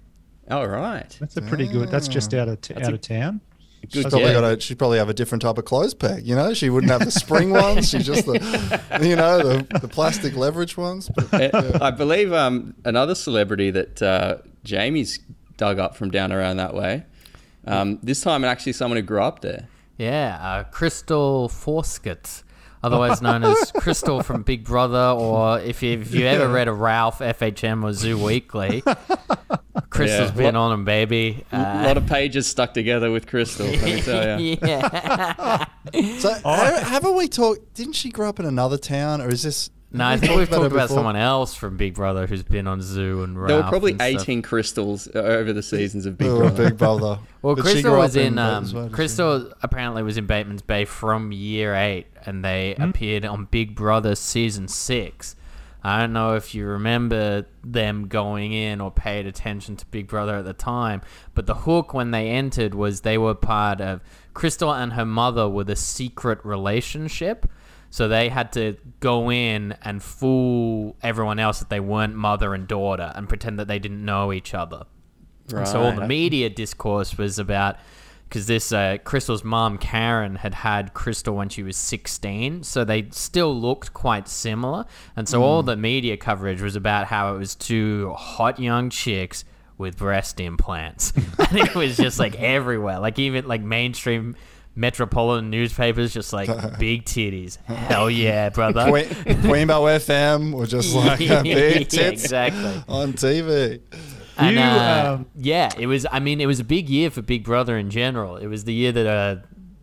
All 0.51 0.67
right. 0.67 1.15
That's 1.19 1.37
a 1.37 1.41
pretty 1.41 1.67
good. 1.67 1.89
That's 1.89 2.07
just 2.09 2.33
out 2.33 2.49
of 2.49 2.59
t- 2.61 2.73
That's 2.73 2.87
out 2.87 2.91
a- 2.91 2.95
of 2.95 3.01
town. 3.01 3.41
She's 3.89 4.03
Good 4.03 4.09
probably 4.09 4.27
guess. 4.29 4.41
got 4.41 4.57
a, 4.57 4.59
she'd 4.59 4.79
probably 4.79 4.97
have 4.97 5.09
a 5.09 5.13
different 5.13 5.43
type 5.43 5.57
of 5.59 5.65
clothes 5.65 5.93
peg. 5.93 6.25
You 6.25 6.35
know, 6.35 6.53
she 6.55 6.69
wouldn't 6.71 6.91
have 6.91 7.05
the 7.05 7.11
spring 7.11 7.51
ones. 7.51 7.87
She's 7.89 8.05
just 8.05 8.25
the, 8.25 8.99
you 9.01 9.15
know, 9.15 9.37
the, 9.43 9.79
the 9.79 9.87
plastic 9.87 10.35
leverage 10.35 10.75
ones. 10.75 11.09
But, 11.15 11.53
Uh, 11.53 11.77
I 11.81 11.91
believe 11.91 12.33
um, 12.33 12.73
another 12.83 13.13
celebrity 13.13 13.69
that 13.71 14.01
uh, 14.01 14.37
Jamie's 14.63 15.19
dug 15.57 15.77
up 15.77 15.95
from 15.95 16.09
down 16.09 16.31
around 16.33 16.57
that 16.57 16.73
way. 16.73 17.05
Um, 17.67 17.99
this 18.01 18.21
time, 18.21 18.43
actually, 18.43 18.73
someone 18.73 18.97
who 18.97 19.03
grew 19.03 19.21
up 19.21 19.41
there. 19.41 19.67
Yeah, 19.97 20.37
uh, 20.41 20.63
Krystal 20.71 21.49
Forscutt, 21.49 22.43
otherwise 22.83 23.21
known 23.21 23.43
as 23.43 23.71
Krystal 23.77 24.23
from 24.23 24.43
Big 24.43 24.63
Brother, 24.65 25.15
or 25.17 25.59
if 25.59 25.81
you, 25.81 25.93
if 25.99 26.13
you 26.13 26.25
ever 26.25 26.47
read 26.51 26.67
a 26.67 26.73
Ralph, 26.73 27.19
FHM, 27.19 27.83
or 27.83 27.93
Zoo 27.93 28.21
Weekly, 28.21 28.81
Krystal's 29.89 30.31
Yeah. 30.31 30.31
been 30.31 30.55
on 30.55 30.71
them, 30.71 30.83
baby. 30.85 31.45
A 31.51 31.55
Uh, 31.57 31.83
lot 31.83 31.97
of 31.97 32.05
pages 32.07 32.45
stuck 32.47 32.73
together 32.73 33.09
with 33.11 33.25
Krystal. 33.27 33.71
Let 33.71 33.83
me 33.83 34.01
tell 34.01 34.39
you. 34.41 34.57
yeah. 34.63 35.65
so 36.19 36.33
ha- 36.43 36.81
haven't 36.83 37.15
we 37.15 37.27
talked? 37.29 37.73
Didn't 37.73 37.93
she 37.93 38.09
grow 38.09 38.27
up 38.29 38.39
in 38.39 38.45
another 38.45 38.77
town, 38.77 39.21
or 39.21 39.29
is 39.29 39.43
this? 39.43 39.69
No, 39.97 40.05
I 40.05 40.11
have 40.11 40.21
we 40.21 40.27
think 40.27 40.37
we've 40.39 40.49
talked 40.49 40.65
about 40.71 40.83
before? 40.83 40.97
someone 40.97 41.15
else 41.15 41.53
from 41.55 41.77
Big 41.77 41.93
Brother 41.95 42.27
who's 42.27 42.43
been 42.43 42.67
on 42.67 42.81
Zoo 42.81 43.23
and 43.23 43.37
Ralph. 43.37 43.47
There 43.49 43.57
were 43.57 43.69
probably 43.69 43.91
and 43.93 44.01
stuff. 44.01 44.21
18 44.23 44.41
crystals 44.41 45.07
uh, 45.13 45.19
over 45.19 45.53
the 45.53 45.63
seasons 45.63 46.05
of 46.05 46.17
Big 46.17 46.27
Oh, 46.27 46.37
Brother. 46.39 46.69
Big 46.69 46.77
Brother. 46.77 47.19
Well, 47.41 47.55
Did 47.55 47.65
Krystal 47.65 47.97
was 47.97 48.15
up 48.17 48.23
in. 48.23 48.37
Um, 48.39 48.63
did 48.63 48.71
she? 48.71 48.77
Krystal 48.95 49.53
apparently 49.61 50.03
was 50.03 50.17
in 50.17 50.25
Bateman's 50.25 50.61
Bay 50.61 50.85
from 50.85 51.31
year 51.31 51.73
eight, 51.75 52.07
and 52.25 52.43
they 52.43 52.75
appeared 52.75 53.25
on 53.25 53.45
Big 53.45 53.75
Brother 53.75 54.15
season 54.15 54.67
six. 54.67 55.35
I 55.83 55.99
don't 55.99 56.13
know 56.13 56.33
if 56.33 56.55
you 56.55 56.65
remember 56.65 57.45
them 57.63 58.07
going 58.07 58.53
in 58.53 58.81
or 58.81 58.89
paid 58.89 59.27
attention 59.27 59.75
to 59.77 59.85
Big 59.85 60.07
Brother 60.07 60.37
at 60.37 60.43
the 60.45 60.53
time, 60.53 61.03
but 61.35 61.45
the 61.45 61.53
hook 61.53 61.93
when 61.93 62.09
they 62.09 62.31
entered 62.31 62.73
was 62.73 63.01
they 63.01 63.19
were 63.19 63.35
part 63.35 63.81
of 63.81 64.01
Krystal 64.33 64.75
and 64.75 64.93
her 64.93 65.05
mother 65.05 65.47
were 65.47 65.63
the 65.63 65.75
secret 65.75 66.43
relationship. 66.43 67.45
So 67.95 68.09
they 68.09 68.27
had 68.27 68.51
to 68.51 68.75
go 68.99 69.31
in 69.31 69.73
and 69.81 70.03
fool 70.03 70.97
everyone 71.01 71.39
else 71.39 71.59
that 71.59 71.69
they 71.69 71.79
weren't 71.79 72.13
mother 72.13 72.53
and 72.53 72.67
daughter 72.67 73.13
and 73.15 73.29
pretend 73.29 73.57
that 73.59 73.69
they 73.69 73.79
didn't 73.79 74.03
know 74.03 74.33
each 74.33 74.53
other. 74.53 74.83
Right. 75.49 75.59
And 75.59 75.67
so 75.69 75.81
all 75.81 75.93
the 75.93 76.05
media 76.05 76.49
discourse 76.49 77.17
was 77.17 77.39
about 77.39 77.77
because 78.27 78.47
this 78.47 78.73
uh, 78.73 78.97
Krystal's 79.05 79.45
mom 79.45 79.77
Karen 79.77 80.35
had 80.35 80.55
had 80.55 80.93
Krystal 80.93 81.35
when 81.35 81.47
she 81.47 81.63
was 81.63 81.77
16, 81.77 82.63
so 82.63 82.83
they 82.83 83.07
still 83.11 83.57
looked 83.57 83.93
quite 83.93 84.27
similar, 84.27 84.85
and 85.15 85.29
so 85.29 85.41
all 85.41 85.63
the 85.63 85.77
media 85.77 86.17
coverage 86.17 86.61
was 86.61 86.75
about 86.75 87.07
how 87.07 87.33
it 87.33 87.37
was 87.37 87.55
two 87.55 88.11
hot 88.17 88.59
young 88.59 88.89
chicks 88.89 89.45
with 89.77 89.97
breast 89.97 90.41
implants, 90.41 91.11
and 91.49 91.59
it 91.59 91.73
was 91.73 91.95
just 91.95 92.19
like 92.19 92.35
everywhere, 92.41 92.99
like 92.99 93.19
even 93.19 93.47
like 93.47 93.61
mainstream. 93.61 94.35
Metropolitan 94.75 95.49
newspapers 95.49 96.13
just 96.13 96.33
like 96.33 96.47
big 96.79 97.05
titties. 97.05 97.57
Hell 97.65 98.09
yeah, 98.09 98.49
brother. 98.49 98.89
Queen, 98.89 99.05
Queenbow 99.05 99.87
FM 99.97 100.53
were 100.53 100.65
just 100.65 100.93
like 100.95 101.19
big 101.19 101.29
Yeah, 101.45 101.69
tits 101.79 102.23
exactly. 102.23 102.83
on 102.87 103.13
TV. 103.13 103.81
And, 104.37 104.55
You, 104.55 104.61
uh, 104.61 105.15
um, 105.19 105.25
yeah, 105.37 105.69
it 105.77 105.87
was. 105.87 106.05
I 106.11 106.19
mean, 106.19 106.41
it 106.41 106.45
was 106.45 106.59
a 106.59 106.63
big 106.65 106.89
year 106.89 107.09
for 107.09 107.21
Big 107.21 107.45
Brother 107.45 107.77
in 107.77 107.89
general. 107.89 108.35
It 108.35 108.47
was 108.47 108.65
the 108.65 108.73
year 108.73 108.91
that 108.91 109.07
uh, 109.07 109.35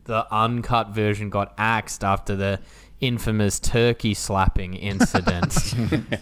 the 0.05 0.27
uncut 0.31 0.91
version 0.91 1.31
got 1.31 1.55
axed 1.57 2.05
after 2.05 2.37
the 2.37 2.61
infamous 3.01 3.59
turkey 3.59 4.13
slapping 4.15 4.75
incident. 4.75 5.75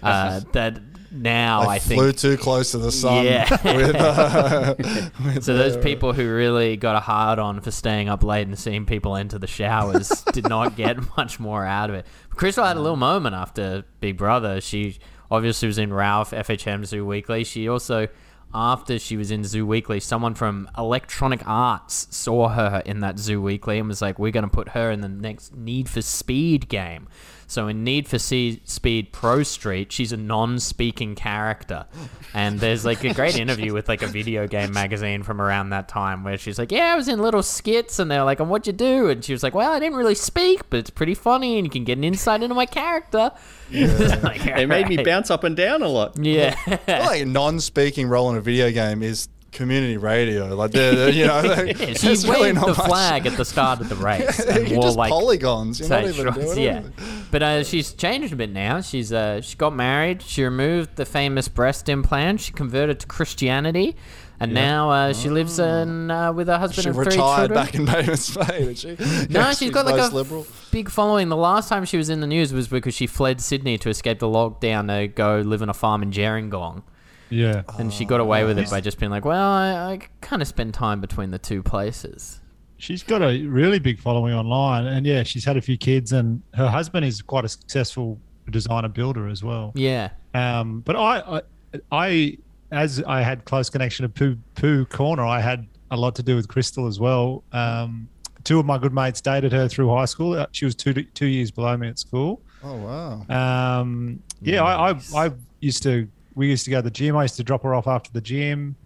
uh, 0.03 0.41
that 0.53 0.81
now 1.11 1.63
I, 1.63 1.75
I, 1.75 1.79
flew 1.79 2.13
think. 2.13 2.19
too 2.19 2.37
close 2.37 2.71
to 2.73 2.79
the 2.79 2.93
sun. 2.93 3.25
Yeah. 3.25 3.49
with, 3.77 3.97
uh, 3.97 4.75
with 5.25 5.45
So 5.45 5.57
those 5.57 5.77
people 5.77 6.13
who 6.13 6.33
really 6.33 6.77
got 6.77 6.97
a 6.97 7.01
hard 7.01 7.39
on 7.39 7.61
for 7.61 7.71
staying 7.71 8.09
up 8.09 8.23
late 8.23 8.47
and 8.47 8.59
seeing 8.59 8.87
people 8.87 9.17
enter 9.17 9.39
the 9.39 9.47
showers 9.47 10.09
did 10.33 10.49
not 10.49 10.77
get 10.77 10.99
much 11.17 11.41
more 11.41 11.65
out 11.65 11.91
of 11.91 11.97
it. 11.97 12.07
Krystal 12.31 12.67
had 12.67 12.77
a 12.77 12.81
little 12.81 12.97
moment 12.97 13.35
after 13.35 13.85
Big 14.01 14.17
Brother. 14.17 14.61
She 14.61 14.99
obviously 15.31 15.67
was 15.67 15.79
in 15.79 15.93
Ralph 15.93 16.31
FHM 16.31 16.87
Zoo 16.87 17.05
Weekly. 17.05 17.45
She 17.45 17.69
also, 17.69 18.09
after 18.55 18.99
she 18.99 19.17
was 19.17 19.31
in 19.31 19.45
Zoo 19.45 19.67
Weekly, 19.67 20.01
someone 20.01 20.35
from 20.35 20.71
Electronic 20.79 21.43
Arts 21.47 22.07
saw 22.11 22.49
her 22.49 22.83
in 22.87 23.01
that 23.01 23.19
Zoo 23.19 23.43
Weekly 23.43 23.79
and 23.79 23.89
was 23.89 24.01
like, 24.01 24.19
"We're 24.19 24.33
going 24.33 24.45
to 24.45 24.51
put 24.51 24.71
her 24.71 24.91
in 24.91 25.01
the 25.01 25.09
next 25.09 25.55
Need 25.55 25.89
for 25.89 26.03
Speed 26.03 26.69
game." 26.69 27.09
So 27.51 27.67
in 27.67 27.83
Need 27.83 28.07
for 28.07 28.17
Se- 28.17 28.61
Speed 28.65 29.13
Pro 29.13 29.43
Street, 29.43 29.91
she's 29.91 30.13
a 30.13 30.17
non-speaking 30.17 31.17
character, 31.17 31.85
and 32.33 32.61
there's 32.61 32.85
like 32.85 33.03
a 33.03 33.13
great 33.13 33.37
interview 33.41 33.75
with 33.75 33.89
like 33.89 34.03
a 34.03 34.07
video 34.07 34.47
game 34.47 34.73
magazine 34.73 35.25
from 35.25 35.41
around 35.41 35.71
that 35.71 35.89
time 35.89 36.23
where 36.23 36.39
she's 36.39 36.61
like, 36.61 36.71
"Yeah, 36.71 36.93
I 36.93 36.97
was 36.97 37.09
in 37.09 37.19
little 37.19 37.43
skits," 37.43 37.99
and 37.99 38.09
they're 38.09 38.23
like, 38.23 38.39
"And 38.39 38.49
what'd 38.49 38.69
you 38.69 38.73
do?" 38.73 39.09
And 39.09 39.25
she 39.25 39.33
was 39.33 39.43
like, 39.43 39.53
"Well, 39.53 39.73
I 39.73 39.81
didn't 39.81 39.99
really 39.99 40.15
speak, 40.15 40.71
but 40.71 40.79
it's 40.79 40.91
pretty 40.91 41.15
funny, 41.15 41.59
and 41.59 41.67
you 41.67 41.71
can 41.71 41.83
get 41.83 41.99
an 41.99 42.05
insight 42.05 42.41
into 42.45 42.55
my 42.55 42.67
character." 42.67 43.33
Like, 43.73 44.47
It 44.47 44.69
made 44.69 44.89
me 44.89 45.03
bounce 45.03 45.31
up 45.31 45.43
and 45.45 45.57
down 45.57 45.83
a 45.83 45.89
lot. 45.89 46.17
Yeah. 46.19 46.55
like 46.89 47.23
a 47.23 47.25
non-speaking 47.25 48.07
role 48.09 48.31
in 48.31 48.37
a 48.37 48.41
video 48.41 48.71
game 48.71 49.03
is 49.03 49.29
community 49.53 49.97
radio. 49.97 50.55
Like 50.55 50.71
they're, 50.73 51.11
you 51.11 51.27
know, 51.27 51.43
Yeah, 51.79 51.93
she 51.95 52.09
waved 52.09 52.25
really 52.25 52.53
the 52.53 52.61
much- 52.61 52.77
flag 52.77 53.27
at 53.27 53.37
the 53.37 53.45
start 53.45 53.81
of 53.81 53.89
the 53.89 53.95
race 54.11 54.41
and 54.41 54.69
You're 54.69 54.77
wore 54.79 54.85
just 54.87 54.97
like 54.99 55.11
polygons. 55.11 55.81
You're 55.81 55.89
not 55.89 56.05
even 56.07 56.33
doing 56.35 56.59
yeah. 56.59 56.83
But 57.31 57.43
uh, 57.43 57.65
she's 57.65 57.93
changed 57.93 58.33
a 58.33 58.37
bit 58.37 58.51
now. 58.51 58.81
She's 58.81 59.13
uh, 59.13 59.41
she 59.41 59.57
got 59.57 59.75
married. 59.75 60.23
She 60.23 60.43
removed 60.45 60.97
the 60.97 61.05
famous 61.05 61.49
breast 61.49 61.89
implant. 61.89 62.41
She 62.41 62.53
converted 62.53 62.99
to 63.01 63.07
Christianity, 63.07 63.95
and 64.41 64.53
now 64.53 64.91
uh, 64.91 65.13
she 65.13 65.29
lives 65.31 65.59
in, 65.61 66.11
uh, 66.11 66.33
with 66.33 66.49
her 66.49 66.59
husband 66.59 66.83
She 66.83 66.89
and 66.89 66.97
three 66.97 67.05
retired 67.07 67.51
children. 67.55 67.55
back 67.55 67.75
in 67.77 67.85
Bay, 67.85 68.65
did 68.65 68.79
she? 68.79 68.89
no, 69.33 69.41
Yeah, 69.41 69.53
she's 69.53 69.71
got 69.71 69.87
like 69.87 70.01
a 70.11 70.13
liberal. 70.15 70.45
big 70.73 70.89
following. 70.91 71.29
The 71.29 71.37
last 71.37 71.69
time 71.69 71.85
she 71.85 71.97
was 71.97 72.09
in 72.11 72.21
the 72.21 72.27
news 72.27 72.53
was 72.53 72.67
because 72.67 72.95
she 72.95 73.07
fled 73.07 73.41
Sydney 73.41 73.79
to 73.79 73.89
escape 73.91 74.19
the 74.19 74.27
lockdown 74.27 74.89
to 74.89 75.07
go 75.07 75.41
live 75.41 75.63
on 75.63 75.69
a 75.69 75.75
farm 75.75 76.03
in 76.03 76.11
Gerringong. 76.11 76.83
Yeah. 77.31 77.63
And 77.79 77.93
she 77.93 78.05
got 78.05 78.21
away 78.21 78.45
with 78.45 78.59
it 78.59 78.69
by 78.71 78.81
just 78.81 78.99
being 78.99 79.11
like, 79.11 79.25
well, 79.25 79.51
I, 79.51 79.93
I 79.93 79.99
kind 80.21 80.43
of 80.43 80.49
spend 80.49 80.75
time 80.75 81.01
between 81.01 81.31
the 81.31 81.39
two 81.39 81.63
places. 81.63 82.41
She's 82.77 83.03
got 83.03 83.23
a 83.23 83.45
really 83.47 83.79
big 83.79 83.99
following 84.01 84.33
online, 84.35 84.87
and 84.87 85.05
yeah, 85.07 85.23
she's 85.23 85.45
had 85.45 85.57
a 85.57 85.61
few 85.61 85.77
kids, 85.77 86.13
and 86.13 86.43
her 86.55 86.69
husband 86.69 87.05
is 87.05 87.21
quite 87.23 87.45
a 87.45 87.49
successful 87.49 88.19
designer 88.51 88.89
builder 88.89 89.29
as 89.29 89.45
well. 89.45 89.73
Yeah. 89.75 90.11
Um, 90.35 90.81
but 90.81 90.97
I, 90.97 91.19
I, 91.21 91.81
I, 91.93 92.39
as 92.73 93.03
I 93.05 93.21
had 93.23 93.45
close 93.45 93.69
connection 93.69 94.05
to 94.05 94.09
Pooh 94.09 94.37
Pooh 94.55 94.85
Corner, 94.87 95.25
I 95.27 95.41
had 95.41 95.67
a 95.91 95.97
lot 95.97 96.15
to 96.17 96.23
do 96.23 96.37
with 96.37 96.49
Krystal 96.49 96.89
as 96.89 96.99
well. 96.99 97.45
Um, 97.53 98.09
two 98.45 98.59
of 98.59 98.65
my 98.65 98.79
good 98.79 98.95
mates 98.95 99.21
dated 99.21 99.53
her 99.53 99.69
through 99.69 99.91
high 99.95 100.05
school. 100.07 100.33
Uh, 100.33 100.47
She 100.53 100.65
was 100.65 100.75
two 100.75 100.95
two 100.95 101.27
years 101.27 101.51
below 101.51 101.77
me 101.77 101.89
at 101.89 101.99
school. 101.99 102.41
Oh 102.65 102.77
wow. 102.77 103.81
Um, 103.81 104.23
yeah, 104.41 104.63
I, 104.65 104.93
I, 104.93 105.01
I 105.27 105.31
used 105.61 105.83
to. 105.83 106.09
We 106.35 106.49
used 106.49 106.65
to 106.65 106.71
go 106.71 106.79
to 106.79 106.83
the 106.83 106.91
gym. 106.91 107.17
I 107.17 107.23
used 107.23 107.37
to 107.37 107.45
drop 107.45 107.63
her 107.63 107.75
off 107.75 107.87
after 107.87 108.11
the 108.13 108.21
gym. 108.21 108.77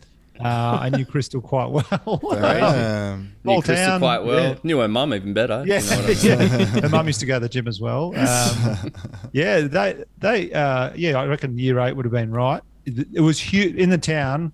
Uh, 0.41 0.79
I 0.83 0.89
knew 0.91 1.05
Krystal 1.07 1.41
quite 1.43 1.67
well. 1.67 2.21
Damn. 2.33 3.21
Knew 3.23 3.29
Small 3.43 3.63
Krystal 3.63 3.75
town, 3.87 4.01
quite 4.01 4.19
well. 4.25 4.43
yeah. 4.53 4.59
Knew 4.65 4.79
her 4.79 4.89
mum 4.89 5.15
even 5.15 5.33
better. 5.33 5.63
Yeah, 5.67 5.79
You 5.81 5.91
know 5.91 5.97
I 5.97 6.07
mean? 6.09 6.17
yeah. 6.23 6.65
Her 6.83 6.89
mum 6.89 7.07
used 7.07 7.21
to 7.21 7.27
go 7.27 7.35
to 7.35 7.41
the 7.41 7.49
gym 7.49 7.69
as 7.69 7.81
well. 7.81 8.13
Um, 8.17 8.93
yeah, 9.33 9.61
they 9.61 10.03
they 10.19 10.53
uh, 10.53 10.91
yeah, 10.97 11.19
I 11.21 11.27
reckon 11.27 11.57
year 11.57 11.79
eight 11.79 11.95
would 11.95 12.05
have 12.05 12.13
been 12.13 12.33
right. 12.33 12.63
It, 12.85 13.07
it 13.15 13.21
was 13.21 13.39
huge 13.39 13.77
in 13.77 13.91
the 13.91 13.99
town. 13.99 14.53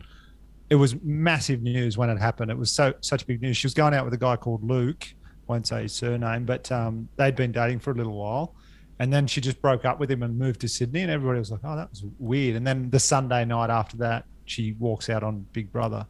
It 0.69 0.75
was 0.75 0.95
massive 1.03 1.63
news 1.63 1.97
when 1.97 2.11
it 2.11 2.19
happened. 2.19 2.51
It 2.51 2.59
was 2.59 2.71
so 2.71 2.93
such 3.01 3.27
big 3.27 3.41
news. 3.41 3.57
She 3.57 3.67
was 3.67 3.75
going 3.75 3.95
out 3.95 4.05
with 4.05 4.13
a 4.13 4.19
guy 4.19 4.37
called 4.37 4.63
Luke. 4.63 5.07
Won't 5.47 5.67
say 5.67 5.83
his 5.85 5.95
surname, 5.95 6.45
but 6.45 6.71
um, 6.71 7.09
they'd 7.17 7.35
been 7.35 7.53
dating 7.53 7.79
for 7.81 7.91
a 7.91 7.95
little 7.95 8.13
while, 8.17 8.55
and 9.01 9.13
then 9.13 9.27
she 9.27 9.41
just 9.41 9.61
broke 9.61 9.85
up 9.85 9.99
with 9.99 10.09
him 10.11 10.23
and 10.23 10.39
moved 10.39 10.61
to 10.61 10.69
Sydney. 10.69 11.01
And 11.03 11.11
everybody 11.11 11.39
was 11.41 11.51
like, 11.51 11.61
"Oh, 11.65 11.75
that 11.75 11.91
was 11.91 12.05
weird." 12.21 12.55
And 12.55 12.65
then 12.67 12.91
the 12.91 13.01
Sunday 13.01 13.45
night 13.45 13.71
after 13.71 13.97
that, 13.97 14.27
she 14.45 14.73
walks 14.79 15.11
out 15.11 15.23
on 15.25 15.45
Big 15.53 15.73
Brother. 15.73 16.07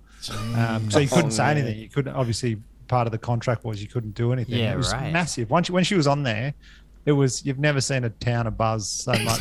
Um, 0.55 0.91
so 0.91 0.99
you 0.99 1.09
couldn't 1.09 1.27
Oh, 1.27 1.31
say 1.31 1.45
no. 1.45 1.51
anything. 1.53 1.79
You 1.79 1.89
couldn't 1.89 2.15
obviously 2.15 2.59
part 2.89 3.07
of 3.07 3.13
the 3.13 3.19
contract 3.19 3.65
was 3.65 3.81
you 3.81 3.89
couldn't 3.89 4.15
do 4.15 4.33
anything. 4.33 4.59
Yeah, 4.59 4.75
it 4.75 4.77
was 4.77 4.93
right. 4.93 5.13
massive. 5.13 5.49
Once 5.49 5.69
she, 5.69 5.73
when 5.73 5.85
she 5.85 5.95
was 5.95 6.07
on 6.07 6.25
there, 6.25 6.53
it 7.07 7.13
was 7.13 7.47
you've 7.47 7.59
never 7.61 7.81
seen 7.81 8.05
a 8.05 8.11
town 8.11 8.47
a 8.47 8.51
buzz 8.51 8.87
so 8.89 9.13
much. 9.13 9.39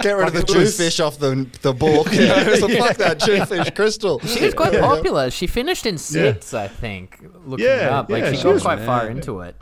Get 0.00 0.12
rid 0.16 0.28
of 0.28 0.32
the 0.32 0.40
Like 0.40 0.50
it 0.50 0.56
was- 0.56 1.00
off 1.00 1.18
the 1.18 1.46
the 1.62 1.72
book. 1.72 2.12
You 2.12 2.28
know, 2.28 2.54
so 2.54 2.68
fuck 2.68 2.96
that 2.98 3.18
Jewfish 3.20 3.74
crystal. 3.74 4.18
She 4.20 4.44
was 4.44 4.54
quite 4.54 4.78
popular. 4.80 5.30
She 5.30 5.46
finished 5.46 5.86
in 5.86 5.98
sixth, 5.98 6.54
I 6.54 6.68
think, 6.68 7.18
looking 7.44 7.66
it 7.66 7.68
Yeah, 7.68 7.98
up. 7.98 8.08
Like, 8.10 8.22
yeah, 8.24 8.30
she 8.30 8.36
she 8.38 8.42
got 8.44 8.54
was- 8.54 8.62
quite 8.62 8.80
far 8.80 9.08
into 9.08 9.40
it. 9.40 9.56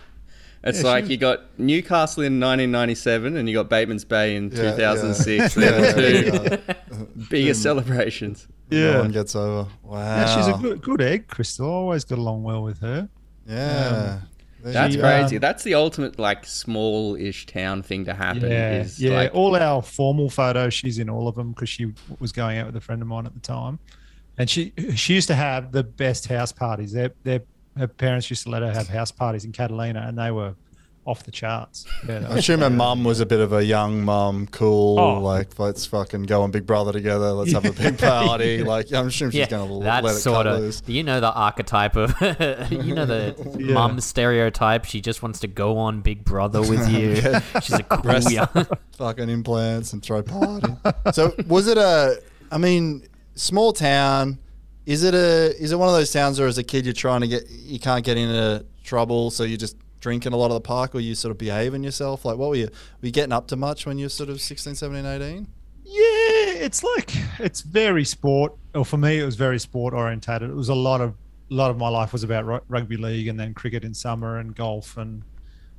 It's 0.65 0.83
Yeah, 0.83 0.89
like 0.91 1.07
she- 1.07 1.13
you 1.13 1.17
got 1.17 1.41
Newcastle 1.59 2.23
in 2.23 2.39
1997 2.39 3.37
and 3.37 3.49
you 3.49 3.55
got 3.57 3.69
Bateman's 3.69 4.05
Bay 4.05 4.37
in 4.37 4.51
Yeah, 4.51 4.71
2006. 4.77 5.57
yeah. 5.57 5.71
They're 5.71 5.93
the 5.93 6.03
Yeah, 6.03 6.57
two 6.57 6.59
yeah. 6.99 7.05
biggest 7.31 7.63
celebrations. 7.69 8.47
No 8.71 9.01
one 9.01 9.11
gets 9.13 9.35
over. 9.37 9.69
Wow. 9.83 9.99
Yeah, 9.99 10.37
she's 10.37 10.47
a 10.47 10.59
good, 10.59 10.81
good 10.83 11.01
egg, 11.03 11.27
Krystal. 11.29 11.67
Always 11.67 12.05
got 12.05 12.19
along 12.19 12.43
well 12.45 12.63
with 12.63 12.79
her. 12.81 13.09
Yeah. 13.47 14.21
There 14.63 14.73
That's 14.73 14.95
She, 14.95 15.01
crazy. 15.01 15.37
um, 15.37 15.41
That's 15.41 15.65
the 15.65 15.75
ultimate 15.75 16.19
like 16.21 16.47
small-ish 16.47 17.47
town 17.47 17.83
thing 17.83 18.05
to 18.05 18.15
happen. 18.15 18.49
Yeah, 18.51 18.81
is 18.83 19.01
yeah. 19.01 19.15
like 19.17 19.35
all 19.35 19.57
our 19.57 19.83
formal 19.83 20.31
photos, 20.31 20.73
she's 20.73 20.99
in 20.99 21.11
all 21.11 21.27
of 21.29 21.35
them 21.35 21.51
because 21.51 21.69
she 21.69 21.93
was 22.21 22.31
going 22.33 22.59
out 22.59 22.67
with 22.67 22.77
a 22.77 22.81
friend 22.81 23.03
of 23.03 23.09
mine 23.09 23.27
at 23.27 23.35
the 23.35 23.41
time. 23.41 23.79
and 24.39 24.49
she 24.49 24.73
she 24.95 25.15
used 25.15 25.27
to 25.29 25.35
have 25.35 25.73
the 25.73 25.83
best 25.83 26.29
house 26.29 26.53
parties. 26.53 26.93
Their 26.93 27.11
their 27.25 27.43
her 27.77 27.89
parents 27.89 28.29
used 28.31 28.43
to 28.45 28.51
let 28.51 28.63
her 28.63 28.73
have 28.73 28.89
house 28.89 29.11
parties 29.13 29.45
in 29.45 29.53
Catalina, 29.53 30.05
and 30.07 30.19
they 30.19 30.31
were 30.31 30.55
off 31.05 31.25
the 31.25 31.33
charts. 31.33 31.85
Yeah, 32.09 32.29
I 32.31 32.37
assume 32.39 32.61
her 32.61 32.71
mum 32.71 33.03
was 33.03 33.19
a 33.19 33.27
bit 33.27 33.41
of 33.41 33.53
a 33.53 33.65
young 33.65 34.05
mum, 34.05 34.47
cool, 34.47 35.01
Oh. 35.01 35.19
like 35.21 35.59
let's 35.59 35.85
fucking 35.85 36.23
go 36.25 36.43
on 36.43 36.53
Big 36.53 36.65
Brother 36.65 36.93
together. 36.93 37.33
Let's 37.33 37.53
have 37.55 37.65
a 37.65 37.73
big 37.73 37.99
party. 37.99 38.63
Like 38.63 38.93
I'm 38.93 39.11
sure 39.11 39.29
she's 39.33 39.41
yeah, 39.41 39.49
gonna 39.49 39.65
l- 39.69 39.81
let 39.81 40.05
it 40.05 40.11
sort 40.11 40.45
cut 40.45 40.47
of 40.47 40.61
loose. 40.61 40.81
you 40.87 41.03
know 41.03 41.19
the 41.19 41.33
archetype 41.33 41.97
of 41.97 42.11
you 42.71 42.95
know 42.95 43.05
the 43.05 43.35
Yeah. 43.59 43.75
mum 43.75 44.01
stereotype. 44.01 44.85
She 44.85 45.01
just 45.01 45.25
wants 45.25 45.41
to 45.41 45.49
go 45.49 45.77
on 45.79 46.03
Big 46.03 46.25
Brother 46.25 46.61
with 46.61 46.89
you. 46.89 47.17
She's 47.61 47.81
a 47.81 47.83
cool 47.83 48.03
Rest- 48.13 48.31
young. 48.31 48.67
fucking 48.97 49.29
implants 49.29 49.93
and 49.93 50.05
throw 50.05 50.23
party. 50.23 50.73
so 51.13 51.35
was 51.49 51.67
it 51.67 51.79
a? 51.79 52.23
I 52.53 52.59
mean, 52.59 53.09
small 53.35 53.73
town. 53.73 54.39
Is 54.87 55.05
it 55.05 55.15
a? 55.15 55.57
Is 55.61 55.73
it 55.73 55.79
one 55.79 55.89
of 55.89 55.95
those 55.95 56.13
towns 56.13 56.39
where 56.39 56.49
as 56.49 56.59
a 56.59 56.65
kid 56.65 56.85
you're 56.85 56.93
trying 56.93 57.21
to 57.21 57.29
get 57.29 57.49
you 57.49 57.79
can't 57.79 58.05
get 58.05 58.17
into 58.17 58.65
trouble, 58.83 59.31
so 59.31 59.45
you 59.45 59.57
just 59.57 59.77
drinking 60.01 60.33
a 60.33 60.37
lot 60.37 60.47
of 60.47 60.55
the 60.55 60.61
park, 60.61 60.95
or 60.95 61.01
you 61.01 61.15
sort 61.15 61.31
of 61.31 61.39
behaving 61.39 61.85
yourself? 61.85 62.25
Like 62.25 62.37
what 62.37 62.49
were 62.51 62.57
you? 62.57 62.67
Were 62.67 63.07
you 63.07 63.13
getting 63.13 63.33
up 63.33 63.47
to 63.49 63.57
much 63.57 63.87
when 63.87 63.99
you 63.99 64.07
were 64.07 64.11
sort 64.11 64.29
of 64.29 64.41
16, 64.41 64.75
17, 64.75 65.07
18? 65.07 65.47
Yeah, 65.85 66.65
it's 66.65 66.83
like 66.83 67.13
it's 67.39 67.61
very 67.61 68.05
sport. 68.05 68.55
Or 68.75 68.85
for 68.85 68.97
me, 68.97 69.21
it 69.21 69.25
was 69.25 69.37
very 69.37 69.59
sport 69.61 69.95
orientated. 69.95 70.51
It 70.51 70.55
was 70.55 70.69
a 70.69 70.75
lot 70.75 71.01
of 71.01 71.15
a 71.51 71.55
lot 71.55 71.71
of 71.71 71.77
my 71.79 71.89
life 71.89 72.13
was 72.13 72.25
about 72.25 72.47
ru- 72.47 72.61
rugby 72.69 72.97
league 72.97 73.29
and 73.29 73.39
then 73.39 73.55
cricket 73.55 73.85
in 73.85 73.95
summer 73.95 74.39
and 74.39 74.55
golf 74.57 74.97
and 74.97 75.23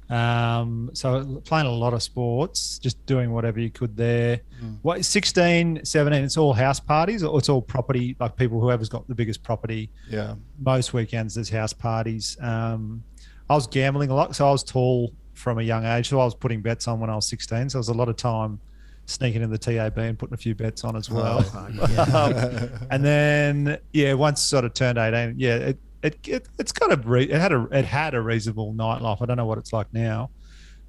um, 0.09 0.89
so 0.93 1.41
playing 1.45 1.67
a 1.67 1.71
lot 1.71 1.93
of 1.93 2.03
sports, 2.03 2.77
just 2.77 3.03
doing 3.05 3.31
whatever 3.31 3.59
you 3.59 3.69
could 3.69 3.95
there. 3.95 4.41
What 4.81 5.03
16, 5.03 5.85
17, 5.85 6.23
it's 6.23 6.37
all 6.37 6.53
house 6.53 6.79
parties 6.79 7.23
or 7.23 7.37
it's 7.39 7.49
all 7.49 7.61
property, 7.61 8.15
like 8.19 8.35
people 8.35 8.59
whoever's 8.59 8.89
got 8.89 9.07
the 9.07 9.15
biggest 9.15 9.43
property. 9.43 9.89
Yeah. 10.09 10.35
Most 10.59 10.93
weekends 10.93 11.35
there's 11.35 11.49
house 11.49 11.73
parties. 11.73 12.37
Um, 12.41 13.03
I 13.49 13.55
was 13.55 13.67
gambling 13.67 14.09
a 14.09 14.15
lot, 14.15 14.35
so 14.35 14.47
I 14.47 14.51
was 14.51 14.63
tall 14.63 15.13
from 15.33 15.59
a 15.59 15.63
young 15.63 15.85
age. 15.85 16.09
So 16.09 16.19
I 16.19 16.25
was 16.25 16.35
putting 16.35 16.61
bets 16.61 16.87
on 16.87 16.99
when 16.99 17.09
I 17.09 17.15
was 17.15 17.27
16. 17.27 17.69
So 17.69 17.77
there 17.77 17.79
was 17.79 17.89
a 17.89 17.93
lot 17.93 18.09
of 18.09 18.15
time 18.15 18.59
sneaking 19.05 19.41
in 19.41 19.49
the 19.49 19.57
TAB 19.57 19.97
and 19.97 20.17
putting 20.17 20.33
a 20.33 20.37
few 20.37 20.55
bets 20.55 20.83
on 20.83 20.95
as 20.95 21.09
well. 21.09 21.39
Um, 21.55 22.79
and 22.91 23.03
then 23.03 23.77
yeah, 23.91 24.13
once 24.13 24.41
sort 24.41 24.63
of 24.65 24.73
turned 24.73 24.97
18, 24.97 25.35
yeah, 25.37 25.55
it 25.55 25.79
it, 26.03 26.19
it 26.27 26.47
it's 26.59 26.71
kind 26.71 26.91
of 26.91 27.07
re- 27.07 27.23
it 27.23 27.39
had 27.39 27.51
a 27.51 27.67
it 27.71 27.85
had 27.85 28.13
a 28.13 28.21
reasonable 28.21 28.73
nightlife. 28.73 29.21
I 29.21 29.25
don't 29.25 29.37
know 29.37 29.45
what 29.45 29.57
it's 29.57 29.73
like 29.73 29.91
now. 29.93 30.29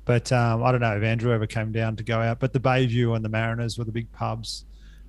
But 0.07 0.31
um, 0.33 0.63
I 0.63 0.71
don't 0.71 0.83
know 0.83 0.95
if 0.97 1.03
Andrew 1.03 1.33
ever 1.33 1.47
came 1.47 1.73
down 1.73 1.97
to 1.97 2.03
go 2.05 2.19
out. 2.21 2.39
But 2.39 2.53
the 2.53 2.61
Bayview 2.61 3.17
and 3.17 3.25
the 3.25 3.31
Mariners 3.31 3.79
were 3.79 3.85
the 3.85 3.93
big 3.93 4.13
pubs 4.13 4.67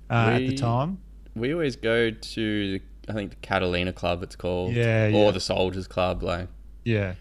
uh, 0.08 0.30
at 0.32 0.38
the 0.38 0.54
time. 0.54 0.98
We 1.34 1.52
always 1.52 1.76
go 1.76 2.10
to, 2.10 2.80
I 3.06 3.12
think, 3.12 3.30
the 3.32 3.36
Catalina 3.36 3.92
Club, 3.92 4.22
it's 4.22 4.36
called. 4.36 4.72
Yeah, 4.72 5.08
Or 5.08 5.26
yeah. 5.26 5.30
the 5.32 5.40
Soldiers 5.40 5.86
Club. 5.86 6.22
Like, 6.22 6.48
Yeah. 6.84 7.12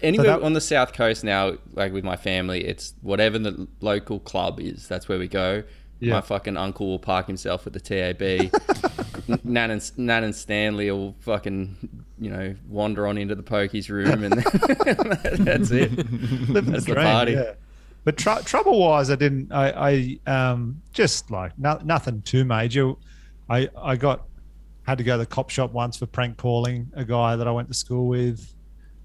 Anywhere 0.00 0.28
that- 0.28 0.42
on 0.42 0.52
the 0.52 0.60
south 0.60 0.92
coast 0.92 1.24
now, 1.24 1.54
like 1.72 1.92
with 1.92 2.04
my 2.04 2.14
family, 2.16 2.64
it's 2.64 2.94
whatever 3.02 3.36
the 3.40 3.66
local 3.80 4.20
club 4.20 4.60
is. 4.60 4.86
That's 4.86 5.08
where 5.08 5.18
we 5.18 5.26
go. 5.26 5.64
Yeah. 6.00 6.14
My 6.14 6.20
fucking 6.20 6.56
uncle 6.56 6.86
will 6.86 6.98
park 6.98 7.26
himself 7.26 7.66
at 7.66 7.72
the 7.72 7.80
TAB. 7.80 8.50
Nan 9.44 9.70
and 9.70 9.98
Nan 9.98 10.24
and 10.24 10.34
Stanley 10.34 10.90
will 10.90 11.14
fucking 11.20 11.76
you 12.18 12.30
know 12.30 12.54
wander 12.68 13.06
on 13.06 13.16
into 13.16 13.34
the 13.34 13.42
pokies 13.42 13.88
room, 13.88 14.22
and 14.24 14.32
that's 15.46 15.70
it. 15.70 15.92
Living 16.50 16.72
That's 16.72 16.84
the 16.84 16.94
dream, 16.94 17.06
party. 17.06 17.32
yeah. 17.32 17.52
But 18.04 18.18
tr- 18.18 18.42
trouble 18.44 18.78
wise, 18.80 19.10
I 19.10 19.14
didn't. 19.14 19.50
I, 19.50 20.18
I 20.26 20.30
um 20.30 20.82
just 20.92 21.30
like 21.30 21.58
no, 21.58 21.80
nothing 21.84 22.20
too 22.22 22.44
major. 22.44 22.92
I 23.48 23.68
I 23.76 23.96
got 23.96 24.24
had 24.86 24.98
to 24.98 25.04
go 25.04 25.12
to 25.14 25.18
the 25.18 25.26
cop 25.26 25.48
shop 25.48 25.72
once 25.72 25.96
for 25.96 26.06
prank 26.06 26.36
calling 26.36 26.90
a 26.94 27.04
guy 27.04 27.36
that 27.36 27.48
I 27.48 27.50
went 27.50 27.68
to 27.68 27.74
school 27.74 28.08
with. 28.08 28.52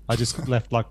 I 0.10 0.16
just 0.16 0.48
left 0.50 0.72
like 0.74 0.88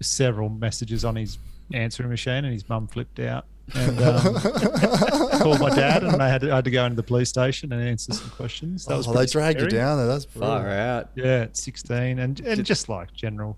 several 0.00 0.48
messages 0.48 1.04
on 1.04 1.16
his 1.16 1.38
answering 1.72 2.08
machine, 2.10 2.44
and 2.44 2.52
his 2.52 2.68
mum 2.68 2.86
flipped 2.86 3.18
out. 3.20 3.46
And 3.74 4.00
um, 4.02 4.34
called 5.40 5.60
my 5.60 5.70
dad, 5.70 6.02
and 6.02 6.20
I 6.20 6.28
had 6.28 6.40
to, 6.40 6.50
I 6.50 6.56
had 6.56 6.64
to 6.64 6.70
go 6.70 6.84
into 6.84 6.96
the 6.96 7.04
police 7.04 7.28
station 7.28 7.72
and 7.72 7.80
answer 7.82 8.12
some 8.12 8.30
questions. 8.30 8.84
That 8.86 8.96
was 8.96 9.06
oh, 9.06 9.12
they 9.12 9.18
pretty 9.18 9.32
dragged 9.32 9.60
you 9.60 9.70
scary. 9.70 9.80
down 9.82 9.98
there. 9.98 10.06
That's 10.08 10.24
Far 10.24 10.68
out. 10.68 11.10
Yeah, 11.14 11.42
at 11.42 11.56
16, 11.56 12.18
and 12.18 12.40
and 12.40 12.64
just 12.66 12.88
like 12.88 13.12
general 13.12 13.56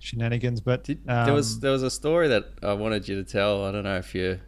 shenanigans. 0.00 0.60
But 0.60 0.84
Did, 0.84 1.04
there 1.04 1.34
was 1.34 1.54
um, 1.54 1.60
there 1.60 1.72
was 1.72 1.82
a 1.82 1.90
story 1.90 2.28
that 2.28 2.44
I 2.62 2.72
wanted 2.72 3.06
you 3.06 3.22
to 3.22 3.30
tell. 3.30 3.64
I 3.66 3.72
don't 3.72 3.84
know 3.84 3.98
if 3.98 4.14
you 4.14 4.40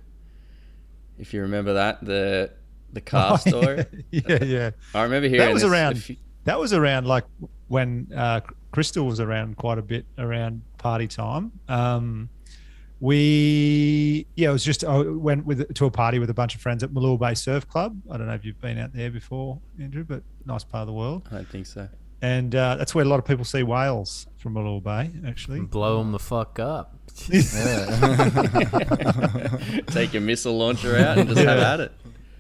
if 1.19 1.35
you 1.35 1.43
remember 1.43 1.75
that 1.75 2.05
the 2.05 2.51
the 2.93 3.01
car 3.13 3.39
story. 3.39 3.85
yeah, 4.11 4.43
yeah. 4.45 4.71
I 4.95 5.03
remember 5.03 5.29
hearing 5.29 5.47
That 5.47 5.53
was 5.53 5.63
this 5.63 5.71
around. 5.71 6.03
few- 6.03 6.17
That 6.45 6.59
was 6.59 6.73
around 6.73 7.07
like 7.07 7.25
when 7.69 8.09
uh, 8.17 8.41
Krystal 8.73 9.07
was 9.07 9.21
around 9.21 9.57
quite 9.57 9.79
a 9.79 9.83
bit 9.83 10.07
around 10.19 10.63
party 10.79 11.07
time. 11.07 11.53
Um, 11.69 12.29
we 13.03 14.29
yeah, 14.37 14.51
it 14.51 14.53
was 14.53 14.65
just 14.65 14.85
I 14.85 15.01
went 15.01 15.45
with 15.45 15.75
to 15.75 15.87
a 15.87 15.91
party 15.91 16.21
with 16.21 16.31
a 16.31 16.35
bunch 16.35 16.55
of 16.55 16.61
friends 16.61 16.85
at 16.85 16.91
Malua 16.91 17.19
Bay 17.19 17.35
Surf 17.35 17.69
Club. 17.69 18.01
I 18.09 18.17
don't 18.17 18.29
know 18.29 18.35
if 18.35 18.45
you've 18.45 18.61
been 18.61 18.79
out 18.79 18.93
there 18.93 19.11
before, 19.11 19.59
Andrew, 19.81 20.05
but 20.05 20.23
nice 20.47 20.63
part 20.63 20.83
of 20.83 20.87
the 20.87 20.93
world. 20.93 21.27
I 21.33 21.35
don't 21.35 21.49
think 21.49 21.67
so. 21.67 21.89
And 22.23 22.55
uh, 22.55 22.77
that's 22.77 22.95
where 22.95 23.05
a 23.05 23.09
lot 23.09 23.19
of 23.19 23.25
people 23.25 23.45
see 23.45 23.65
whales 23.65 24.29
from 24.39 24.55
Malua 24.55 24.81
Bay, 24.81 25.11
actually. 25.27 25.63
Blow 25.63 25.99
them 25.99 26.13
the 26.13 26.21
fuck 26.21 26.61
up. 26.61 26.95
Take 29.93 30.13
your 30.13 30.23
missile 30.23 30.57
launcher 30.57 30.97
out 30.97 31.19
and 31.19 31.29
just 31.29 31.41
have 31.41 31.59
at 31.59 31.81
it. 31.81 31.93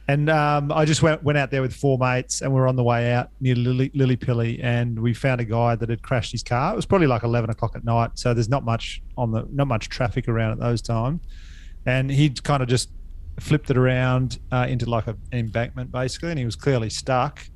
And 0.08 0.28
um, 0.28 0.72
I 0.72 0.84
just 0.84 1.02
went 1.02 1.22
went 1.22 1.38
out 1.38 1.50
there 1.50 1.62
with 1.62 1.72
four 1.74 1.96
mates, 1.96 2.42
and 2.42 2.52
we 2.52 2.60
are 2.60 2.66
on 2.66 2.76
the 2.76 2.82
way 2.82 3.12
out 3.12 3.30
near 3.40 3.54
Lilli, 3.54 3.94
Lilli 3.94 4.16
Pilli, 4.16 4.62
and 4.62 4.98
we 4.98 5.14
found 5.14 5.40
a 5.40 5.44
guy 5.44 5.76
that 5.76 5.88
had 5.88 6.02
crashed 6.02 6.32
his 6.32 6.42
car. 6.42 6.72
It 6.72 6.76
was 6.76 6.86
probably 6.86 7.06
like 7.06 7.22
eleven 7.22 7.50
o'clock 7.50 7.76
at 7.76 7.84
night, 7.84 8.10
so 8.14 8.34
there's 8.34 8.48
not 8.48 8.64
much 8.64 9.00
on 9.16 9.30
the 9.30 9.46
not 9.52 9.68
much 9.68 9.88
traffic 9.88 10.28
around 10.28 10.52
at 10.52 10.58
those 10.58 10.82
times. 10.82 11.20
And 11.86 12.10
he'd 12.10 12.42
kind 12.42 12.62
of 12.62 12.68
just 12.68 12.90
flipped 13.40 13.70
it 13.70 13.76
around 13.76 14.38
uh, 14.50 14.66
into 14.68 14.90
like 14.90 15.06
a, 15.06 15.16
an 15.30 15.38
embankment, 15.38 15.92
basically, 15.92 16.30
and 16.30 16.38
he 16.38 16.44
was 16.44 16.56
clearly 16.56 16.90
stuck, 16.90 17.46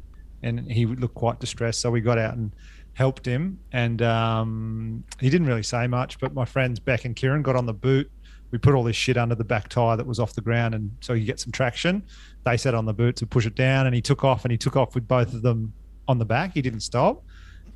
and 0.43 0.71
he 0.71 0.87
looked 0.87 1.15
quite 1.15 1.41
distressed. 1.41 1.81
So 1.81 1.91
we 1.91 2.01
got 2.01 2.17
out 2.17 2.35
and 2.35 2.53
helped 2.95 3.27
him, 3.27 3.59
and 3.73 4.01
um, 4.03 5.05
he 5.21 5.31
didn't 5.31 5.49
really 5.49 5.65
say 5.65 5.89
much. 5.89 6.21
But 6.21 6.33
my 6.33 6.45
friends 6.45 6.79
Beck 6.79 7.05
and 7.05 7.17
Kieran 7.17 7.43
got 7.43 7.57
on 7.57 7.67
the 7.67 7.75
boot. 7.75 8.09
We 8.57 8.59
put 8.59 8.73
all 8.73 8.85
this 8.85 8.97
shit 8.97 9.19
under 9.19 9.35
the 9.35 9.45
back 9.45 9.69
tire 9.69 9.99
that 9.99 10.07
was 10.07 10.19
off 10.19 10.33
the 10.33 10.41
ground, 10.41 10.75
and 10.75 10.91
so 11.03 11.13
you 11.13 11.27
get 11.27 11.39
some 11.39 11.53
traction. 11.53 12.03
They 12.47 12.57
sat 12.57 12.75
on 12.75 12.87
the 12.87 12.95
boot 12.95 13.17
to 13.17 13.27
push 13.27 13.45
it 13.45 13.55
down, 13.55 13.85
and 13.85 13.95
he 13.95 14.01
took 14.01 14.25
off, 14.25 14.47
and 14.47 14.51
he 14.51 14.57
took 14.57 14.77
off 14.77 14.95
with 14.95 15.07
both 15.07 15.35
of 15.35 15.43
them 15.43 15.75
on 16.09 16.19
the 16.19 16.25
back. 16.25 16.55
He 16.55 16.63
didn't 16.63 16.81
stop. 16.81 17.23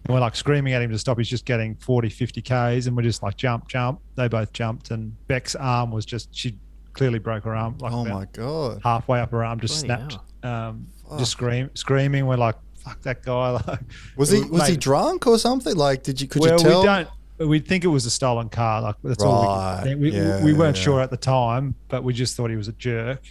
And 0.06 0.14
we're 0.14 0.20
like 0.20 0.34
screaming 0.34 0.72
at 0.72 0.80
him 0.80 0.90
to 0.90 0.98
stop. 0.98 1.18
He's 1.18 1.28
just 1.28 1.44
getting 1.44 1.74
40, 1.74 2.08
50 2.08 2.40
Ks, 2.40 2.86
and 2.86 2.96
we're 2.96 3.02
just 3.02 3.22
like, 3.22 3.36
jump, 3.36 3.68
jump. 3.68 4.00
They 4.14 4.26
both 4.26 4.54
jumped, 4.54 4.90
and 4.90 5.14
Beck's 5.26 5.54
arm 5.54 5.90
was 5.90 6.06
just, 6.06 6.34
she 6.34 6.56
clearly 6.94 7.18
broke 7.18 7.44
her 7.44 7.54
arm. 7.54 7.76
Like 7.76 7.92
Oh 7.92 8.06
my 8.06 8.24
god. 8.32 8.80
halfway 8.82 9.20
up 9.20 9.32
her 9.32 9.44
arm, 9.44 9.60
just 9.60 9.84
Bloody 9.84 10.08
snapped. 10.08 10.24
Um, 10.42 10.86
just 11.18 11.32
scream, 11.32 11.68
screaming. 11.74 12.24
We're 12.24 12.36
like, 12.36 12.56
fuck 12.76 13.02
that 13.02 13.22
guy. 13.22 13.60
Like, 13.66 13.80
Was 14.16 14.30
he 14.30 14.44
was 14.44 14.66
he 14.66 14.78
drunk 14.78 15.26
or 15.26 15.38
something? 15.38 15.76
Like, 15.76 16.04
did 16.04 16.22
you 16.22 16.26
could 16.26 16.40
well, 16.40 16.52
you 16.52 16.58
tell? 16.58 16.80
we 16.80 16.86
don't. 16.86 17.08
We 17.40 17.58
think 17.58 17.84
it 17.84 17.88
was 17.88 18.04
a 18.04 18.10
stolen 18.10 18.50
car. 18.50 18.82
Like 18.82 18.96
that's 19.02 19.24
all. 19.24 19.44
Right, 19.44 19.84
We, 19.86 19.94
we, 19.94 20.10
yeah, 20.12 20.44
we 20.44 20.52
weren't 20.52 20.76
yeah. 20.76 20.82
sure 20.82 21.00
at 21.00 21.10
the 21.10 21.16
time, 21.16 21.74
but 21.88 22.04
we 22.04 22.12
just 22.12 22.36
thought 22.36 22.50
he 22.50 22.56
was 22.56 22.68
a 22.68 22.72
jerk, 22.72 23.22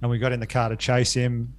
and 0.00 0.10
we 0.10 0.18
got 0.18 0.32
in 0.32 0.40
the 0.40 0.46
car 0.46 0.70
to 0.70 0.76
chase 0.76 1.12
him. 1.12 1.52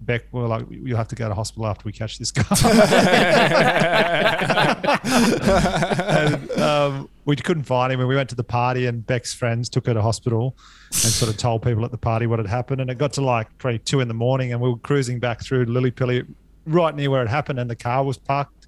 Beck 0.00 0.24
we 0.32 0.40
were 0.40 0.48
like, 0.48 0.66
"You'll 0.68 0.96
have 0.96 1.08
to 1.08 1.16
go 1.16 1.28
to 1.28 1.34
hospital 1.34 1.66
after 1.66 1.82
we 1.84 1.92
catch 1.92 2.18
this 2.18 2.32
guy." 2.32 2.44
and, 6.08 6.50
um, 6.60 7.08
we 7.24 7.36
couldn't 7.36 7.62
find 7.64 7.92
him, 7.92 8.00
and 8.00 8.08
we 8.08 8.16
went 8.16 8.30
to 8.30 8.36
the 8.36 8.44
party, 8.44 8.86
and 8.86 9.06
Beck's 9.06 9.34
friends 9.34 9.68
took 9.68 9.86
her 9.86 9.94
to 9.94 10.02
hospital, 10.02 10.56
and 10.90 10.98
sort 10.98 11.30
of 11.30 11.36
told 11.36 11.62
people 11.62 11.84
at 11.84 11.90
the 11.92 11.98
party 11.98 12.26
what 12.26 12.38
had 12.38 12.48
happened. 12.48 12.80
And 12.80 12.90
it 12.90 12.98
got 12.98 13.12
to 13.14 13.20
like 13.20 13.46
probably 13.58 13.78
two 13.80 14.00
in 14.00 14.08
the 14.08 14.14
morning, 14.14 14.52
and 14.52 14.60
we 14.60 14.70
were 14.70 14.78
cruising 14.78 15.18
back 15.20 15.42
through 15.42 15.66
Lilli 15.66 15.92
Pilli, 15.92 16.26
right 16.66 16.94
near 16.94 17.10
where 17.10 17.22
it 17.22 17.28
happened, 17.28 17.58
and 17.60 17.70
the 17.70 17.76
car 17.76 18.04
was 18.04 18.18
parked 18.18 18.66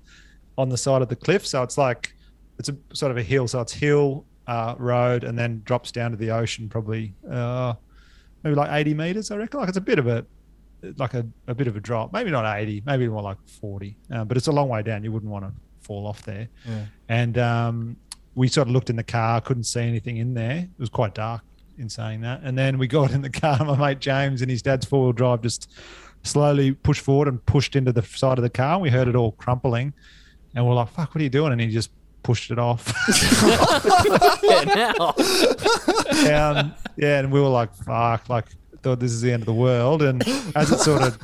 on 0.58 0.68
the 0.68 0.76
side 0.76 1.02
of 1.02 1.08
the 1.08 1.16
cliff. 1.16 1.46
So 1.46 1.62
it's 1.62 1.78
like 1.78 2.14
it's 2.60 2.68
a 2.68 2.76
sort 2.92 3.10
of 3.10 3.18
a 3.18 3.22
hill. 3.22 3.48
So 3.48 3.60
it's 3.60 3.72
hill, 3.72 4.24
uh, 4.46 4.74
road, 4.78 5.24
and 5.24 5.36
then 5.36 5.62
drops 5.64 5.90
down 5.90 6.12
to 6.12 6.16
the 6.16 6.30
ocean, 6.30 6.68
probably 6.68 7.14
uh, 7.28 7.74
maybe 8.44 8.54
like 8.54 8.70
80 8.70 8.94
meters. 8.94 9.30
I 9.30 9.36
reckon. 9.36 9.60
Like 9.60 9.68
it's 9.68 9.78
a 9.78 9.82
bit 9.82 9.98
of 9.98 10.06
a 10.06 10.24
like 10.96 11.14
a, 11.14 11.26
a 11.46 11.54
bit 11.54 11.66
of 11.66 11.76
a 11.76 11.80
drop. 11.80 12.12
Maybe 12.12 12.30
not 12.30 12.44
80, 12.46 12.82
maybe 12.86 13.08
more 13.08 13.22
like 13.22 13.38
40. 13.46 13.96
Um, 14.10 14.28
but 14.28 14.36
it's 14.36 14.46
a 14.46 14.52
long 14.52 14.68
way 14.68 14.82
down. 14.82 15.04
You 15.04 15.12
wouldn't 15.12 15.30
want 15.30 15.44
to 15.44 15.52
fall 15.80 16.06
off 16.06 16.22
there. 16.22 16.48
And 17.08 17.36
um, 17.38 17.96
we 18.34 18.48
sort 18.48 18.68
of 18.68 18.72
looked 18.72 18.90
in 18.90 18.96
the 18.96 19.02
car, 19.02 19.40
couldn't 19.40 19.64
see 19.64 19.80
anything 19.80 20.18
in 20.18 20.34
there. 20.34 20.58
It 20.58 20.78
was 20.78 20.88
quite 20.88 21.14
dark 21.14 21.42
in 21.78 21.88
saying 21.88 22.20
that. 22.22 22.40
And 22.42 22.56
then 22.56 22.78
we 22.78 22.86
got 22.86 23.10
in 23.10 23.22
the 23.22 23.30
car. 23.30 23.58
My 23.64 23.76
mate 23.76 24.00
James 24.00 24.42
and 24.42 24.50
his 24.50 24.62
dad's 24.62 24.86
four 24.86 25.04
wheel 25.04 25.12
drive 25.12 25.42
just 25.42 25.72
slowly 26.22 26.72
pushed 26.72 27.02
forward 27.02 27.28
and 27.28 27.44
pushed 27.46 27.76
into 27.76 27.92
the 27.92 28.02
side 28.02 28.38
of 28.38 28.42
the 28.42 28.50
car. 28.50 28.78
We 28.78 28.90
heard 28.90 29.08
it 29.08 29.16
all 29.16 29.32
crumpling. 29.32 29.92
And 30.54 30.66
we're 30.66 30.74
like, 30.74 30.88
fuck, 30.88 31.14
what 31.14 31.20
are 31.20 31.24
you 31.24 31.30
doing? 31.30 31.52
And 31.52 31.60
he 31.60 31.68
just 31.68 31.90
pushed 32.22 32.50
it 32.50 32.58
off. 32.58 32.92
Yeah, 36.20 36.48
um, 36.48 36.74
yeah, 36.96 37.20
and 37.20 37.32
we 37.32 37.40
were 37.40 37.48
like, 37.48 37.72
fuck, 37.74 38.28
like 38.28 38.46
thought 38.82 39.00
this 39.00 39.12
is 39.12 39.20
the 39.20 39.32
end 39.32 39.42
of 39.42 39.46
the 39.46 39.54
world. 39.54 40.02
And 40.02 40.26
as 40.54 40.70
it 40.70 40.80
sort 40.80 41.02
of 41.02 41.18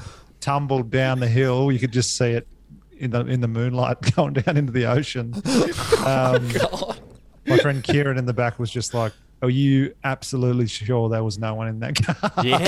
tumbled 0.46 0.90
down 0.90 1.18
the 1.18 1.26
hill. 1.26 1.72
You 1.72 1.78
could 1.80 1.92
just 1.92 2.16
see 2.16 2.30
it 2.30 2.46
in 2.98 3.10
the 3.10 3.26
in 3.26 3.40
the 3.40 3.48
moonlight 3.48 3.96
going 4.14 4.34
down 4.34 4.56
into 4.56 4.72
the 4.72 4.86
ocean. 4.86 5.34
Um, 6.06 6.48
my 7.46 7.58
friend 7.58 7.82
Kieran 7.82 8.16
in 8.16 8.26
the 8.26 8.32
back 8.32 8.60
was 8.60 8.70
just 8.70 8.94
like, 8.94 9.12
"Are 9.42 9.50
you 9.50 9.94
absolutely 10.04 10.66
sure 10.66 11.08
there 11.08 11.22
was 11.24 11.38
no 11.38 11.54
one 11.54 11.68
in 11.68 11.80
that 11.80 11.94
car?" 11.96 12.32
Yeah. 12.44 12.58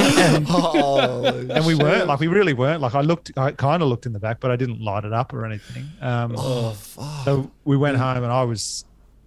Holy 0.47 1.51
and 1.51 1.64
we 1.66 1.75
shit. 1.75 1.83
weren't 1.83 2.07
like 2.07 2.21
we 2.21 2.27
really 2.29 2.53
weren't 2.53 2.81
like 2.81 2.95
i 2.95 3.01
looked 3.01 3.31
i 3.37 3.51
kind 3.53 3.83
of 3.83 3.89
looked 3.89 4.07
in 4.07 4.12
the 4.12 4.19
back 4.19 4.41
but 4.41 4.51
i 4.51 4.57
didn't 4.57 4.81
light 4.81 5.05
it 5.05 5.12
up 5.12 5.33
or 5.33 5.45
anything 5.45 5.85
um 6.01 6.35
Oh, 6.37 6.71
fuck. 6.73 7.25
so 7.25 7.51
we 7.64 7.77
went 7.77 7.97
home 7.97 8.23
and 8.23 8.33
i 8.33 8.43
was 8.45 8.85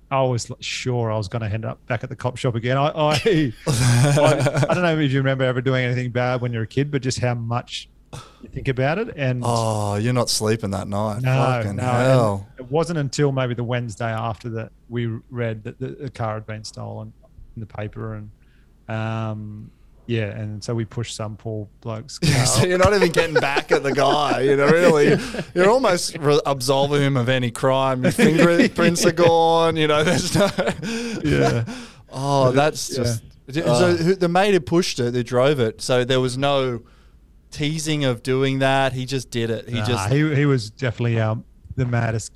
i 0.09 0.21
was 0.21 0.51
sure 0.59 1.11
i 1.11 1.17
was 1.17 1.27
going 1.27 1.41
to 1.41 1.47
end 1.53 1.65
up 1.65 1.85
back 1.87 2.03
at 2.03 2.09
the 2.09 2.15
cop 2.15 2.37
shop 2.37 2.55
again 2.55 2.77
I, 2.77 2.87
I 2.87 3.13
I 3.67 4.65
i 4.69 4.73
don't 4.73 4.83
know 4.83 4.97
if 4.97 5.11
you 5.11 5.17
remember 5.19 5.43
ever 5.45 5.61
doing 5.61 5.83
anything 5.85 6.11
bad 6.11 6.41
when 6.41 6.53
you're 6.53 6.63
a 6.63 6.67
kid 6.67 6.91
but 6.91 7.01
just 7.01 7.19
how 7.19 7.33
much 7.33 7.89
you 8.41 8.49
think 8.49 8.67
about 8.67 8.97
it 8.97 9.13
and 9.15 9.41
Oh, 9.45 9.95
you're 9.95 10.11
not 10.11 10.29
sleeping 10.29 10.71
that 10.71 10.85
night. 10.89 11.21
no, 11.21 11.33
Fucking 11.33 11.77
no, 11.77 11.83
hell. 11.83 12.47
and 12.57 12.65
it 12.65 12.69
wasn't 12.71 12.99
until 12.99 13.31
maybe 13.31 13.53
the 13.53 13.63
Wednesday 13.63 14.11
after 14.11 14.49
that 14.49 14.73
we 14.89 15.05
read 15.29 15.63
that 15.63 15.79
the, 15.79 15.87
the 15.87 16.09
car 16.09 16.33
had 16.33 16.45
been 16.45 16.65
stolen 16.65 17.13
in 17.55 17.59
the 17.59 17.65
paper, 17.65 18.13
and 18.15 18.31
um, 18.87 19.71
yeah, 20.07 20.25
and 20.37 20.63
so 20.63 20.73
we 20.75 20.83
pushed 20.85 21.15
some 21.15 21.37
poor 21.37 21.67
bloke's 21.81 22.19
so 22.45 22.65
you're 22.65 22.77
not 22.77 22.93
even 22.93 23.11
getting 23.11 23.35
back 23.35 23.71
at 23.71 23.83
the 23.83 23.93
guy. 23.93 24.41
You 24.41 24.55
know, 24.57 24.67
really, 24.67 25.17
you're 25.53 25.69
almost 25.69 26.17
re- 26.17 26.41
absolving 26.45 27.01
him 27.01 27.17
of 27.17 27.29
any 27.29 27.51
crime. 27.51 28.03
Your 28.03 28.11
fingerprints 28.11 29.05
are 29.05 29.11
gone. 29.29 29.75
You 29.77 29.87
know, 29.87 30.03
there's 30.03 30.35
no. 30.35 30.49
yeah, 31.23 31.63
Oh, 32.11 32.51
that's 32.51 32.89
Yeah. 32.89 33.03
just. 33.03 33.23
So 33.53 33.95
who, 33.95 34.15
the 34.15 34.29
mate 34.29 34.53
who 34.53 34.59
pushed 34.61 34.99
it, 34.99 35.11
they 35.11 35.23
drove 35.23 35.59
it, 35.59 35.81
so 35.81 36.05
there 36.05 36.19
was 36.21 36.37
no 36.37 36.81
teasing 37.51 38.05
of 38.05 38.23
doing 38.23 38.59
that. 38.59 38.93
He 38.93 39.05
just 39.05 39.29
did 39.29 39.49
it. 39.49 39.67
He 39.67 39.75
Nah, 39.75 39.85
just. 39.85 40.09
he 40.11 40.35
he 40.35 40.45
was 40.45 40.69
definitely 40.69 41.19
um, 41.19 41.43
the 41.75 41.85
maddest 41.85 42.31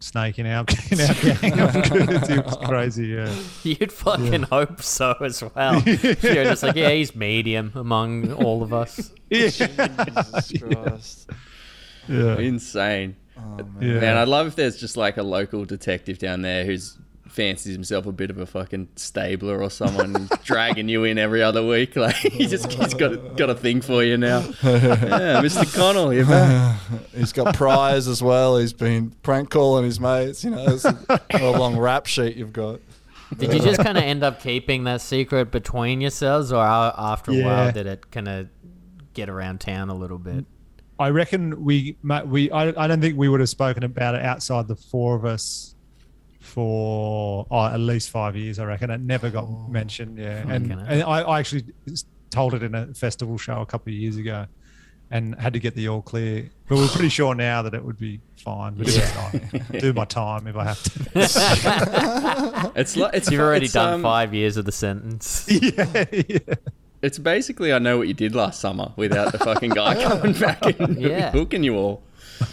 snake 0.00 0.38
in 0.38 0.46
our 0.46 0.64
in 0.90 1.00
our 1.00 1.14
gang 1.14 1.60
of 1.60 1.72
dudes. 1.90 2.28
He 2.28 2.38
was 2.38 2.56
crazy. 2.64 3.06
Yeah, 3.08 3.34
You'd 3.62 3.92
fucking 3.92 4.42
hope 4.44 4.82
so 4.82 5.14
as 5.20 5.42
well. 5.54 5.80
You're 5.86 6.14
just 6.44 6.62
like, 6.62 6.76
yeah, 6.76 6.90
he's 6.90 7.14
medium 7.14 7.72
among 7.74 8.32
all 8.32 8.62
of 8.62 8.72
us. 8.72 9.12
yeah, 9.30 9.48
Jesus 9.48 10.52
Christ. 10.60 11.30
yeah. 12.08 12.38
Insane. 12.38 13.16
Oh, 13.38 13.58
yeah. 13.80 14.00
Man, 14.00 14.16
I'd 14.16 14.28
love 14.28 14.48
if 14.48 14.56
there's 14.56 14.76
just 14.76 14.96
like 14.96 15.16
a 15.16 15.22
local 15.22 15.64
detective 15.64 16.18
down 16.18 16.42
there 16.42 16.64
who's 16.64 16.96
fancies 17.38 17.72
himself 17.72 18.04
a 18.04 18.10
bit 18.10 18.30
of 18.30 18.38
a 18.38 18.46
fucking 18.46 18.88
stabler 18.96 19.62
or 19.62 19.70
someone 19.70 20.28
dragging 20.42 20.88
you 20.88 21.04
in 21.04 21.18
every 21.18 21.40
other 21.40 21.64
week. 21.64 21.78
Like 21.98 22.14
he 22.14 22.46
just 22.46 22.72
he's 22.72 22.94
got 22.94 23.36
got 23.36 23.50
a 23.50 23.54
thing 23.54 23.80
for 23.80 24.02
you 24.04 24.16
now. 24.16 24.40
Yeah, 24.62 25.42
Mr. 25.42 25.72
Connell, 25.74 26.14
you're 26.14 26.26
back. 26.26 26.80
He's 27.14 27.32
got 27.32 27.54
priors 27.54 28.06
as 28.06 28.22
well. 28.22 28.56
He's 28.56 28.72
been 28.72 29.10
prank 29.22 29.50
calling 29.50 29.84
his 29.84 29.98
mates. 29.98 30.44
You 30.44 30.50
know, 30.50 30.64
it's 30.68 30.84
a, 30.84 31.20
a 31.30 31.50
long 31.50 31.76
rap 31.76 32.06
sheet 32.06 32.36
you've 32.36 32.52
got. 32.52 32.80
Did 33.36 33.52
you 33.52 33.60
just 33.60 33.80
kind 33.80 33.98
of 33.98 34.04
end 34.04 34.22
up 34.22 34.40
keeping 34.40 34.84
that 34.84 35.00
secret 35.00 35.50
between 35.50 36.00
yourselves, 36.00 36.52
or 36.52 36.62
after 36.62 37.32
a 37.32 37.42
while 37.42 37.72
did 37.72 37.86
it 37.86 38.10
kind 38.10 38.28
of 38.28 38.48
get 39.14 39.28
around 39.28 39.60
town 39.60 39.88
a 39.88 39.94
little 39.94 40.18
bit? 40.18 40.44
I 40.98 41.10
reckon 41.10 41.64
we 41.64 41.96
we 42.26 42.50
I, 42.50 42.84
I 42.84 42.86
don't 42.86 43.00
think 43.00 43.16
we 43.16 43.28
would 43.28 43.40
have 43.40 43.48
spoken 43.48 43.82
about 43.82 44.14
it 44.14 44.22
outside 44.22 44.68
the 44.68 44.76
four 44.76 45.14
of 45.16 45.24
us 45.24 45.74
for 46.48 47.46
oh, 47.50 47.66
at 47.66 47.78
least 47.80 48.10
five 48.10 48.36
years. 48.36 48.58
I 48.58 48.64
reckon 48.64 48.90
it 48.90 49.00
never 49.00 49.30
got 49.30 49.48
mentioned. 49.70 50.18
Yeah, 50.18 50.44
and, 50.48 50.72
Okay. 50.72 50.82
and 50.88 51.02
I, 51.02 51.20
I 51.22 51.38
actually 51.38 51.64
told 52.30 52.54
it 52.54 52.62
in 52.62 52.74
a 52.74 52.86
festival 52.94 53.38
show 53.38 53.60
a 53.60 53.66
couple 53.66 53.90
of 53.92 53.96
years 53.98 54.16
ago, 54.16 54.46
and 55.10 55.34
had 55.40 55.52
to 55.54 55.58
get 55.58 55.74
the 55.74 55.88
all 55.88 56.02
clear. 56.02 56.50
But 56.68 56.76
we're 56.78 56.88
pretty 56.88 57.08
sure 57.08 57.34
now 57.34 57.62
that 57.62 57.74
it 57.74 57.84
would 57.84 57.98
be 57.98 58.20
fine. 58.36 58.74
But 58.74 58.88
it's 58.88 59.10
fine. 59.10 59.50
do 59.78 59.92
my 59.92 60.04
time 60.04 60.46
if 60.46 60.56
I 60.56 60.64
have 60.64 60.82
to. 60.82 62.72
It's 62.76 62.96
like 62.96 63.14
it's 63.14 63.30
You've 63.30 63.40
already 63.40 63.64
it's, 63.66 63.74
done 63.74 63.94
um, 63.94 64.02
five 64.02 64.34
years 64.34 64.56
of 64.56 64.64
the 64.64 64.72
sentence. 64.72 65.46
yeah, 65.50 66.04
yeah. 66.12 66.38
It's 67.00 67.18
basically 67.18 67.72
I 67.72 67.78
know 67.78 67.98
what 67.98 68.08
you 68.08 68.14
did 68.14 68.34
last 68.34 68.60
summer 68.60 68.92
without 68.96 69.32
the 69.32 69.38
fucking 69.38 69.70
guy 69.70 70.02
coming 70.08 70.32
back 70.34 70.78
and 70.80 71.00
Yeah. 71.00 71.30
hooking 71.30 71.62
you 71.62 71.76
all. 71.76 72.02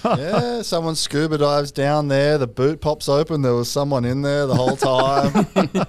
Yeah, 0.03 0.61
someone 0.61 0.95
scuba 0.95 1.37
dives 1.37 1.71
down 1.71 2.07
there. 2.07 2.37
The 2.37 2.47
boot 2.47 2.81
pops 2.81 3.09
open. 3.09 3.41
There 3.41 3.53
was 3.53 3.69
someone 3.69 4.05
in 4.05 4.21
there 4.21 4.45
the 4.45 4.55
whole 4.55 4.77
time. 4.77 5.33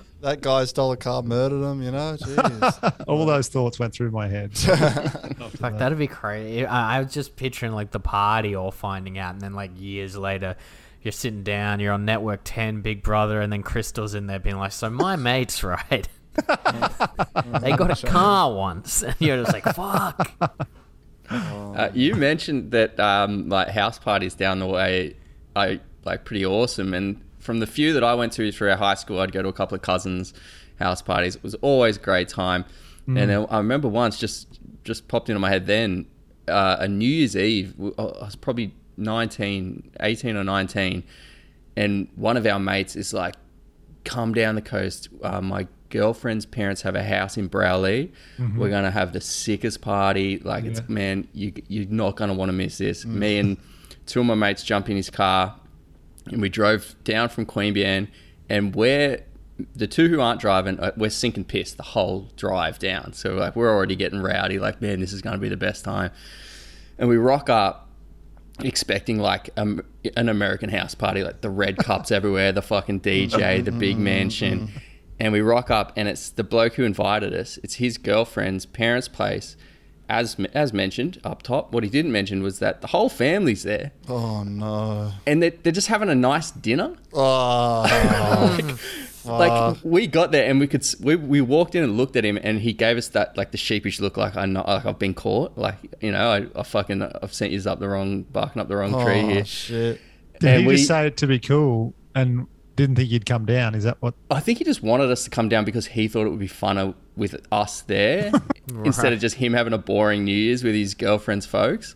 that 0.20 0.40
guy 0.40 0.64
stole 0.64 0.92
a 0.92 0.96
car, 0.96 1.22
murdered 1.22 1.62
him. 1.62 1.82
You 1.82 1.92
know, 1.92 2.16
jeez. 2.18 3.04
All 3.06 3.26
those 3.26 3.48
thoughts 3.48 3.78
went 3.78 3.94
through 3.94 4.10
my 4.10 4.28
head. 4.28 4.56
Fuck, 4.58 5.78
that'd 5.78 5.98
be 5.98 6.06
crazy. 6.06 6.66
I, 6.66 6.96
I 6.96 7.00
was 7.00 7.12
just 7.12 7.36
picturing 7.36 7.72
like 7.72 7.90
the 7.90 8.00
party 8.00 8.54
all 8.54 8.70
finding 8.70 9.18
out, 9.18 9.34
and 9.34 9.40
then 9.40 9.54
like 9.54 9.70
years 9.76 10.16
later, 10.16 10.56
you're 11.02 11.12
sitting 11.12 11.42
down, 11.42 11.80
you're 11.80 11.92
on 11.92 12.04
Network 12.04 12.40
10, 12.44 12.80
Big 12.80 13.02
Brother, 13.02 13.40
and 13.40 13.52
then 13.52 13.62
Krystal's 13.62 14.14
in 14.14 14.26
there 14.26 14.40
being 14.40 14.58
like, 14.58 14.72
"So 14.72 14.90
my 14.90 15.16
mate's 15.16 15.62
right." 15.62 16.08
they 16.36 17.72
got 17.72 18.02
a 18.02 18.06
car 18.06 18.52
once, 18.52 19.02
and 19.02 19.14
you're 19.20 19.42
just 19.42 19.52
like, 19.52 19.64
"Fuck." 19.64 20.70
Uh, 21.30 21.90
you 21.94 22.14
mentioned 22.14 22.70
that 22.72 22.98
um, 23.00 23.48
like 23.48 23.68
house 23.68 23.98
parties 23.98 24.34
down 24.34 24.58
the 24.58 24.66
way 24.66 25.16
are 25.54 25.76
like 26.04 26.24
pretty 26.24 26.44
awesome, 26.46 26.94
and 26.94 27.20
from 27.38 27.60
the 27.60 27.66
few 27.66 27.92
that 27.92 28.02
I 28.04 28.14
went 28.14 28.32
to 28.34 28.50
through 28.52 28.70
our 28.70 28.76
high 28.76 28.94
school, 28.94 29.20
I'd 29.20 29.32
go 29.32 29.42
to 29.42 29.48
a 29.48 29.52
couple 29.52 29.74
of 29.74 29.82
cousins' 29.82 30.32
house 30.78 31.02
parties. 31.02 31.36
It 31.36 31.42
was 31.42 31.54
always 31.56 31.96
a 31.96 32.00
great 32.00 32.28
time, 32.28 32.64
and 33.06 33.30
I 33.32 33.42
I 33.44 33.58
remember 33.58 33.88
once 33.88 34.18
just 34.18 34.60
just 34.84 35.08
popped 35.08 35.28
into 35.28 35.40
my 35.40 35.48
head 35.50 35.66
then 35.66 36.06
uh, 36.48 36.76
a 36.80 36.88
New 36.88 37.08
Year's 37.08 37.36
Eve. 37.36 37.72
w- 37.76 37.94
I 37.98 38.02
was 38.02 38.36
probably 38.36 38.72
19, 38.96 39.90
18 40.00 40.36
or 40.36 40.44
nineteen, 40.44 41.04
and 41.76 42.08
one 42.16 42.36
of 42.36 42.46
our 42.46 42.58
mates 42.58 42.96
is 42.96 43.12
like, 43.12 43.34
"Come 44.04 44.32
down 44.32 44.54
the 44.54 44.62
coast. 44.62 45.08
Uh, 45.22 45.40
my 45.40 45.66
girlfriend's 45.90 46.46
parents 46.46 46.82
have 46.82 46.94
a 46.94 47.02
house 47.02 47.36
in 47.36 47.48
Broulee. 47.48 48.10
We're 48.56 48.70
gonna 48.70 48.90
have 48.90 49.12
the 49.12 49.20
sickest 49.20 49.80
party. 49.80 50.38
Like 50.38 50.64
it's 50.64 50.86
man, 50.88 51.28
you 51.32 51.52
you're 51.68 51.88
not 51.88 52.16
gonna 52.16 52.34
want 52.34 52.48
to 52.50 52.52
miss 52.52 52.78
this." 52.78 53.04
Me 53.04 53.38
and 53.38 53.56
two 54.06 54.20
of 54.20 54.26
my 54.26 54.34
mates 54.34 54.62
jump 54.62 54.88
in 54.88 54.96
his 54.96 55.10
car, 55.10 55.54
and 56.26 56.40
we 56.40 56.48
drove 56.48 56.94
down 57.04 57.28
from 57.28 57.46
Queanbeyan, 57.46 58.08
and 58.48 58.74
we're 58.74 59.22
the 59.74 59.86
two 59.86 60.08
who 60.08 60.20
aren't 60.20 60.40
driving, 60.40 60.78
uh, 60.80 60.92
we're 60.96 61.08
sinking 61.08 61.44
piss 61.44 61.72
the 61.72 61.82
whole 61.82 62.30
drive 62.36 62.78
down. 62.78 63.12
So 63.14 63.34
like 63.34 63.56
we're 63.56 63.74
already 63.74 63.96
getting 63.96 64.20
rowdy. 64.20 64.58
Like 64.58 64.82
man, 64.82 65.00
this 65.00 65.12
is 65.12 65.22
gonna 65.22 65.38
be 65.38 65.48
the 65.48 65.56
best 65.56 65.84
time. 65.84 66.10
And 66.98 67.08
we 67.08 67.16
rock 67.16 67.48
up 67.50 67.88
expecting 68.60 69.18
like 69.18 69.50
um, 69.56 69.82
an 70.16 70.28
American 70.28 70.70
house 70.70 70.94
party, 70.94 71.22
like 71.22 71.40
the 71.40 71.50
red 71.50 71.76
cups 71.78 72.10
everywhere, 72.18 72.52
the 72.52 72.62
fucking 72.62 73.00
DJ, 73.00 73.64
the 73.64 73.72
big 73.72 73.98
mansion. 73.98 74.70
And 75.18 75.32
we 75.32 75.40
rock 75.40 75.70
up, 75.70 75.92
and 75.96 76.08
it's 76.08 76.28
the 76.30 76.44
bloke 76.44 76.74
who 76.74 76.84
invited 76.84 77.32
us. 77.32 77.58
It's 77.62 77.74
his 77.76 77.96
girlfriend's 77.98 78.66
parents' 78.66 79.08
place. 79.08 79.56
As 80.08 80.36
as 80.54 80.72
mentioned 80.72 81.20
up 81.24 81.42
top, 81.42 81.72
what 81.72 81.82
he 81.82 81.90
didn't 81.90 82.12
mention 82.12 82.40
was 82.42 82.60
that 82.60 82.80
the 82.80 82.86
whole 82.88 83.08
family's 83.08 83.64
there, 83.64 83.90
Oh 84.08 84.44
no. 84.44 85.12
and 85.26 85.42
they're, 85.42 85.50
they're 85.50 85.72
just 85.72 85.88
having 85.88 86.08
a 86.08 86.14
nice 86.14 86.52
dinner. 86.52 86.94
Oh. 87.12 88.78
like 89.24 89.78
we 89.82 90.06
got 90.06 90.30
there 90.30 90.48
and 90.48 90.60
we 90.60 90.66
could 90.68 90.86
we, 91.00 91.16
we 91.16 91.40
walked 91.40 91.74
in 91.74 91.82
and 91.82 91.96
looked 91.96 92.14
at 92.14 92.24
him 92.24 92.38
and 92.40 92.60
he 92.60 92.72
gave 92.72 92.96
us 92.96 93.08
that 93.08 93.36
like 93.36 93.50
the 93.50 93.58
sheepish 93.58 93.98
look 94.00 94.16
like 94.16 94.36
I 94.36 94.46
know 94.46 94.62
like 94.66 94.86
I've 94.86 94.98
been 95.00 95.14
caught 95.14 95.58
like 95.58 95.74
you 96.00 96.12
know 96.12 96.30
I, 96.30 96.60
I 96.60 96.62
fucking 96.62 97.02
I've 97.02 97.34
sent 97.34 97.50
you 97.52 97.60
up 97.66 97.80
the 97.80 97.88
wrong 97.88 98.22
barking 98.22 98.62
up 98.62 98.68
the 98.68 98.76
wrong 98.76 98.94
oh, 98.94 99.04
tree 99.04 99.20
oh 99.22 99.26
here 99.28 99.44
shit. 99.44 100.00
Did 100.38 100.48
And 100.50 100.60
he 100.62 100.66
we- 100.68 100.76
just 100.76 100.86
say 100.88 101.08
it 101.08 101.16
to 101.16 101.26
be 101.26 101.40
cool 101.40 101.94
and 102.14 102.46
didn't 102.76 102.96
think 102.96 103.10
you'd 103.10 103.26
come 103.26 103.44
down? 103.46 103.74
Is 103.74 103.84
that 103.84 103.96
what? 104.00 104.14
I 104.30 104.40
think 104.40 104.58
he 104.58 104.64
just 104.64 104.82
wanted 104.82 105.10
us 105.10 105.24
to 105.24 105.30
come 105.30 105.48
down 105.48 105.64
because 105.64 105.86
he 105.86 106.06
thought 106.08 106.26
it 106.26 106.30
would 106.30 106.38
be 106.38 106.48
funner 106.48 106.94
with 107.16 107.44
us 107.50 107.80
there 107.82 108.30
instead 108.84 109.12
of 109.12 109.20
just 109.20 109.36
him 109.36 109.54
having 109.54 109.72
a 109.72 109.78
boring 109.78 110.24
New 110.24 110.36
Year's 110.36 110.62
with 110.62 110.74
his 110.74 110.94
girlfriend's 110.94 111.46
folks. 111.46 111.94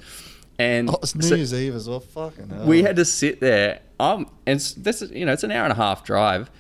And 0.58 0.90
Oh, 0.90 0.98
it's 1.02 1.14
New 1.14 1.22
so 1.22 1.34
Year's 1.36 1.54
Eve 1.54 1.74
as 1.74 1.88
well. 1.88 2.00
Fucking 2.00 2.48
hell. 2.50 2.66
we 2.66 2.82
had 2.82 2.96
to 2.96 3.04
sit 3.04 3.40
there. 3.40 3.80
Um, 3.98 4.30
and 4.46 4.58
this 4.78 5.02
is 5.02 5.10
you 5.10 5.24
know 5.26 5.32
it's 5.32 5.44
an 5.44 5.52
hour 5.52 5.64
and 5.64 5.72
a 5.72 5.76
half 5.76 6.04
drive. 6.04 6.50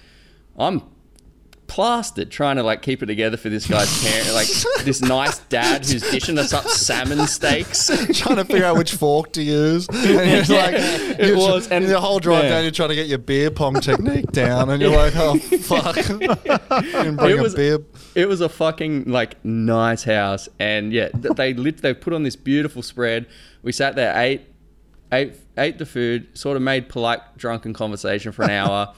I'm 0.58 0.82
plastered 1.70 2.32
trying 2.32 2.56
to 2.56 2.64
like 2.64 2.82
keep 2.82 3.00
it 3.00 3.06
together 3.06 3.36
for 3.36 3.48
this 3.48 3.64
guy's 3.68 4.02
parent, 4.04 4.34
like 4.34 4.48
this 4.84 5.00
nice 5.00 5.38
dad 5.48 5.86
who's 5.86 6.02
dishing 6.10 6.36
us 6.36 6.52
up 6.52 6.64
salmon 6.66 7.24
steaks. 7.28 7.86
trying 8.18 8.34
to 8.36 8.44
figure 8.44 8.64
out 8.64 8.76
which 8.76 8.92
fork 8.92 9.32
to 9.32 9.42
use. 9.42 9.86
And 10.10 10.48
you're 10.48 10.58
like, 10.58 10.74
it 10.74 11.36
was, 11.36 11.66
and- 11.68 11.84
and 11.84 11.92
the 11.92 12.00
whole 12.00 12.18
drive 12.18 12.42
yeah. 12.44 12.50
down, 12.50 12.62
you're 12.64 12.72
trying 12.72 12.88
to 12.88 12.96
get 12.96 13.06
your 13.06 13.18
beer 13.18 13.52
pong 13.52 13.74
technique 13.80 14.32
down, 14.32 14.68
and 14.68 14.82
you're 14.82 14.90
like, 14.96 15.14
oh 15.14 15.38
fuck, 15.38 15.96
and 15.96 17.16
bring 17.16 17.38
It 17.38 17.40
was- 17.40 17.54
a 17.54 17.56
beer. 17.56 17.78
It 18.16 18.26
was 18.26 18.40
a 18.40 18.48
fucking 18.48 19.04
like 19.04 19.42
nice 19.44 20.02
house, 20.02 20.48
and 20.58 20.92
yeah, 20.92 21.10
th- 21.10 21.34
they 21.36 21.54
lit. 21.54 21.82
They 21.82 21.94
put 21.94 22.12
on 22.12 22.24
this 22.24 22.34
beautiful 22.34 22.82
spread. 22.82 23.26
We 23.62 23.70
sat 23.70 23.94
there, 23.94 24.16
ate, 24.18 24.42
ate, 25.12 25.34
ate 25.56 25.78
the 25.78 25.86
food, 25.86 26.36
sort 26.36 26.56
of 26.56 26.62
made 26.64 26.88
polite 26.88 27.20
drunken 27.36 27.72
conversation 27.72 28.32
for 28.32 28.42
an 28.42 28.50
hour, 28.50 28.92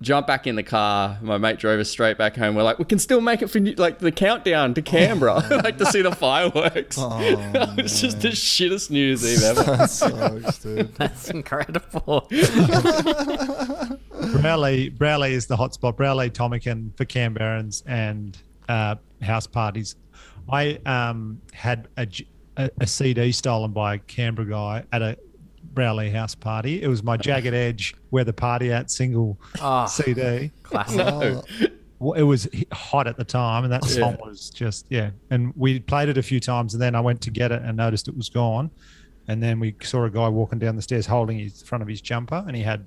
jump 0.00 0.26
back 0.26 0.46
in 0.46 0.56
the 0.56 0.62
car. 0.62 1.18
My 1.22 1.38
mate 1.38 1.58
drove 1.58 1.80
us 1.80 1.90
straight 1.90 2.16
back 2.16 2.36
home. 2.36 2.54
We're 2.54 2.62
like, 2.62 2.78
we 2.78 2.84
can 2.84 2.98
still 2.98 3.20
make 3.20 3.42
it 3.42 3.48
for 3.48 3.58
New- 3.60 3.74
like 3.74 3.98
the 3.98 4.12
countdown 4.12 4.74
to 4.74 4.82
Canberra, 4.82 5.44
like 5.64 5.78
to 5.78 5.86
see 5.86 6.02
the 6.02 6.12
fireworks. 6.14 6.96
Oh, 6.98 7.18
it's 7.78 8.00
just 8.00 8.20
the 8.20 8.28
shittest 8.28 8.90
New 8.90 9.06
Year's 9.06 9.24
Eve 9.24 9.42
ever. 9.42 9.62
That 9.76 9.90
sucks, 9.90 10.58
dude. 10.58 10.94
That's 10.94 11.30
incredible. 11.30 12.28
Broulee, 14.20 14.96
Broulee 14.96 15.30
is 15.30 15.46
the 15.46 15.56
hotspot. 15.56 15.96
Broulee, 15.96 16.30
Tomakin 16.30 16.96
for 16.96 17.04
Canberrans 17.04 17.82
and 17.86 18.38
uh, 18.68 18.96
house 19.22 19.46
parties. 19.46 19.96
I 20.48 20.78
um, 20.86 21.40
had 21.52 21.88
a 21.96 22.06
a 22.56 22.86
CD 22.86 23.32
stolen 23.32 23.72
by 23.72 23.94
a 23.94 23.98
Canberra 23.98 24.48
guy 24.48 24.84
at 24.92 25.02
a 25.02 25.18
Broulee 25.74 26.12
house 26.12 26.34
party. 26.34 26.82
It 26.82 26.88
was 26.88 27.02
my 27.02 27.16
Jagged 27.16 27.52
Edge 27.54 27.94
Where 28.10 28.24
the 28.24 28.32
Party 28.32 28.72
At 28.72 28.90
single 28.90 29.38
Ah. 29.60 29.86
CD. 29.86 30.50
Classic. 30.62 30.96
No. 30.98 31.42
Well, 31.98 32.12
it 32.14 32.22
was 32.22 32.48
hot 32.72 33.06
at 33.06 33.16
the 33.16 33.24
time, 33.24 33.64
and 33.64 33.72
that 33.72 33.84
song 33.84 34.18
was 34.20 34.50
just 34.50 34.86
yeah. 34.90 35.10
And 35.30 35.52
we 35.56 35.80
played 35.80 36.08
it 36.08 36.18
a 36.18 36.22
few 36.22 36.40
times, 36.40 36.74
and 36.74 36.82
then 36.82 36.94
I 36.94 37.00
went 37.00 37.20
to 37.22 37.30
get 37.30 37.50
it 37.52 37.62
and 37.62 37.76
noticed 37.76 38.08
it 38.08 38.16
was 38.16 38.28
gone. 38.28 38.70
And 39.26 39.42
then 39.42 39.58
we 39.58 39.74
saw 39.82 40.04
a 40.04 40.10
guy 40.10 40.28
walking 40.28 40.58
down 40.58 40.76
the 40.76 40.82
stairs 40.82 41.06
holding 41.06 41.38
his 41.38 41.62
front 41.62 41.82
of 41.82 41.88
his 41.88 42.00
jumper, 42.00 42.44
and 42.46 42.54
he 42.54 42.62
had 42.62 42.86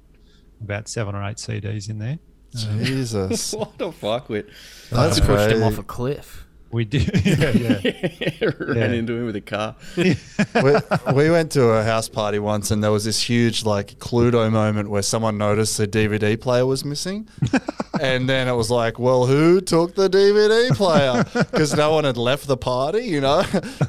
about 0.61 0.87
seven 0.87 1.15
or 1.15 1.23
eight 1.23 1.37
CDs 1.37 1.89
in 1.89 1.99
there. 1.99 2.19
Jesus. 2.55 3.53
what 3.57 3.77
the 3.77 3.91
fuck 3.91 4.29
with 4.29 4.45
That's 4.91 5.19
Pushed 5.19 5.51
him 5.55 5.63
off 5.63 5.77
a 5.77 5.83
cliff. 5.83 6.46
We 6.69 6.83
did, 6.83 7.25
yeah, 7.25 7.51
yeah. 7.81 8.51
ran 8.59 8.75
Yeah. 8.77 8.91
into 8.99 9.13
him 9.13 9.25
with 9.25 9.35
a 9.37 9.41
car. 9.41 9.75
we, 9.97 10.15
we 11.13 11.29
went 11.29 11.51
to 11.53 11.63
a 11.69 11.83
house 11.83 12.09
party 12.09 12.39
once 12.39 12.71
and 12.71 12.83
there 12.83 12.91
was 12.91 13.05
this 13.05 13.21
huge 13.21 13.63
like 13.63 13.97
Cluedo 13.99 14.51
moment 14.51 14.89
where 14.89 15.01
someone 15.01 15.37
noticed 15.37 15.77
the 15.77 15.87
DVD 15.87 16.39
player 16.39 16.65
was 16.65 16.83
missing. 16.83 17.27
and 18.01 18.27
then 18.27 18.47
it 18.49 18.53
was 18.53 18.69
like, 18.69 18.99
well, 18.99 19.25
who 19.25 19.61
took 19.61 19.95
the 19.95 20.09
DVD 20.09 20.75
player? 20.75 21.23
Because 21.33 21.73
no 21.73 21.91
one 21.93 22.03
had 22.03 22.17
left 22.17 22.47
the 22.47 22.57
party, 22.57 23.05
you 23.05 23.21
know? 23.21 23.43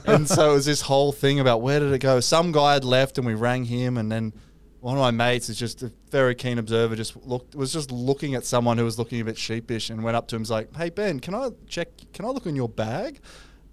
and 0.06 0.28
so 0.28 0.50
it 0.50 0.54
was 0.54 0.66
this 0.66 0.82
whole 0.82 1.10
thing 1.10 1.40
about 1.40 1.60
where 1.62 1.80
did 1.80 1.92
it 1.92 1.98
go? 1.98 2.20
Some 2.20 2.52
guy 2.52 2.74
had 2.74 2.84
left 2.84 3.18
and 3.18 3.26
we 3.26 3.34
rang 3.34 3.64
him 3.64 3.98
and 3.98 4.10
then 4.10 4.32
one 4.80 4.96
of 4.96 5.00
my 5.00 5.10
mates 5.10 5.48
is 5.48 5.58
just 5.58 5.82
a 5.82 5.90
very 6.10 6.34
keen 6.34 6.58
observer 6.58 6.96
just 6.96 7.16
looked 7.26 7.54
was 7.54 7.72
just 7.72 7.90
looking 7.90 8.34
at 8.34 8.44
someone 8.44 8.78
who 8.78 8.84
was 8.84 8.98
looking 8.98 9.20
a 9.20 9.24
bit 9.24 9.38
sheepish 9.38 9.90
and 9.90 10.02
went 10.02 10.16
up 10.16 10.28
to 10.28 10.36
him 10.36 10.40
and 10.40 10.42
was 10.42 10.50
like 10.50 10.74
hey 10.76 10.90
ben 10.90 11.20
can 11.20 11.34
i 11.34 11.50
check 11.66 11.88
can 12.12 12.24
i 12.24 12.28
look 12.28 12.46
in 12.46 12.56
your 12.56 12.68
bag? 12.68 13.20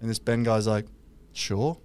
And 0.00 0.10
this 0.10 0.18
ben 0.18 0.42
guy's 0.42 0.66
like 0.66 0.86
sure 1.32 1.78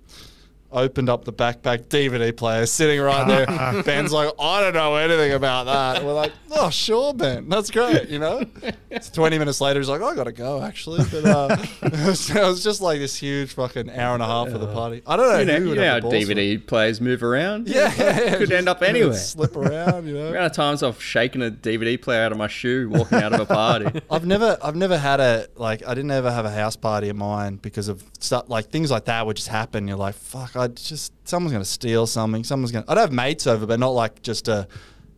opened 0.72 1.10
up 1.10 1.26
the 1.26 1.34
backpack 1.34 1.86
dvd 1.86 2.36
player 2.36 2.66
sitting 2.66 3.00
right 3.00 3.28
there 3.28 3.84
ben's 3.84 4.12
like 4.12 4.30
i 4.40 4.62
don't 4.62 4.74
know 4.74 4.96
anything 4.96 5.34
about 5.34 5.66
that 5.66 5.98
and 5.98 6.06
we're 6.06 6.14
like 6.14 6.32
oh 6.52 6.70
sure 6.70 7.14
ben 7.14 7.48
that's 7.50 7.70
great 7.72 8.08
you 8.10 8.20
know 8.20 8.44
it's 8.90 9.10
20 9.10 9.38
minutes 9.38 9.60
later 9.62 9.80
he's 9.80 9.90
like 9.90 10.02
i 10.02 10.16
gotta 10.16 10.32
go 10.32 10.62
actually 10.62 11.04
but 11.12 11.26
uh, 11.26 11.56
it, 11.84 12.08
was, 12.08 12.30
it 12.30 12.42
was 12.42 12.64
just 12.64 12.82
like 12.82 13.00
this 13.00 13.16
huge 13.18 13.54
fucking 13.54 13.90
hour 13.92 14.14
and 14.14 14.24
a 14.24 14.26
half 14.26 14.48
of 14.48 14.62
the 14.62 14.72
party 14.74 15.02
i 15.08 15.16
don't 15.16 15.28
know 15.28 15.40
You 15.40 15.46
know, 15.46 15.60
who 15.60 15.70
you 15.70 15.76
know 15.76 15.82
how 15.88 15.94
have 15.96 16.04
the 16.04 16.10
balls 16.10 16.26
for. 16.26 16.32
DVD 16.34 16.66
players 16.68 17.02
move 17.02 17.24
around. 17.24 17.68
Yeah, 17.68 17.94
yeah, 17.98 18.20
yeah. 18.22 18.38
could 18.38 18.52
end 18.52 18.70
up 18.70 18.82
anywhere. 18.82 19.14
Slip 19.14 19.56
around, 19.56 20.08
you 20.08 20.14
The 20.14 20.20
know. 20.20 20.28
amount 20.30 20.46
of 20.46 20.54
times 20.54 20.84
I've 20.84 21.02
shaken 21.02 21.42
a 21.42 21.52
DVD 21.52 22.02
player 22.02 22.24
out 22.24 22.32
of 22.32 22.38
my 22.38 22.48
shoe 22.48 22.90
walking 22.90 23.22
out 23.22 23.34
of 23.34 23.40
a 23.40 23.46
party. 23.46 24.02
I've 24.10 24.26
never, 24.26 24.58
I've 24.64 24.76
never 24.76 24.98
had 24.98 25.20
a 25.20 25.48
like. 25.56 25.86
I 25.86 25.94
didn't 25.94 26.12
ever 26.12 26.32
have 26.32 26.46
a 26.46 26.52
house 26.52 26.76
party 26.76 27.10
of 27.10 27.16
mine 27.16 27.56
because 27.58 27.88
of 27.88 28.04
stuff 28.20 28.46
like 28.50 28.70
things 28.70 28.92
like 28.92 29.06
that 29.06 29.26
would 29.26 29.36
just 29.36 29.48
happen. 29.50 29.88
You're 29.88 29.98
like, 29.98 30.16
fuck, 30.16 30.56
I 30.62 30.68
just 30.68 31.12
someone's 31.28 31.52
gonna 31.52 31.66
steal 31.66 32.06
something. 32.06 32.44
Someone's 32.44 32.72
gonna. 32.72 32.86
I'd 32.88 32.98
have 32.98 33.12
mates 33.12 33.48
over, 33.48 33.66
but 33.66 33.80
not 33.80 33.90
like 33.90 34.22
just 34.22 34.48
a, 34.48 34.68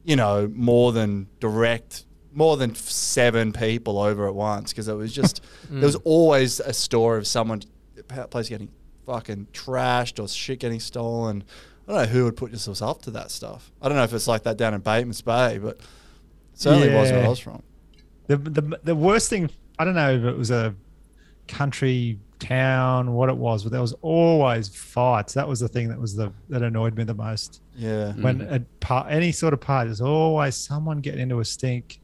you 0.03 0.15
know, 0.15 0.49
more 0.53 0.93
than 0.93 1.27
direct, 1.39 2.05
more 2.31 2.55
than 2.55 2.73
seven 2.75 3.51
people 3.51 3.99
over 3.99 4.27
at 4.27 4.33
once 4.33 4.71
because 4.71 4.87
it 4.87 4.93
was 4.93 5.13
just 5.13 5.41
there 5.69 5.85
was 5.85 5.97
always 5.97 6.59
a 6.61 6.71
story 6.71 7.17
of 7.17 7.27
someone, 7.27 7.61
place 8.29 8.47
getting 8.47 8.69
fucking 9.05 9.47
trashed 9.51 10.23
or 10.23 10.27
shit 10.29 10.59
getting 10.59 10.79
stolen. 10.79 11.43
I 11.87 11.91
don't 11.91 12.01
know 12.03 12.07
who 12.07 12.23
would 12.23 12.37
put 12.37 12.51
yourselves 12.51 12.81
up 12.81 13.01
to 13.01 13.11
that 13.11 13.29
stuff. 13.29 13.69
I 13.81 13.89
don't 13.89 13.97
know 13.97 14.05
if 14.05 14.13
it's 14.13 14.27
like 14.27 14.43
that 14.43 14.55
down 14.55 14.73
in 14.73 14.79
Bateman's 14.79 15.21
Bay, 15.21 15.57
but 15.57 15.81
certainly 16.53 16.87
was 16.93 17.11
where 17.11 17.25
I 17.25 17.27
was 17.27 17.39
from. 17.39 17.61
The, 18.27 18.37
the 18.37 18.79
the 18.83 18.95
worst 18.95 19.29
thing 19.29 19.49
I 19.77 19.83
don't 19.83 19.95
know 19.95 20.13
if 20.13 20.23
it 20.23 20.37
was 20.37 20.51
a 20.51 20.73
country 21.47 22.19
town, 22.39 23.13
what 23.13 23.29
it 23.29 23.35
was, 23.37 23.63
but 23.63 23.71
there 23.71 23.81
was 23.81 23.93
always 24.01 24.67
fights. 24.67 25.33
That 25.33 25.47
was 25.47 25.59
the 25.59 25.67
thing 25.67 25.89
that 25.89 25.99
was 25.99 26.15
the 26.15 26.31
that 26.49 26.61
annoyed 26.61 26.95
me 26.95 27.03
the 27.03 27.13
most. 27.13 27.61
Yeah. 27.75 28.13
When 28.13 28.41
a 28.41 28.59
par, 28.79 29.07
any 29.09 29.31
sort 29.31 29.53
of 29.53 29.61
party, 29.61 29.87
there's 29.87 30.01
always 30.01 30.55
someone 30.55 30.99
getting 30.99 31.21
into 31.21 31.39
a 31.39 31.45
stink. 31.45 31.99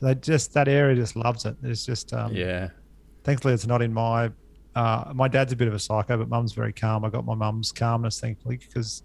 They 0.00 0.14
just 0.14 0.54
that 0.54 0.68
area 0.68 0.94
just 0.94 1.16
loves 1.16 1.44
it. 1.44 1.56
There's 1.60 1.84
just 1.84 2.12
um, 2.12 2.34
Yeah. 2.34 2.68
Thankfully, 3.24 3.54
it's 3.54 3.66
not 3.66 3.82
in 3.82 3.92
my. 3.92 4.30
Uh, 4.74 5.12
my 5.14 5.28
dad's 5.28 5.52
a 5.52 5.56
bit 5.56 5.68
of 5.68 5.74
a 5.74 5.78
psycho, 5.78 6.16
but 6.16 6.28
mum's 6.28 6.52
very 6.52 6.72
calm. 6.72 7.04
I 7.04 7.10
got 7.10 7.26
my 7.26 7.34
mum's 7.34 7.72
calmness, 7.72 8.18
thankfully, 8.18 8.56
because 8.56 9.02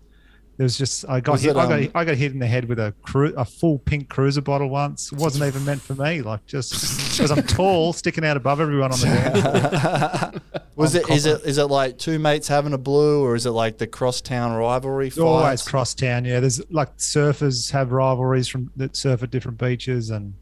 there 0.58 0.64
was 0.66 0.78
just 0.78 1.08
I 1.08 1.20
got 1.22 1.34
Was 1.34 1.42
hit, 1.44 1.52
it, 1.52 1.58
I 1.58 1.64
um, 1.64 1.70
got 1.70 1.92
I 1.96 2.06
got 2.06 2.16
hit 2.16 2.32
in 2.32 2.40
the 2.40 2.48
head 2.48 2.66
with 2.66 2.80
a 2.80 2.94
cru- 3.04 3.34
a 3.38 3.46
full 3.46 3.78
pink 3.80 4.10
cruiser 4.10 4.42
bottle 4.42 4.70
once. 4.70 5.12
It 5.12 5.20
wasn't 5.20 5.46
even 5.46 5.64
meant 5.66 5.82
for 5.82 5.94
me. 5.96 6.22
Like 6.24 6.46
just 6.48 6.72
because 7.18 7.30
I'm 7.32 7.44
tall, 7.44 7.94
sticking 7.94 8.26
out 8.26 8.38
above 8.38 8.60
everyone 8.60 8.92
on 8.92 9.00
the 9.00 9.06
dance. 10.42 10.64
Was 10.76 10.96
I'm 10.96 11.02
it 11.02 11.10
is 11.10 11.26
it 11.26 11.30
confident. 11.30 11.50
is 11.50 11.58
it 11.60 11.66
like 11.66 11.98
two 11.98 12.20
mates 12.20 12.48
having 12.48 12.74
a 12.74 12.78
blue 12.78 13.24
or 13.24 13.36
is 13.36 13.46
it 13.46 13.52
like 13.52 13.78
the 13.78 13.88
crosstown 13.88 14.54
rivalry 14.56 15.08
It's 15.08 15.18
always 15.18 15.44
fights? 15.62 15.68
cross 15.68 15.94
town. 15.94 16.26
Yeah, 16.26 16.40
there's 16.40 16.60
like 16.72 16.96
surfers 16.98 17.72
have 17.72 17.92
rivalries 17.92 18.48
from 18.48 18.72
that 18.78 18.96
surf 18.96 19.24
at 19.24 19.32
different 19.32 19.58
beaches 19.60 20.10
and 20.10 20.34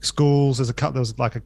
schools. 0.00 0.58
There's 0.58 0.70
a 0.70 0.74
couple. 0.74 0.94
There 0.94 1.00
was 1.00 1.18
like 1.18 1.36
a 1.36 1.42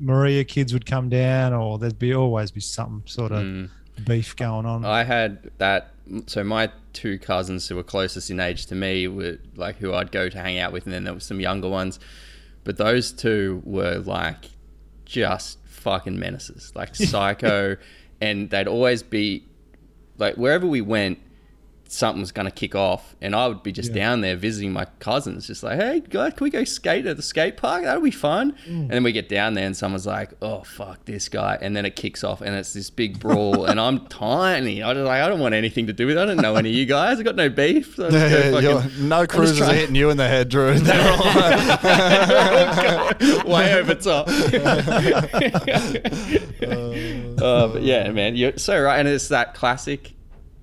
Moruya 0.00 0.46
kids 0.46 0.72
would 0.72 0.86
come 0.86 1.08
down, 1.08 1.52
or 1.52 1.78
there'd 1.78 1.98
be 1.98 2.14
always 2.14 2.50
be 2.50 2.60
some 2.60 3.02
sort 3.06 3.30
of 3.32 3.42
Mm. 3.44 3.70
beef 4.06 4.34
going 4.36 4.66
on. 4.66 4.84
I 4.84 5.04
had 5.04 5.50
that. 5.58 5.91
So 6.26 6.44
my 6.44 6.70
two 6.92 7.18
cousins 7.18 7.68
who 7.68 7.76
were 7.76 7.82
closest 7.82 8.30
in 8.30 8.40
age 8.40 8.66
to 8.66 8.74
me 8.74 9.08
were 9.08 9.38
like 9.56 9.76
who 9.76 9.94
I'd 9.94 10.12
go 10.12 10.28
to 10.28 10.38
hang 10.38 10.58
out 10.58 10.72
with, 10.72 10.84
and 10.84 10.92
then 10.92 11.04
there 11.04 11.14
were 11.14 11.20
some 11.20 11.40
younger 11.40 11.68
ones. 11.68 11.98
But 12.64 12.76
those 12.76 13.12
two 13.12 13.62
were 13.64 13.98
like 13.98 14.50
just 15.04 15.58
fucking 15.66 16.18
menaces, 16.18 16.72
like 16.74 16.94
psycho, 16.96 17.76
and 18.20 18.50
they'd 18.50 18.68
always 18.68 19.02
be 19.02 19.44
like 20.18 20.36
wherever 20.36 20.66
we 20.66 20.80
went, 20.80 21.18
something 21.92 22.20
was 22.20 22.32
gonna 22.32 22.50
kick 22.50 22.74
off, 22.74 23.14
and 23.20 23.34
I 23.36 23.46
would 23.48 23.62
be 23.62 23.70
just 23.72 23.90
Yeah. 23.90 23.96
down 24.02 24.20
there 24.22 24.34
visiting 24.36 24.72
my 24.72 24.86
cousins, 24.98 25.46
just 25.46 25.62
like, 25.62 25.78
hey 25.78 26.00
guys, 26.08 26.32
can 26.34 26.44
we 26.44 26.50
go 26.50 26.64
skate 26.64 27.06
at 27.06 27.16
the 27.16 27.22
skate 27.22 27.56
park? 27.56 27.84
That'll 27.84 28.02
be 28.02 28.10
fun. 28.10 28.54
And 28.66 28.90
then 28.90 29.02
we 29.02 29.12
get 29.12 29.28
down 29.28 29.54
there, 29.54 29.66
and 29.66 29.76
someone's 29.76 30.06
like, 30.06 30.30
oh 30.40 30.62
fuck 30.64 31.04
this 31.04 31.28
guy, 31.28 31.58
and 31.60 31.76
then 31.76 31.84
it 31.84 31.94
kicks 31.96 32.24
off, 32.24 32.40
and 32.40 32.54
it's 32.54 32.72
this 32.72 32.90
big 32.90 33.18
brawl, 33.20 33.64
and 33.66 33.78
I'm 33.80 34.06
tiny. 34.08 34.82
I 34.82 34.94
just 34.94 35.04
like 35.06 35.20
I 35.22 35.28
don't 35.28 35.40
want 35.40 35.54
anything 35.54 35.86
to 35.88 35.92
do 35.92 36.06
with 36.06 36.16
it. 36.16 36.20
I 36.20 36.24
don't 36.26 36.38
know 36.40 36.56
any 36.56 36.70
of 36.70 36.74
you 36.74 36.86
guys. 36.86 37.20
I 37.20 37.22
got 37.22 37.36
no 37.36 37.48
beef. 37.48 37.96
So 38.02 38.08
Yeah, 38.08 38.50
fucking- 38.50 39.08
no 39.08 39.26
cruisers 39.26 39.60
are 39.60 39.74
hitting 39.74 39.94
you 39.94 40.10
in 40.10 40.16
the 40.16 40.26
head, 40.28 40.48
Drew. 40.48 40.78
They're 40.78 41.10
all- 41.10 41.18
way 43.44 43.74
over 43.74 43.94
top. 43.94 44.28
uh, 46.62 47.68
but 47.68 47.82
yeah, 47.82 48.10
man, 48.10 48.36
you're 48.36 48.56
so 48.58 48.80
right, 48.80 48.98
and 48.98 49.08
it's 49.08 49.28
that 49.28 49.54
classic 49.54 50.12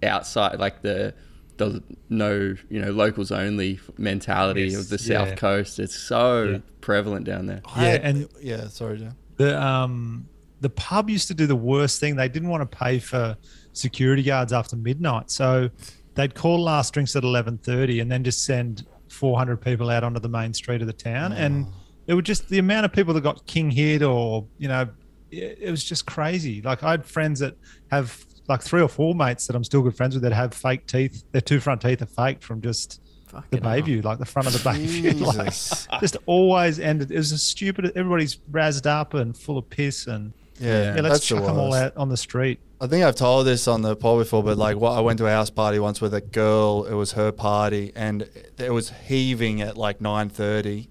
outside, 0.04 0.60
like 0.60 0.82
the 0.82 1.14
the 1.58 1.84
no, 2.10 2.56
you 2.70 2.80
know, 2.82 2.92
locals 2.92 3.32
only 3.32 3.80
mentality 3.98 4.68
Yes, 4.70 4.76
of 4.80 4.90
the 4.90 5.12
yeah. 5.12 5.26
south 5.26 5.36
coast. 5.38 5.78
It's 5.80 5.96
so 5.96 6.44
Yeah. 6.44 6.58
prevalent 6.80 7.26
down 7.26 7.48
there. 7.48 7.62
Yeah, 7.76 7.82
had- 7.84 8.02
and- 8.02 8.28
yeah, 8.42 8.68
sorry, 8.70 9.00
Joe. 9.00 9.10
the 9.38 9.62
um 9.62 10.26
the 10.62 10.70
pub 10.70 11.10
used 11.10 11.28
to 11.30 11.34
do 11.34 11.48
the 11.48 11.56
worst 11.56 12.00
thing. 12.00 12.16
They 12.16 12.28
didn't 12.30 12.50
want 12.50 12.70
to 12.70 12.78
pay 12.78 13.00
for 13.00 13.38
security 13.74 14.24
guards 14.24 14.52
after 14.54 14.76
midnight, 14.76 15.32
so 15.32 15.70
they'd 16.16 16.34
call 16.36 16.62
last 16.64 16.94
drinks 16.94 17.16
at 17.16 17.24
eleven 17.24 17.58
thirty, 17.58 18.00
and 18.00 18.12
then 18.12 18.24
just 18.24 18.44
send 18.46 18.86
four 19.10 19.38
hundred 19.38 19.58
people 19.62 19.90
out 19.90 20.04
onto 20.04 20.20
the 20.20 20.30
main 20.30 20.54
street 20.54 20.82
of 20.82 20.88
the 20.88 20.94
town, 20.94 21.32
and 21.34 21.66
it 22.08 22.14
was 22.14 22.24
just 22.24 22.48
the 22.50 22.60
amount 22.60 22.86
of 22.86 22.92
people 22.94 23.14
that 23.14 23.22
got 23.22 23.46
king 23.48 23.70
hit 23.72 24.02
or 24.02 24.46
you 24.58 24.68
know, 24.68 24.88
it, 25.32 25.58
it 25.62 25.72
was 25.72 25.84
just 25.84 26.06
crazy. 26.06 26.62
Like 26.62 26.84
I 26.84 26.92
had 26.92 27.06
friends 27.06 27.40
that 27.40 27.56
have 27.92 28.26
like 28.50 28.62
three 28.62 28.82
or 28.82 28.90
four 28.90 29.14
mates 29.16 29.48
that 29.48 29.56
I'm 29.56 29.64
still 29.64 29.82
good 29.82 29.96
friends 29.96 30.16
with 30.16 30.24
that 30.24 30.34
have 30.34 30.54
fake 30.54 30.88
teeth. 30.88 31.24
Their 31.32 31.42
two 31.42 31.60
front 31.60 31.82
teeth 31.82 32.02
are 32.02 32.06
faked 32.08 32.44
from 32.44 32.62
just 32.62 33.00
the 33.28 33.32
Fucking 33.34 33.64
hell. 33.64 33.72
Bayview, 33.74 34.04
like 34.04 34.18
the 34.18 34.26
front 34.26 34.48
of 34.48 34.54
the 34.54 34.60
Bayview. 34.68 35.22
like, 35.92 36.02
just 36.02 36.18
always 36.26 36.80
ended. 36.80 37.12
It 37.12 37.18
was 37.18 37.32
a 37.32 37.38
stupid. 37.38 37.92
Everybody's 37.96 38.38
razzed 38.52 38.88
up 38.88 39.14
and 39.14 39.38
full 39.38 39.58
of 39.60 39.70
piss, 39.70 40.08
and 40.08 40.34
Yeah, 40.60 40.96
yeah, 40.96 41.02
let's 41.02 41.10
that's 41.20 41.30
the 41.30 41.36
chuck 41.36 41.46
them 41.46 41.58
all 41.60 41.70
worst. 41.70 41.84
out 41.84 41.98
on 41.98 42.10
the 42.10 42.18
street. 42.18 42.60
I 42.82 42.88
think 42.88 43.04
I've 43.04 43.16
told 43.16 43.46
this 43.46 43.68
on 43.68 43.82
the 43.84 43.96
pod 43.96 44.20
before, 44.20 44.42
but 44.42 44.58
like, 44.58 44.78
what 44.78 44.94
I 44.98 45.02
went 45.02 45.20
to 45.20 45.28
a 45.28 45.30
house 45.32 45.50
party 45.50 45.78
once 45.80 46.02
with 46.02 46.14
a 46.14 46.22
girl. 46.22 46.86
It 46.86 46.94
was 46.94 47.12
her 47.12 47.32
party, 47.32 47.92
and 47.96 48.28
it 48.58 48.72
was 48.74 48.90
heaving 49.06 49.62
at 49.62 49.78
like 49.78 50.02
nine 50.02 50.30
thirty, 50.30 50.90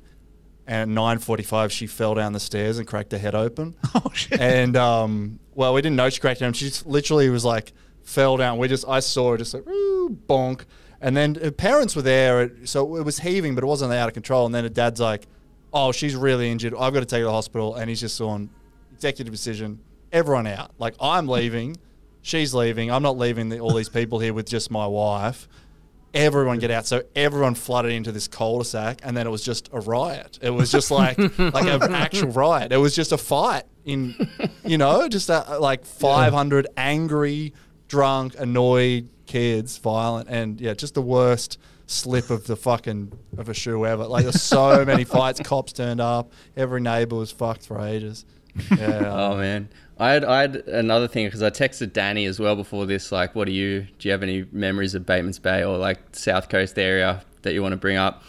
and 0.68 0.82
at 0.82 0.88
nine 0.88 1.18
forty-five, 1.18 1.72
she 1.72 1.88
fell 1.88 2.14
down 2.14 2.32
the 2.32 2.40
stairs 2.40 2.78
and 2.78 2.86
cracked 2.86 3.10
her 3.10 3.18
head 3.18 3.34
open. 3.34 3.74
Oh 3.94 4.10
shit! 4.14 4.40
and 4.40 4.76
um, 4.76 5.40
well, 5.54 5.74
we 5.74 5.82
didn't 5.82 5.96
know 5.96 6.08
she 6.10 6.20
cracked 6.20 6.40
down. 6.40 6.52
She 6.52 6.66
just 6.66 6.86
literally 6.86 7.28
was 7.30 7.44
like 7.44 7.72
fell 8.04 8.36
down. 8.36 8.58
We 8.58 8.68
just 8.68 8.86
I 8.86 9.00
saw 9.00 9.32
her 9.32 9.36
just 9.36 9.54
like 9.54 9.66
"Ooh," 9.66 10.16
bonk, 10.28 10.64
and 11.00 11.16
then 11.16 11.36
her 11.36 11.50
parents 11.50 11.94
were 11.94 12.02
there, 12.02 12.50
so 12.64 12.96
it 12.96 13.02
was 13.04 13.20
heaving, 13.20 13.54
but 13.54 13.64
it 13.64 13.66
wasn't 13.66 13.92
out 13.92 14.08
of 14.08 14.14
control. 14.14 14.46
And 14.46 14.54
then 14.54 14.64
her 14.64 14.70
dad's 14.70 15.00
like, 15.00 15.26
oh, 15.72 15.92
she's 15.92 16.16
really 16.16 16.50
injured. 16.50 16.74
I've 16.78 16.92
got 16.92 17.00
to 17.00 17.06
take 17.06 17.18
her 17.18 17.24
to 17.24 17.26
the 17.26 17.32
hospital. 17.32 17.74
And 17.76 17.88
he's 17.88 18.00
just 18.00 18.20
on 18.20 18.50
executive 18.92 19.32
decision. 19.32 19.80
Everyone 20.12 20.46
out. 20.46 20.72
Like 20.78 20.94
I'm 21.00 21.28
leaving. 21.28 21.76
She's 22.22 22.52
leaving. 22.54 22.90
I'm 22.90 23.02
not 23.02 23.16
leaving 23.16 23.48
the, 23.48 23.60
all 23.60 23.74
these 23.74 23.88
people 23.88 24.18
here 24.18 24.34
with 24.34 24.46
just 24.46 24.70
my 24.70 24.86
wife. 24.86 25.48
Everyone 26.14 26.58
get 26.58 26.70
out. 26.70 26.86
So 26.86 27.02
everyone 27.14 27.54
flooded 27.54 27.92
into 27.92 28.12
this 28.12 28.28
cul-de-sac, 28.28 29.00
and 29.02 29.16
then 29.16 29.26
it 29.26 29.30
was 29.30 29.44
just 29.44 29.68
a 29.72 29.80
riot. 29.80 30.38
It 30.40 30.50
was 30.50 30.70
just 30.70 30.90
like 30.90 31.18
like 31.38 31.66
an 31.66 31.94
actual 31.94 32.30
riot. 32.30 32.72
It 32.72 32.78
was 32.78 32.94
just 32.94 33.12
a 33.12 33.18
fight 33.18 33.64
in, 33.84 34.14
you 34.64 34.78
know, 34.78 35.08
just 35.08 35.28
a, 35.28 35.58
like 35.58 35.84
500 35.84 36.66
angry, 36.76 37.52
drunk, 37.88 38.34
annoyed 38.38 39.08
kids, 39.26 39.78
violent, 39.78 40.28
and 40.28 40.60
yeah, 40.60 40.74
just 40.74 40.94
the 40.94 41.02
worst 41.02 41.58
slip 41.86 42.28
of 42.30 42.46
the 42.46 42.56
fucking 42.56 43.12
of 43.38 43.48
a 43.48 43.54
shoe 43.54 43.86
ever. 43.86 44.06
Like 44.06 44.24
there's 44.24 44.42
so 44.42 44.84
many 44.84 45.04
fights. 45.04 45.40
Cops 45.40 45.72
turned 45.72 46.00
up. 46.00 46.32
Every 46.56 46.80
neighbor 46.80 47.16
was 47.16 47.32
fucked 47.32 47.66
for 47.66 47.80
ages. 47.80 48.24
Yeah. 48.70 49.12
Oh 49.12 49.36
man, 49.36 49.68
I 49.98 50.10
had 50.10 50.24
I 50.24 50.40
had 50.42 50.56
another 50.68 51.08
thing 51.08 51.26
because 51.26 51.42
I 51.42 51.50
texted 51.50 51.92
Danny 51.92 52.26
as 52.26 52.38
well 52.38 52.56
before 52.56 52.86
this. 52.86 53.10
Like, 53.10 53.34
what 53.34 53.46
do 53.46 53.52
you 53.52 53.86
do? 53.98 54.08
You 54.08 54.12
have 54.12 54.22
any 54.22 54.46
memories 54.52 54.94
of 54.94 55.04
Bateman's 55.04 55.38
Bay 55.38 55.64
or 55.64 55.76
like 55.76 55.98
South 56.12 56.48
Coast 56.48 56.78
area 56.78 57.24
that 57.42 57.52
you 57.52 57.62
want 57.62 57.72
to 57.72 57.76
bring 57.76 57.96
up? 57.96 58.22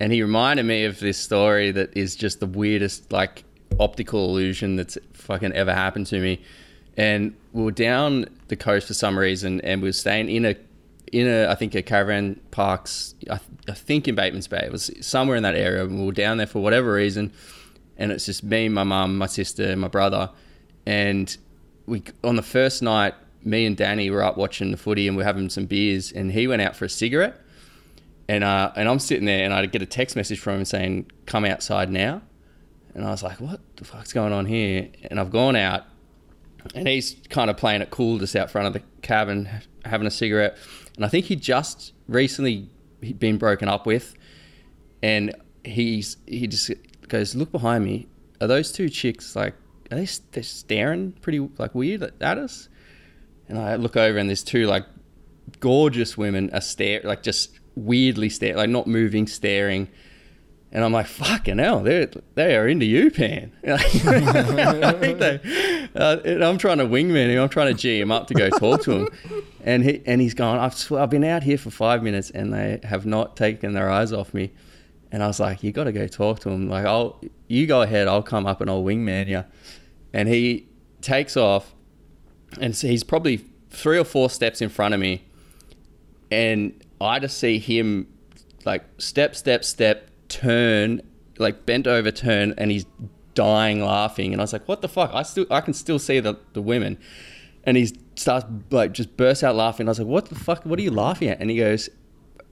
And 0.00 0.12
he 0.12 0.22
reminded 0.22 0.64
me 0.64 0.84
of 0.84 1.00
this 1.00 1.18
story 1.18 1.70
that 1.72 1.96
is 1.96 2.14
just 2.14 2.40
the 2.40 2.46
weirdest 2.46 3.10
like 3.10 3.44
optical 3.80 4.26
illusion 4.28 4.76
that's 4.76 4.98
fucking 5.12 5.52
ever 5.52 5.72
happened 5.72 6.06
to 6.08 6.20
me. 6.20 6.40
And 6.96 7.34
we 7.52 7.62
were 7.62 7.70
down 7.70 8.26
the 8.48 8.56
coast 8.56 8.86
for 8.88 8.94
some 8.94 9.18
reason, 9.18 9.60
and 9.62 9.80
we 9.80 9.88
were 9.88 9.92
staying 9.92 10.28
in 10.28 10.44
a 10.44 10.56
in 11.12 11.26
a 11.26 11.48
I 11.48 11.54
think 11.54 11.74
a 11.74 11.82
caravan 11.82 12.40
parks. 12.50 13.14
I, 13.30 13.38
th- 13.38 13.50
I 13.68 13.72
think 13.72 14.08
in 14.08 14.14
Bateman's 14.14 14.48
Bay. 14.48 14.62
It 14.64 14.72
was 14.72 14.90
somewhere 15.00 15.36
in 15.36 15.42
that 15.42 15.54
area. 15.54 15.84
And 15.84 15.98
we 15.98 16.06
were 16.06 16.12
down 16.12 16.36
there 16.38 16.46
for 16.46 16.60
whatever 16.60 16.92
reason 16.92 17.32
and 17.98 18.12
it's 18.12 18.26
just 18.26 18.44
me, 18.44 18.68
my 18.68 18.84
mum, 18.84 19.18
my 19.18 19.26
sister, 19.26 19.76
my 19.76 19.88
brother. 19.88 20.30
And 20.86 21.36
we 21.86 22.02
on 22.24 22.36
the 22.36 22.42
first 22.42 22.82
night, 22.82 23.14
me 23.44 23.66
and 23.66 23.76
Danny 23.76 24.10
were 24.10 24.22
up 24.22 24.36
watching 24.36 24.70
the 24.70 24.76
footy 24.76 25.08
and 25.08 25.16
we're 25.16 25.24
having 25.24 25.50
some 25.50 25.66
beers, 25.66 26.12
and 26.12 26.32
he 26.32 26.46
went 26.46 26.62
out 26.62 26.76
for 26.76 26.84
a 26.84 26.88
cigarette. 26.88 27.40
And 28.28 28.44
uh, 28.44 28.72
and 28.76 28.88
I'm 28.88 28.98
sitting 28.98 29.24
there, 29.24 29.44
and 29.44 29.52
I 29.52 29.66
get 29.66 29.82
a 29.82 29.86
text 29.86 30.14
message 30.14 30.38
from 30.38 30.58
him 30.58 30.64
saying, 30.64 31.10
"Come 31.26 31.44
outside 31.44 31.90
now." 31.90 32.22
And 32.94 33.04
I 33.04 33.10
was 33.10 33.22
like, 33.22 33.40
"What 33.40 33.60
the 33.76 33.84
fuck's 33.84 34.12
going 34.12 34.32
on 34.32 34.46
here?" 34.46 34.88
And 35.10 35.18
I've 35.18 35.30
gone 35.30 35.56
out, 35.56 35.84
and 36.74 36.86
he's 36.86 37.16
kind 37.30 37.50
of 37.50 37.56
playing 37.56 37.80
it 37.80 37.90
cool 37.90 38.18
just 38.18 38.36
out 38.36 38.50
front 38.50 38.66
of 38.66 38.74
the 38.74 38.82
cabin, 39.02 39.48
having 39.84 40.06
a 40.06 40.10
cigarette. 40.10 40.56
And 40.96 41.04
I 41.04 41.08
think 41.08 41.26
he 41.26 41.36
just 41.36 41.92
recently 42.06 42.68
been 43.18 43.38
broken 43.38 43.68
up 43.68 43.86
with, 43.86 44.14
and 45.02 45.34
he's 45.64 46.18
he 46.26 46.46
just 46.46 46.70
goes, 47.08 47.34
"Look 47.34 47.52
behind 47.52 47.84
me. 47.84 48.06
Are 48.40 48.46
those 48.46 48.72
two 48.72 48.88
chicks 48.88 49.34
like? 49.34 49.54
Are 49.90 49.96
they 49.96 50.08
they're 50.32 50.42
staring 50.42 51.12
pretty 51.12 51.40
like 51.58 51.74
weird 51.74 52.02
at 52.20 52.38
us?" 52.38 52.68
And 53.48 53.58
I 53.58 53.76
look 53.76 53.96
over, 53.96 54.18
and 54.18 54.28
there's 54.28 54.42
two 54.44 54.66
like 54.66 54.84
gorgeous 55.60 56.16
women 56.16 56.50
are 56.52 56.60
stare 56.60 57.00
like 57.04 57.22
just 57.22 57.58
weirdly 57.74 58.28
stare 58.28 58.56
like 58.56 58.70
not 58.70 58.86
moving, 58.86 59.26
staring. 59.26 59.88
And 60.70 60.84
I'm 60.84 60.92
like, 60.92 61.06
fucking 61.06 61.56
hell, 61.58 61.80
they 61.80 62.08
they 62.34 62.54
are 62.54 62.68
into 62.68 62.84
you, 62.84 63.10
Pan. 63.10 63.52
Uh, 65.94 66.18
and 66.24 66.44
I'm 66.44 66.58
trying 66.58 66.78
to 66.78 66.84
wingman 66.84 67.30
him. 67.30 67.42
I'm 67.42 67.48
trying 67.48 67.74
to 67.74 67.80
G 67.80 67.98
him 67.98 68.12
up 68.12 68.26
to 68.26 68.34
go 68.34 68.50
talk 68.50 68.82
to 68.82 68.92
him, 68.92 69.08
and 69.64 69.82
he 69.82 70.02
and 70.04 70.20
he's 70.20 70.34
gone. 70.34 70.58
I've 70.58 70.74
sw- 70.74 70.92
I've 70.92 71.08
been 71.08 71.24
out 71.24 71.42
here 71.42 71.56
for 71.56 71.70
five 71.70 72.02
minutes, 72.02 72.30
and 72.30 72.52
they 72.52 72.80
have 72.84 73.06
not 73.06 73.36
taken 73.36 73.72
their 73.72 73.90
eyes 73.90 74.12
off 74.12 74.34
me. 74.34 74.50
And 75.10 75.22
I 75.22 75.26
was 75.26 75.40
like, 75.40 75.62
you 75.62 75.72
got 75.72 75.84
to 75.84 75.92
go 75.92 76.06
talk 76.06 76.40
to 76.40 76.50
him. 76.50 76.68
Like, 76.68 76.84
I'll 76.84 77.20
you 77.46 77.66
go 77.66 77.82
ahead. 77.82 78.08
I'll 78.08 78.22
come 78.22 78.46
up 78.46 78.60
and 78.60 78.68
I'll 78.68 78.82
wingman 78.82 79.26
you. 79.28 79.44
And 80.12 80.28
he 80.28 80.68
takes 81.00 81.36
off, 81.36 81.74
and 82.60 82.74
he's 82.74 83.04
probably 83.04 83.44
three 83.70 83.98
or 83.98 84.04
four 84.04 84.30
steps 84.30 84.60
in 84.60 84.68
front 84.68 84.94
of 84.94 85.00
me, 85.00 85.24
and 86.30 86.82
I 87.00 87.18
just 87.18 87.38
see 87.38 87.58
him 87.58 88.08
like 88.64 88.84
step, 88.98 89.36
step, 89.36 89.64
step, 89.64 90.10
turn, 90.28 91.02
like 91.38 91.66
bent 91.66 91.86
over, 91.86 92.10
turn, 92.10 92.54
and 92.58 92.70
he's 92.70 92.86
dying 93.34 93.84
laughing. 93.84 94.32
And 94.32 94.40
I 94.40 94.44
was 94.44 94.52
like, 94.52 94.66
what 94.66 94.82
the 94.82 94.88
fuck? 94.88 95.10
I 95.14 95.22
still, 95.22 95.46
I 95.50 95.60
can 95.60 95.72
still 95.72 95.98
see 95.98 96.20
the, 96.20 96.38
the 96.52 96.62
women. 96.62 96.98
And 97.64 97.76
he 97.76 97.94
starts 98.16 98.46
like 98.70 98.92
just 98.92 99.16
bursts 99.16 99.44
out 99.44 99.54
laughing. 99.54 99.88
I 99.88 99.90
was 99.90 99.98
like, 99.98 100.08
what 100.08 100.26
the 100.26 100.34
fuck? 100.34 100.64
What 100.64 100.78
are 100.78 100.82
you 100.82 100.90
laughing 100.90 101.28
at? 101.28 101.40
And 101.40 101.50
he 101.50 101.56
goes, 101.56 101.88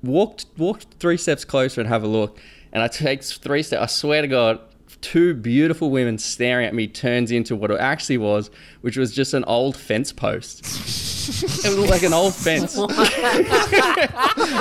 walked, 0.07 0.46
walked 0.57 0.86
three 0.98 1.16
steps 1.16 1.44
closer 1.44 1.80
and 1.80 1.88
have 1.88 2.02
a 2.02 2.09
look. 2.09 2.38
And 2.72 2.82
I 2.82 2.88
take 2.88 3.22
three 3.22 3.62
steps. 3.62 3.82
I 3.82 3.86
swear 3.86 4.22
to 4.22 4.28
God, 4.28 4.61
two 5.00 5.34
beautiful 5.34 5.90
women 5.90 6.18
staring 6.18 6.66
at 6.66 6.74
me 6.74 6.86
turns 6.86 7.30
into 7.30 7.54
what 7.54 7.70
it 7.70 7.78
actually 7.80 8.18
was, 8.18 8.50
which 8.87 8.97
was 8.97 9.12
just 9.12 9.34
an 9.34 9.43
old 9.47 9.76
fence 9.76 10.12
post. 10.12 10.61
it 11.64 11.76
was 11.76 11.91
like 11.91 12.05
an 12.05 12.12
old 12.12 12.32
fence. 12.32 12.76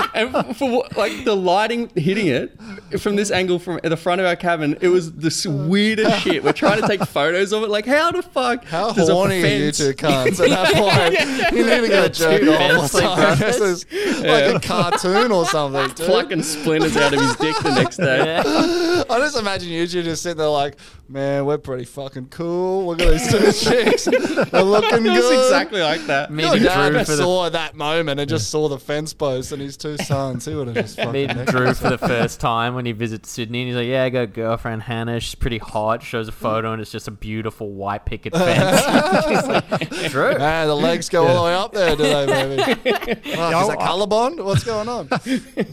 and 0.15 0.57
for 0.57 0.83
like 0.97 1.23
the 1.25 1.35
lighting 1.35 1.91
hitting 1.95 2.25
it 2.25 2.57
from 2.99 3.15
this 3.17 3.29
angle 3.29 3.59
from 3.59 3.79
the 3.83 3.95
front 3.95 4.19
of 4.21 4.25
our 4.25 4.35
cabin, 4.35 4.75
it 4.81 4.87
was 4.87 5.13
the 5.13 5.29
weirdest 5.67 6.21
shit. 6.23 6.43
We're 6.43 6.53
trying 6.53 6.81
to 6.81 6.87
take 6.87 7.03
photos 7.05 7.53
of 7.53 7.61
it. 7.61 7.69
Like, 7.69 7.85
how 7.85 8.11
the 8.11 8.23
fuck? 8.23 8.65
How 8.65 8.91
does 8.93 9.09
a 9.09 9.13
horny 9.13 9.43
are 9.43 9.45
you 9.45 9.71
fence- 9.71 9.77
two 9.77 9.93
cunts 9.93 10.39
at 10.39 10.49
that 10.49 10.73
point? 10.73 11.53
You 11.53 11.63
need 11.63 11.81
to 11.81 11.87
go 11.87 12.07
jerk 12.07 12.41
Two 12.41 12.51
off 12.51 12.91
fence 12.91 12.95
or 12.95 13.01
something. 13.01 13.25
like 13.25 13.37
This 13.37 13.61
is 13.61 13.85
like 14.21 14.55
a 14.55 14.59
cartoon 14.59 15.31
or 15.31 15.45
something, 15.45 15.87
dude. 15.89 15.97
plucking 16.07 16.41
splinters 16.41 16.97
out 16.97 17.13
of 17.13 17.21
his 17.21 17.35
dick 17.35 17.55
the 17.61 17.75
next 17.75 17.97
day. 17.97 18.37
I 18.39 19.19
just 19.19 19.37
imagine 19.37 19.69
you 19.69 19.85
two 19.85 20.01
just 20.01 20.23
sitting 20.23 20.39
there 20.39 20.47
like, 20.47 20.77
man, 21.07 21.45
we're 21.45 21.59
pretty 21.59 21.85
fucking 21.85 22.29
cool. 22.29 22.87
Look 22.87 23.01
at 23.01 23.11
these 23.11 23.29
two 23.31 23.51
chicks. 23.69 24.07
They're 24.51 24.63
looking 24.63 25.05
It 25.05 25.09
was 25.09 25.31
exactly 25.31 25.81
like 25.81 26.01
that. 26.07 26.31
Me 26.31 26.43
Your 26.43 26.53
and 26.55 26.63
dad 26.63 26.89
Drew 26.89 26.97
just 26.99 27.11
for 27.11 27.15
the 27.17 27.23
saw 27.23 27.49
that 27.49 27.75
moment 27.75 28.19
and 28.19 28.29
just 28.29 28.49
saw 28.49 28.67
the 28.67 28.79
fence 28.79 29.13
post 29.13 29.51
and 29.51 29.61
his 29.61 29.77
two 29.77 29.97
sons. 30.05 30.45
He 30.45 30.55
would 30.55 30.67
have 30.67 30.75
just 30.75 30.95
fucking 30.97 31.11
meet 31.11 31.27
necked 31.35 31.51
Drew 31.51 31.73
for 31.73 31.89
the 31.89 31.97
first 31.97 32.39
time 32.39 32.75
when 32.75 32.85
he 32.85 32.91
visits 32.91 33.29
Sydney. 33.29 33.61
And 33.61 33.67
he's 33.69 33.75
like, 33.77 33.87
"Yeah, 33.87 34.03
I 34.03 34.09
got 34.09 34.21
a 34.21 34.27
girlfriend 34.27 34.83
Hannah. 34.83 35.19
She's 35.19 35.35
pretty 35.35 35.57
hot." 35.57 36.03
Shows 36.03 36.27
a 36.27 36.31
photo, 36.31 36.73
and 36.73 36.81
it's 36.81 36.91
just 36.91 37.07
a 37.07 37.11
beautiful 37.11 37.71
white 37.71 38.05
picket 38.05 38.33
fence. 38.37 39.25
He's 39.27 39.47
like, 39.47 40.09
Drew, 40.11 40.37
Man, 40.37 40.67
the 40.67 40.75
legs 40.75 41.09
go 41.09 41.25
all 41.27 41.35
the 41.35 41.43
way 41.43 41.53
up 41.55 41.71
there, 41.73 41.95
do 41.95 42.03
they, 42.03 42.25
baby? 42.25 42.63
Fuck, 42.75 43.17
is 43.17 43.67
that 43.69 43.77
I- 43.79 43.87
Colorbond? 43.87 44.43
What's 44.43 44.63
going 44.63 44.87
on? 44.89 45.07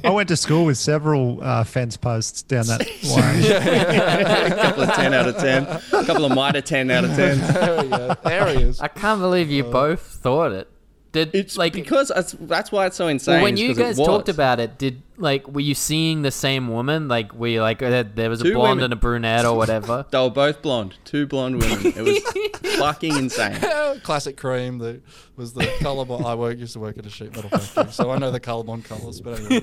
I 0.04 0.10
went 0.10 0.28
to 0.28 0.36
school 0.36 0.64
with 0.66 0.78
several 0.78 1.42
uh, 1.42 1.64
fence 1.64 1.96
posts 1.96 2.42
down 2.42 2.66
that 2.66 2.80
way. 2.80 4.46
a 4.50 4.54
couple 4.62 4.82
of 4.84 4.92
10 4.94 5.14
out 5.14 5.28
of 5.28 5.36
10. 5.38 5.62
A 5.64 6.04
couple 6.06 6.24
of 6.24 6.32
mitre 6.34 6.60
10 6.60 6.90
out 6.90 7.04
of 7.04 7.10
10. 7.14 7.38
There, 7.52 7.82
we 7.82 7.88
go. 7.88 8.16
Is. 8.40 8.80
I 8.80 8.88
can't 8.88 9.20
believe 9.20 9.50
you 9.50 9.64
both 9.64 10.00
thought 10.00 10.52
it. 10.52 10.68
Did 11.12 11.34
It's 11.34 11.58
like 11.58 11.74
because 11.74 12.08
that's, 12.08 12.32
that's 12.40 12.72
why 12.72 12.86
it's 12.86 12.96
so 12.96 13.06
insane. 13.06 13.42
when 13.42 13.58
you 13.58 13.74
guys 13.74 13.98
talked 13.98 14.30
about 14.30 14.60
it? 14.60 14.78
Did 14.78 15.02
like 15.18 15.46
were 15.46 15.60
you 15.60 15.74
seeing 15.74 16.22
the 16.22 16.30
same 16.30 16.68
woman? 16.68 17.06
Like 17.06 17.34
were 17.34 17.48
you 17.48 17.60
like 17.60 17.82
uh, 17.82 18.04
there 18.14 18.30
was 18.30 18.40
a 18.40 18.44
Two 18.44 18.54
blonde 18.54 18.70
women. 18.78 18.84
and 18.84 18.92
a 18.94 18.96
brunette 18.96 19.44
or 19.44 19.54
whatever? 19.54 20.06
They 20.10 20.18
were 20.18 20.30
both 20.30 20.62
blonde, 20.62 20.96
two 21.04 21.26
blonde 21.26 21.60
women. 21.60 21.86
It 21.94 22.00
was 22.00 22.34
fucking 22.62 23.16
insane. 23.16 23.58
Classic 24.02 24.36
cream 24.36 24.78
that 24.78 25.02
was 25.36 25.52
the 25.52 25.64
Colorbond. 25.80 26.24
I 26.24 26.34
work, 26.34 26.58
used 26.58 26.74
to 26.74 26.80
work 26.80 26.98
at 26.98 27.06
a 27.06 27.10
sheet 27.10 27.34
metal 27.34 27.50
factory, 27.50 27.92
so 27.92 28.10
I 28.10 28.18
know 28.18 28.30
the 28.30 28.40
Colorbond 28.40 28.84
colours. 28.84 29.20
But 29.20 29.40
anyway, 29.40 29.62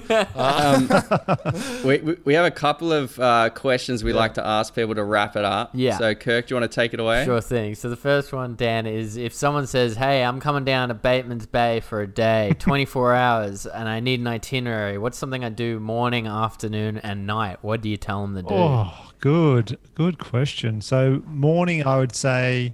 We, 1.86 1.97
we, 2.00 2.18
we 2.26 2.34
have 2.34 2.45
a 2.45 2.52
couple 2.52 2.91
of 2.91 3.20
uh, 3.20 3.50
questions 3.52 4.04
we 4.04 4.14
like 4.14 4.34
to 4.36 4.45
ask 4.45 4.76
people 4.76 4.95
to 4.95 5.04
wrap 5.04 5.36
it 5.36 5.45
up. 5.45 5.72
Yeah. 5.74 5.97
So, 5.97 6.14
Kirk, 6.16 6.47
do 6.47 6.56
you 6.56 6.60
want 6.60 6.72
to 6.72 6.76
take 6.76 6.93
it 6.93 7.00
away? 7.00 7.26
Sure 7.26 7.41
thing. 7.41 7.76
So 7.76 7.89
the 7.89 7.95
first 7.95 8.34
one, 8.34 8.56
Dan, 8.56 8.86
is 8.86 9.18
if 9.18 9.34
someone 9.34 9.68
says, 9.68 9.95
"Hey, 9.95 10.24
I'm 10.24 10.39
coming 10.39 10.66
down 10.66 10.89
to 10.89 10.95
Bateman's 10.95 11.45
Bay 11.45 11.80
for 11.80 12.02
a 12.02 12.08
day, 12.08 12.54
24 12.60 13.16
hours, 13.16 13.66
and 13.66 13.88
I 13.88 14.00
need 14.00 14.20
an 14.20 14.28
itinerary. 14.28 14.97
What's 14.97 15.18
something 15.18 15.43
I 15.43 15.50
do 15.50 15.80
morning, 15.80 16.28
afternoon, 16.28 16.97
and 16.97 17.26
night?" 17.26 17.60
What 17.62 17.82
do 17.82 17.89
you 17.89 17.97
tell 17.97 18.22
them 18.22 18.36
to 18.36 18.41
do? 18.41 18.54
Oh, 18.54 19.12
good, 19.20 19.78
good 19.95 20.20
question. 20.20 20.82
So 20.82 21.22
morning, 21.26 21.86
I 21.86 21.97
would 21.97 22.16
say 22.16 22.74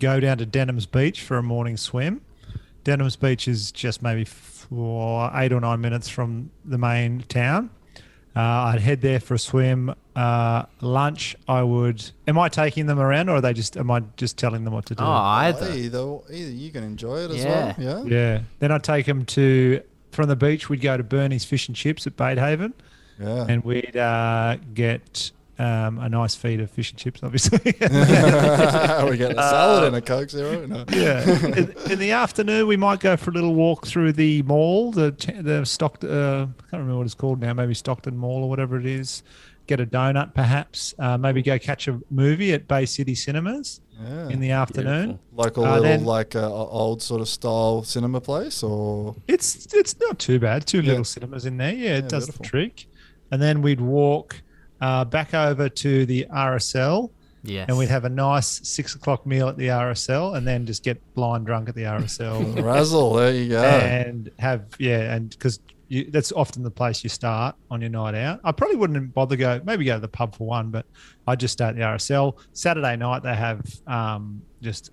go 0.00 0.20
down 0.20 0.38
to 0.38 0.46
Denham's 0.46 0.86
Beach 0.86 1.22
for 1.22 1.38
a 1.38 1.42
morning 1.42 1.76
swim. 1.76 2.20
Denham's 2.84 3.16
Beach 3.16 3.48
is 3.48 3.70
just 3.72 4.02
maybe 4.02 4.24
four, 4.24 5.30
eight 5.34 5.52
or 5.52 5.60
nine 5.60 5.80
minutes 5.80 6.08
from 6.08 6.50
the 6.64 6.78
main 6.78 7.22
town. 7.28 7.70
Uh, 8.36 8.40
I'd 8.40 8.80
head 8.80 9.00
there 9.00 9.18
for 9.18 9.34
a 9.34 9.38
swim. 9.38 9.92
Uh, 10.14 10.64
lunch, 10.80 11.34
I 11.48 11.62
would. 11.62 12.08
Am 12.28 12.38
I 12.38 12.48
taking 12.48 12.86
them 12.86 13.00
around, 13.00 13.28
or 13.28 13.36
are 13.36 13.40
they 13.40 13.52
just? 13.52 13.76
Am 13.76 13.90
I 13.90 14.00
just 14.16 14.36
telling 14.38 14.64
them 14.64 14.74
what 14.74 14.86
to 14.86 14.94
do? 14.94 15.02
Oh, 15.02 15.06
either. 15.06 15.72
either, 15.72 16.18
either 16.30 16.50
you 16.52 16.70
can 16.70 16.84
enjoy 16.84 17.18
it 17.24 17.30
as 17.32 17.44
Yeah. 17.44 17.74
well. 17.78 18.06
Yeah. 18.08 18.14
Yeah. 18.14 18.40
Then 18.60 18.70
I'd 18.70 18.84
take 18.84 19.06
them 19.06 19.24
to 19.26 19.82
from 20.12 20.28
the 20.28 20.36
beach. 20.36 20.68
We'd 20.68 20.80
go 20.82 20.96
to 20.96 21.02
Bernie's 21.02 21.44
Fish 21.44 21.66
and 21.68 21.76
Chips 21.76 22.06
at 22.06 22.16
Batehaven, 22.16 22.74
Yeah. 23.20 23.46
and 23.48 23.64
we'd 23.64 23.96
uh, 23.96 24.56
get 24.72 25.32
um, 25.58 25.98
a 25.98 26.08
nice 26.08 26.34
feed 26.34 26.60
of 26.60 26.70
fish 26.70 26.90
and 26.90 26.98
chips, 26.98 27.20
obviously. 27.22 27.58
we 27.64 29.16
get 29.16 29.32
a 29.32 29.34
salad 29.36 29.84
and 29.84 29.96
a 29.96 30.00
Coke 30.00 30.30
Zero. 30.30 30.66
No. 30.66 30.84
yeah. 30.90 31.22
In, 31.44 31.74
in 31.90 31.98
the 31.98 32.12
afternoon, 32.12 32.66
we 32.66 32.76
might 32.76 33.00
go 33.00 33.16
for 33.16 33.30
a 33.30 33.34
little 33.34 33.54
walk 33.54 33.86
through 33.86 34.12
the 34.12 34.42
mall, 34.42 34.92
the 34.92 35.10
the 35.42 35.64
Stockton. 35.64 36.10
Uh, 36.10 36.42
I 36.42 36.60
can't 36.70 36.72
remember 36.72 36.96
what 36.98 37.06
it's 37.06 37.14
called 37.14 37.40
now. 37.40 37.52
Maybe 37.54 37.74
Stockton 37.74 38.16
Mall 38.16 38.44
or 38.44 38.48
whatever 38.48 38.78
it 38.78 38.86
is. 38.86 39.22
get 39.66 39.80
a 39.80 39.86
donut, 39.86 40.32
perhaps. 40.34 40.94
Uh, 40.98 41.18
maybe 41.18 41.42
go 41.42 41.58
catch 41.58 41.88
a 41.88 42.00
movie 42.10 42.52
at 42.54 42.66
Bay 42.68 42.86
City 42.86 43.14
Cinemas 43.14 43.80
Yeah. 44.00 44.28
in 44.28 44.40
the 44.40 44.52
afternoon. 44.52 45.18
Local 45.34 45.64
Uh, 45.66 45.72
little 45.72 45.82
then- 45.82 46.04
like 46.06 46.34
uh, 46.36 46.50
old 46.50 47.02
sort 47.02 47.20
of 47.20 47.28
style 47.28 47.82
cinema 47.82 48.20
place, 48.20 48.62
or 48.62 49.14
It's 49.26 49.66
it's 49.74 49.94
not 50.00 50.18
too 50.18 50.38
bad. 50.38 50.66
Two 50.66 50.80
Yeah. 50.80 50.90
little 50.90 51.04
cinemas 51.04 51.44
in 51.44 51.56
there. 51.58 51.74
Yeah, 51.74 51.96
it 51.98 52.04
Yeah, 52.04 52.08
does 52.08 52.26
beautiful. 52.26 52.42
the 52.44 52.48
trick. 52.48 52.86
And 53.30 53.42
then 53.42 53.60
we'd 53.60 53.80
walk 53.82 54.40
uh, 54.80 55.04
back 55.04 55.34
over 55.34 55.68
to 55.68 56.06
the 56.06 56.26
RSL, 56.32 57.10
Yes. 57.44 57.68
and 57.68 57.78
we'd 57.78 57.88
have 57.88 58.04
a 58.04 58.08
nice 58.08 58.66
six 58.68 58.94
o'clock 58.94 59.24
meal 59.26 59.48
at 59.48 59.56
the 59.56 59.68
RSL, 59.68 60.36
and 60.36 60.46
then 60.46 60.66
just 60.66 60.82
get 60.82 61.00
blind 61.14 61.46
drunk 61.46 61.68
at 61.68 61.74
the 61.74 61.84
RSL, 61.84 62.62
Razzle. 62.64 63.14
There 63.14 63.32
you 63.32 63.48
go. 63.50 63.62
and 63.62 64.30
have 64.38 64.64
yeah, 64.78 65.14
and 65.14 65.30
because 65.30 65.60
that's 66.10 66.32
often 66.32 66.62
the 66.62 66.70
place 66.70 67.02
you 67.02 67.08
start 67.08 67.56
on 67.70 67.80
your 67.80 67.88
night 67.90 68.14
out. 68.14 68.40
I 68.44 68.52
probably 68.52 68.76
wouldn't 68.76 69.14
bother 69.14 69.36
go. 69.36 69.60
Maybe 69.64 69.84
go 69.86 69.94
to 69.94 70.00
the 70.00 70.08
pub 70.08 70.34
for 70.36 70.46
one, 70.46 70.70
but 70.70 70.84
I 71.26 71.34
just 71.36 71.52
start 71.52 71.70
at 71.70 71.76
the 71.76 71.82
RSL. 71.82 72.36
Saturday 72.52 72.96
night 72.96 73.22
they 73.22 73.34
have 73.34 73.62
um, 73.86 74.42
just 74.60 74.90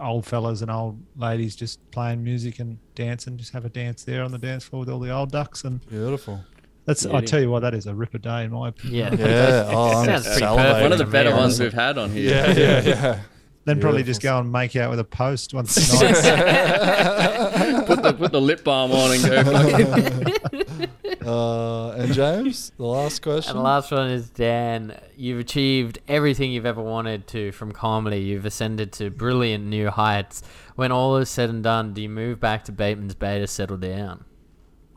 old 0.00 0.24
fellas 0.26 0.62
and 0.62 0.70
old 0.70 1.00
ladies 1.16 1.56
just 1.56 1.78
playing 1.90 2.22
music 2.22 2.58
and 2.60 2.78
dancing. 2.94 3.36
Just 3.38 3.52
have 3.54 3.64
a 3.64 3.68
dance 3.68 4.04
there 4.04 4.22
on 4.22 4.30
the 4.30 4.38
dance 4.38 4.64
floor 4.64 4.80
with 4.80 4.88
all 4.88 5.00
the 5.00 5.10
old 5.10 5.32
ducks, 5.32 5.64
and 5.64 5.84
Beautiful. 5.88 6.44
That's. 6.86 7.04
I 7.06 7.20
tell 7.20 7.40
you 7.40 7.50
what, 7.50 7.60
that 7.60 7.74
is 7.74 7.86
a 7.86 7.94
ripper 7.94 8.18
day 8.18 8.44
in 8.44 8.52
my 8.52 8.68
opinion. 8.68 9.18
yeah. 9.18 9.26
Yeah. 9.28 9.70
Oh, 9.70 9.98
I'm 9.98 10.06
Sounds 10.06 10.24
pretty 10.26 10.40
salivating. 10.42 10.82
One 10.82 10.92
of 10.92 10.98
the 10.98 11.04
better 11.04 11.30
me, 11.30 11.36
ones 11.36 11.60
we've 11.60 11.72
had 11.72 11.98
on 11.98 12.10
here. 12.10 12.30
Yeah, 12.30 12.52
yeah, 12.52 12.80
yeah. 12.82 13.20
Then 13.66 13.80
probably 13.80 14.04
just 14.04 14.22
go 14.22 14.38
and 14.38 14.52
make 14.52 14.76
out 14.76 14.90
with 14.90 15.00
a 15.00 15.04
post 15.04 15.52
once 15.52 15.76
a 16.00 16.04
night. 16.04 17.86
put 17.88 18.00
the 18.00 18.12
put 18.12 18.30
the 18.30 18.40
lip 18.40 18.62
balm 18.62 18.92
on 18.92 19.10
and 19.10 19.24
go. 19.24 19.42
fucking- 19.42 21.26
Uh, 21.26 21.90
and 21.98 22.12
James, 22.14 22.70
the 22.76 22.84
last 22.84 23.20
question. 23.22 23.50
And 23.50 23.58
the 23.58 23.64
last 23.64 23.90
one 23.90 24.08
is 24.08 24.30
Dan. 24.30 24.96
You've 25.16 25.40
achieved 25.40 25.98
everything 26.06 26.52
you've 26.52 26.64
ever 26.66 26.80
wanted 26.80 27.26
to 27.28 27.50
from 27.50 27.72
comedy. 27.72 28.18
You've 28.18 28.46
ascended 28.46 28.92
to 28.92 29.10
brilliant 29.10 29.64
new 29.66 29.90
heights. 29.90 30.44
When 30.76 30.92
all 30.92 31.16
is 31.16 31.28
said 31.28 31.50
and 31.50 31.64
done, 31.64 31.92
do 31.94 32.02
you 32.02 32.08
move 32.08 32.38
back 32.38 32.62
to 32.66 32.72
Bateman's 32.72 33.16
Bay 33.16 33.40
to 33.40 33.48
settle 33.48 33.76
down? 33.78 34.24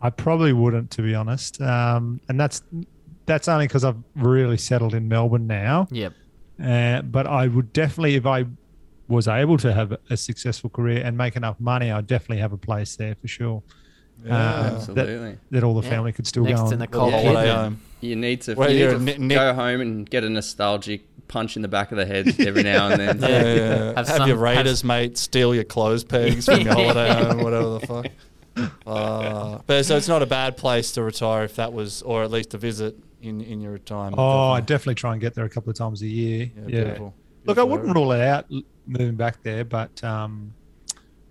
I 0.01 0.09
probably 0.09 0.53
wouldn't, 0.53 0.91
to 0.91 1.01
be 1.01 1.13
honest. 1.15 1.61
Um, 1.61 2.21
and 2.29 2.39
that's 2.39 2.61
that's 3.25 3.47
only 3.47 3.67
because 3.67 3.83
I've 3.83 3.97
really 4.15 4.57
settled 4.57 4.93
in 4.95 5.07
Melbourne 5.07 5.45
now. 5.47 5.87
Yep. 5.91 6.13
Uh, 6.63 7.01
but 7.03 7.27
I 7.27 7.47
would 7.47 7.71
definitely, 7.73 8.15
if 8.15 8.25
I 8.25 8.45
was 9.07 9.27
able 9.27 9.57
to 9.59 9.71
have 9.73 9.95
a 10.09 10.17
successful 10.17 10.69
career 10.69 11.01
and 11.05 11.17
make 11.17 11.35
enough 11.35 11.59
money, 11.59 11.91
I'd 11.91 12.07
definitely 12.07 12.37
have 12.39 12.53
a 12.53 12.57
place 12.57 12.95
there 12.95 13.15
for 13.15 13.27
sure. 13.27 13.61
Uh, 14.25 14.29
that, 14.63 14.73
Absolutely. 14.73 15.37
that 15.51 15.63
all 15.63 15.73
the 15.79 15.83
Yeah. 15.83 15.89
family 15.93 16.11
could 16.11 16.27
still 16.27 16.43
Next 16.43 16.59
go 16.59 16.67
in 16.67 16.73
on. 16.73 16.79
the 16.79 16.85
Little 16.85 16.99
cold 17.01 17.13
holiday 17.13 17.45
kid. 17.45 17.55
home. 17.55 17.81
You 18.01 18.15
need 18.15 18.41
to, 18.41 18.53
Well, 18.55 18.71
you 18.71 18.85
need 18.87 18.91
to 18.93 18.99
Nick- 18.99 19.19
Nick- 19.19 19.37
go 19.37 19.53
home 19.53 19.81
and 19.81 20.09
get 20.09 20.23
a 20.23 20.29
nostalgic 20.29 21.01
punch 21.27 21.55
in 21.55 21.61
the 21.61 21.67
back 21.67 21.91
of 21.91 21.97
the 21.97 22.05
head 22.05 22.27
every 22.39 22.63
now 22.63 22.89
and 22.89 22.99
then. 22.99 23.19
Yeah. 23.21 23.27
Yeah, 23.29 23.55
yeah. 23.55 23.85
Have 23.85 23.95
Have, 23.95 24.07
some- 24.07 24.27
your 24.27 24.37
have- 24.37 24.57
Raiders 24.57 24.83
mate 24.83 25.17
steal 25.17 25.53
your 25.55 25.63
clothes 25.63 26.03
pegs 26.03 26.45
from 26.45 26.59
your 26.65 26.73
holiday 26.73 27.13
home, 27.13 27.43
whatever 27.43 27.69
the 27.79 27.79
fuck. 27.87 28.07
Uh, 28.85 29.59
but 29.67 29.85
so 29.85 29.95
it's 29.97 30.07
not 30.07 30.21
a 30.23 30.25
bad 30.25 30.57
place 30.57 30.91
to 30.93 31.03
retire 31.03 31.43
if 31.43 31.55
that 31.57 31.71
was, 31.73 32.01
or 32.01 32.23
at 32.23 32.31
least 32.31 32.51
to 32.51 32.57
visit 32.57 32.95
in 33.21 33.39
in 33.41 33.61
your 33.61 33.73
retirement. 33.73 34.15
Oh, 34.17 34.21
I 34.51 34.61
definitely. 34.61 34.65
definitely 34.65 34.95
try 34.95 35.11
and 35.13 35.21
get 35.21 35.35
there 35.35 35.45
a 35.45 35.49
couple 35.49 35.69
of 35.69 35.77
times 35.77 36.01
a 36.01 36.07
year. 36.07 36.51
Yeah, 36.55 36.61
Yeah. 36.61 36.65
beautiful. 36.83 37.15
Look, 37.45 37.57
I 37.57 37.63
wouldn't 37.63 37.93
rule 37.95 38.11
it 38.11 38.21
out 38.21 38.45
moving 38.85 39.15
back 39.15 39.43
there, 39.43 39.63
but 39.63 40.03
um, 40.03 40.55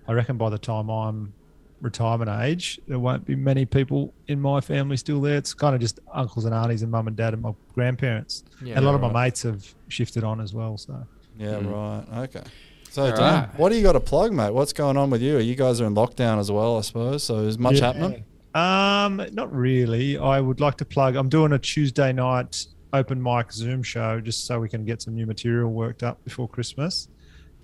I 0.07 0.12
reckon 0.12 0.37
by 0.39 0.51
the 0.51 0.59
time 0.59 0.89
I'm 0.89 1.35
retirement 1.81 2.31
age, 2.43 2.79
there 2.89 2.99
won't 2.99 3.25
be 3.27 3.35
many 3.37 3.64
people 3.66 4.14
in 4.29 4.41
my 4.41 4.61
family 4.61 4.97
still 4.97 5.21
there. 5.21 5.37
It's 5.37 5.55
kind 5.55 5.75
of 5.75 5.81
just 5.81 6.01
uncles 6.14 6.45
and 6.45 6.55
aunties 6.55 6.83
and 6.83 6.91
mum 6.91 7.09
and 7.09 7.16
dad 7.16 7.35
and 7.35 7.43
my 7.43 7.53
grandparents. 7.75 8.45
Yeah, 8.62 8.77
and 8.77 8.85
a 8.85 8.89
lot 8.89 8.95
of 8.95 9.01
my 9.01 9.12
mates 9.25 9.43
have 9.43 9.64
shifted 9.89 10.23
on 10.25 10.41
as 10.41 10.55
well. 10.55 10.79
So 10.79 11.07
Yeah, 11.37 11.55
Mm. 11.61 11.71
right. 11.73 12.25
Okay. 12.25 12.43
So, 12.91 13.05
All 13.05 13.11
Dan, 13.11 13.20
right. 13.20 13.59
what 13.59 13.68
do 13.70 13.76
you 13.76 13.82
got 13.82 13.93
to 13.93 14.01
plug, 14.01 14.32
mate? 14.32 14.53
What's 14.53 14.72
going 14.72 14.97
on 14.97 15.11
with 15.11 15.22
you? 15.22 15.39
You 15.39 15.55
guys 15.55 15.80
are 15.80 15.86
in 15.86 15.95
lockdown 15.95 16.39
as 16.39 16.51
well, 16.51 16.78
I 16.78 16.80
suppose. 16.80 17.22
So, 17.22 17.39
is 17.41 17.59
much 17.59 17.78
Yeah. 17.80 17.93
happening? 17.93 18.24
Um, 18.55 19.22
not 19.32 19.55
really. 19.55 20.18
I 20.18 20.41
would 20.41 20.61
like 20.61 20.76
to 20.78 20.84
plug. 20.84 21.14
I'm 21.16 21.28
doing 21.28 21.53
a 21.53 21.59
Tuesday 21.59 22.12
night 22.12 22.66
open 22.93 23.22
mic 23.22 23.53
Zoom 23.53 23.82
show 23.82 24.20
just 24.20 24.47
so 24.47 24.59
we 24.59 24.68
can 24.68 24.84
get 24.84 25.03
some 25.03 25.14
new 25.14 25.26
material 25.26 25.70
worked 25.70 26.03
up 26.03 26.22
before 26.24 26.49
Christmas. 26.49 27.09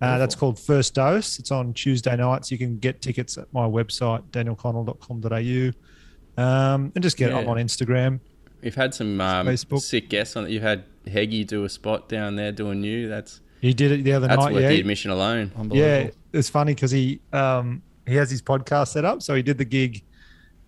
Uh, 0.03 0.19
that's 0.19 0.35
called 0.35 0.59
First 0.59 0.95
Dose. 0.95 1.39
It's 1.39 1.51
on 1.51 1.73
Tuesday 1.73 2.15
nights. 2.17 2.53
You 2.53 2.59
can 2.59 2.79
get 2.79 3.01
tickets 3.01 3.39
at 3.39 3.51
my 3.55 3.67
website 3.67 4.23
danielconnell.com.au, 4.33 6.43
um, 6.43 6.93
and 6.95 7.03
just 7.03 7.17
get 7.17 7.31
it. 7.31 7.35
I'm 7.35 7.49
on 7.49 7.57
Instagram. 7.57 8.21
We've 8.63 8.75
had 8.75 8.93
some 8.95 9.21
um, 9.21 9.47
Facebook. 9.47 9.81
sick 9.81 10.09
guests 10.11 10.37
on 10.37 10.47
it. 10.47 10.51
You 10.51 10.61
had 10.61 10.85
Heggy 11.07 11.47
do 11.47 11.65
a 11.65 11.69
spot 11.69 12.09
down 12.09 12.37
there 12.37 12.53
doing 12.53 12.83
you. 12.83 13.09
That's 13.09 13.41
He 13.65 13.73
did 13.73 13.93
it 13.93 14.05
the 14.05 14.13
other 14.13 14.27
that's 14.29 14.39
night. 14.39 14.53
worth 14.53 14.63
yeah, 14.63 14.69
the 14.69 14.81
admission 14.81 15.11
alone. 15.11 15.51
yeah. 15.73 16.11
It's 16.35 16.51
funny 16.51 16.75
because 16.75 16.91
he 16.91 17.21
um, 17.33 17.83
he 18.07 18.15
has 18.17 18.31
his 18.31 18.43
podcast 18.43 18.89
set 18.89 19.05
up, 19.07 19.23
so 19.23 19.35
he 19.35 19.43
did 19.43 19.57
the 19.57 19.65
gig 19.65 20.03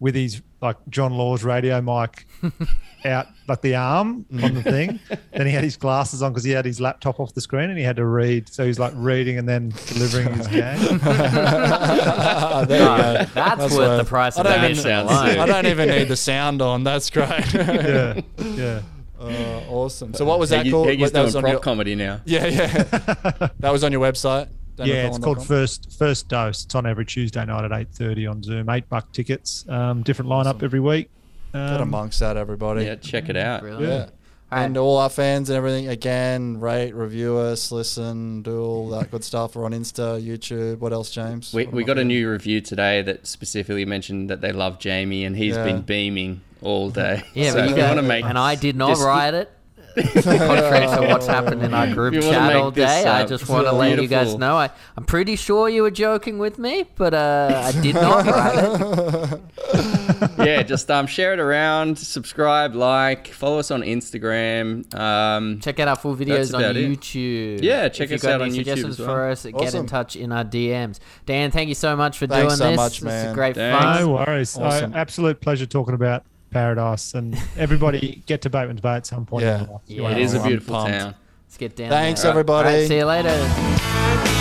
with 0.01 0.15
his 0.15 0.41
like 0.63 0.77
John 0.89 1.13
Laws' 1.13 1.45
radio 1.45 1.83
mic 1.83 2.27
out 3.05 3.27
like 3.49 3.61
the 3.61 3.75
arm 3.75 4.25
on 4.43 4.55
the 4.55 4.63
thing. 4.63 4.99
then 5.33 5.47
he 5.47 5.53
had 5.53 5.63
his 5.63 5.77
glasses 5.77 6.23
on 6.23 6.33
because 6.33 6.45
he 6.45 6.53
had 6.53 6.65
his 6.65 6.81
laptop 6.81 7.21
off 7.21 7.35
the 7.35 7.41
screen 7.43 7.69
and 7.69 7.79
he 7.79 7.85
had 7.85 7.97
to 7.97 8.07
read. 8.07 8.49
So 8.49 8.65
he's 8.65 8.79
like 8.79 8.93
reading 8.97 9.37
and 9.39 9.47
then 9.47 9.75
delivering 9.89 10.33
his 10.35 10.47
game. 10.49 10.99
there 10.99 12.63
you 12.63 12.69
go. 12.69 13.27
that's, 13.35 13.75
worth 13.77 13.99
the 14.01 14.05
price 14.09 14.37
I 14.39 14.41
of 14.41 14.47
don't 14.47 14.65
even- 14.71 14.83
sounds 14.83 15.11
alone. 15.11 15.39
I 15.39 15.47
don't 15.47 15.67
even 15.67 15.89
need 15.91 16.09
the 16.09 16.17
sound 16.17 16.63
on. 16.63 16.83
That's 16.85 17.11
great. 17.11 17.53
yeah, 17.55 18.21
yeah. 18.39 18.81
Uh, 19.19 19.63
awesome. 19.71 20.15
So, 20.15 20.25
what 20.25 20.39
was 20.39 20.51
that 20.51 20.67
Heggy, 20.67 20.71
called? 20.71 20.89
Heggy's 20.89 21.13
that 21.13 21.23
was 21.23 21.33
doing 21.33 21.45
on 21.45 21.51
prop 21.51 21.53
your, 21.53 21.61
comedy 21.61 21.95
now. 21.95 22.21
yeah, 22.27 22.47
yeah. 22.47 22.67
that 23.61 23.71
was 23.73 23.83
on 23.85 23.93
your 23.93 24.01
website. 24.01 24.49
Yeah, 24.79 25.07
it's 25.07 25.19
called 25.19 25.39
danielcollin.com? 25.39 25.47
First 25.47 25.99
First 25.99 26.29
Dose. 26.29 26.65
It's 26.65 26.75
on 26.75 26.87
every 26.87 27.07
Tuesday 27.07 27.45
night 27.45 27.65
at 27.65 27.73
eight 27.73 27.89
thirty 27.93 28.27
on 28.27 28.43
Zoom. 28.43 28.69
Eight 28.69 28.89
buck 28.89 29.11
tickets. 29.13 29.65
Um, 29.69 30.03
different 30.03 30.31
lineup 30.31 30.47
Awesome. 30.57 30.65
every 30.65 30.81
week. 30.81 31.11
Get 31.53 31.61
Um, 31.63 31.83
amongst 31.83 32.21
that, 32.21 32.37
everybody. 32.37 32.85
Yeah, 32.85 32.97
check 32.97 33.31
it 33.31 33.37
out. 33.37 33.63
Brilliant. 33.63 34.11
Yeah. 34.11 34.16
All 34.53 34.59
right. 34.59 34.65
And 34.65 34.77
all 34.77 34.99
our 34.99 35.09
fans 35.09 35.51
and 35.51 35.57
everything, 35.57 35.89
again, 35.89 36.61
rate, 36.61 36.95
review 36.95 37.37
us, 37.37 37.73
listen, 37.73 38.43
do 38.43 38.61
all 38.63 38.89
that 38.91 39.11
good 39.11 39.25
stuff. 39.31 39.57
We're 39.57 39.65
on 39.65 39.73
Insta, 39.73 40.25
YouTube. 40.25 40.79
What 40.79 40.93
else, 40.93 41.11
James? 41.11 41.53
We, 41.53 41.67
we 41.67 41.83
am 41.83 41.85
I 41.85 41.95
got 41.95 41.99
a 41.99 42.05
new 42.05 42.31
review 42.31 42.61
today 42.61 43.03
that 43.03 43.27
specifically 43.27 43.85
mentioned 43.85 44.31
that 44.31 44.41
they 44.41 44.53
love 44.53 44.79
Jamie 44.79 45.25
and 45.25 45.37
he's 45.37 45.57
Yeah. 45.57 45.65
been 45.65 45.83
beaming 45.83 46.43
all 46.63 46.91
day. 46.91 47.23
Yeah, 47.35 47.51
so 47.51 47.57
but 47.59 47.71
you 47.71 47.77
you 47.77 47.83
want 47.83 47.97
to 47.97 48.03
make 48.03 48.25
and 48.25 48.39
I 48.39 48.55
did 48.55 48.77
not 48.77 48.91
this- 48.91 49.03
write 49.05 49.35
it. 49.35 49.51
Contrary 49.97 50.87
to 50.87 51.07
what's 51.09 51.27
happened 51.27 51.63
in 51.63 51.73
our 51.73 51.87
group 51.93 52.15
If 52.15 52.25
chat 52.25 52.55
all 52.55 52.71
day, 52.71 53.05
I 53.07 53.23
uh, 53.23 53.27
just 53.27 53.49
want 53.49 53.67
to 53.67 53.73
let 53.73 54.01
you 54.01 54.07
guys 54.09 54.35
know 54.35 54.57
I, 54.57 54.71
I'm 54.97 55.05
pretty 55.05 55.37
sure 55.37 55.69
you 55.69 55.83
were 55.83 55.91
joking 55.91 56.39
with 56.39 56.59
me, 56.59 56.85
but 56.97 57.15
uh, 57.15 57.63
I 57.65 57.73
did 57.81 57.95
not 57.95 58.27
write 58.27 59.41
it. 59.73 60.31
yeah, 60.47 60.63
just 60.63 60.91
um, 60.91 61.07
share 61.07 61.33
it 61.33 61.41
around, 61.41 61.99
subscribe, 61.99 62.75
like, 62.75 63.29
follow 63.29 63.59
us 63.59 63.71
on 63.71 63.83
Instagram. 63.83 64.95
Um, 64.95 65.61
Check 65.61 65.81
out 65.81 65.89
our 65.89 65.97
full 65.97 66.15
videos 66.17 66.53
on 66.55 66.61
about 66.63 66.77
it. 66.77 66.89
YouTube. 66.91 67.63
Yeah, 67.63 67.89
check 67.89 68.07
if 68.07 68.11
you've 68.13 68.19
us 68.19 68.23
got 68.23 68.35
out 68.35 68.43
any 68.43 68.51
on 68.51 68.57
YouTube 68.57 68.65
suggestions 68.65 69.01
as 69.01 69.07
for 69.07 69.13
well. 69.15 69.33
us, 69.33 69.47
get 69.47 69.75
in 69.75 69.87
touch 69.87 70.17
in 70.17 70.33
our 70.33 70.45
DMs. 70.45 70.99
Dan, 71.25 71.51
thank 71.51 71.69
you 71.69 71.75
so 71.75 71.97
much 71.97 72.19
for 72.19 72.27
Thanks 72.27 72.59
doing 72.59 72.59
so 72.59 72.69
this. 72.71 72.77
much, 72.77 72.93
This 73.01 73.03
man. 73.05 73.29
is 73.29 73.35
great 73.35 73.55
Thanks. 73.55 73.83
fun. 73.85 74.01
No 74.01 74.13
worries. 74.13 74.57
Awesome. 74.59 74.95
I, 74.95 74.99
absolute 74.99 75.41
pleasure 75.41 75.67
talking 75.67 75.95
about 75.95 76.25
Paradise 76.51 77.15
and 77.15 77.37
everybody 77.57 78.23
get 78.27 78.43
to 78.43 78.51
Bateman's 78.51 78.81
Bay 78.81 78.95
at 78.95 79.07
some 79.07 79.27
point. 79.27 79.45
Yeah. 79.45 79.67
Yeah. 79.87 80.11
it 80.11 80.19
is 80.19 80.35
a 80.35 80.39
I'm 80.41 80.47
beautiful 80.47 80.75
pumped. 80.75 80.91
town. 80.91 81.15
Let's 81.47 81.57
get 81.57 81.77
down 81.77 81.91
Thanks, 81.91 82.23
there. 82.23 82.31
everybody. 82.31 82.69
All 82.69 82.75
right, 82.75 82.89
see 82.89 82.97
you 82.97 83.05
later. 83.05 84.33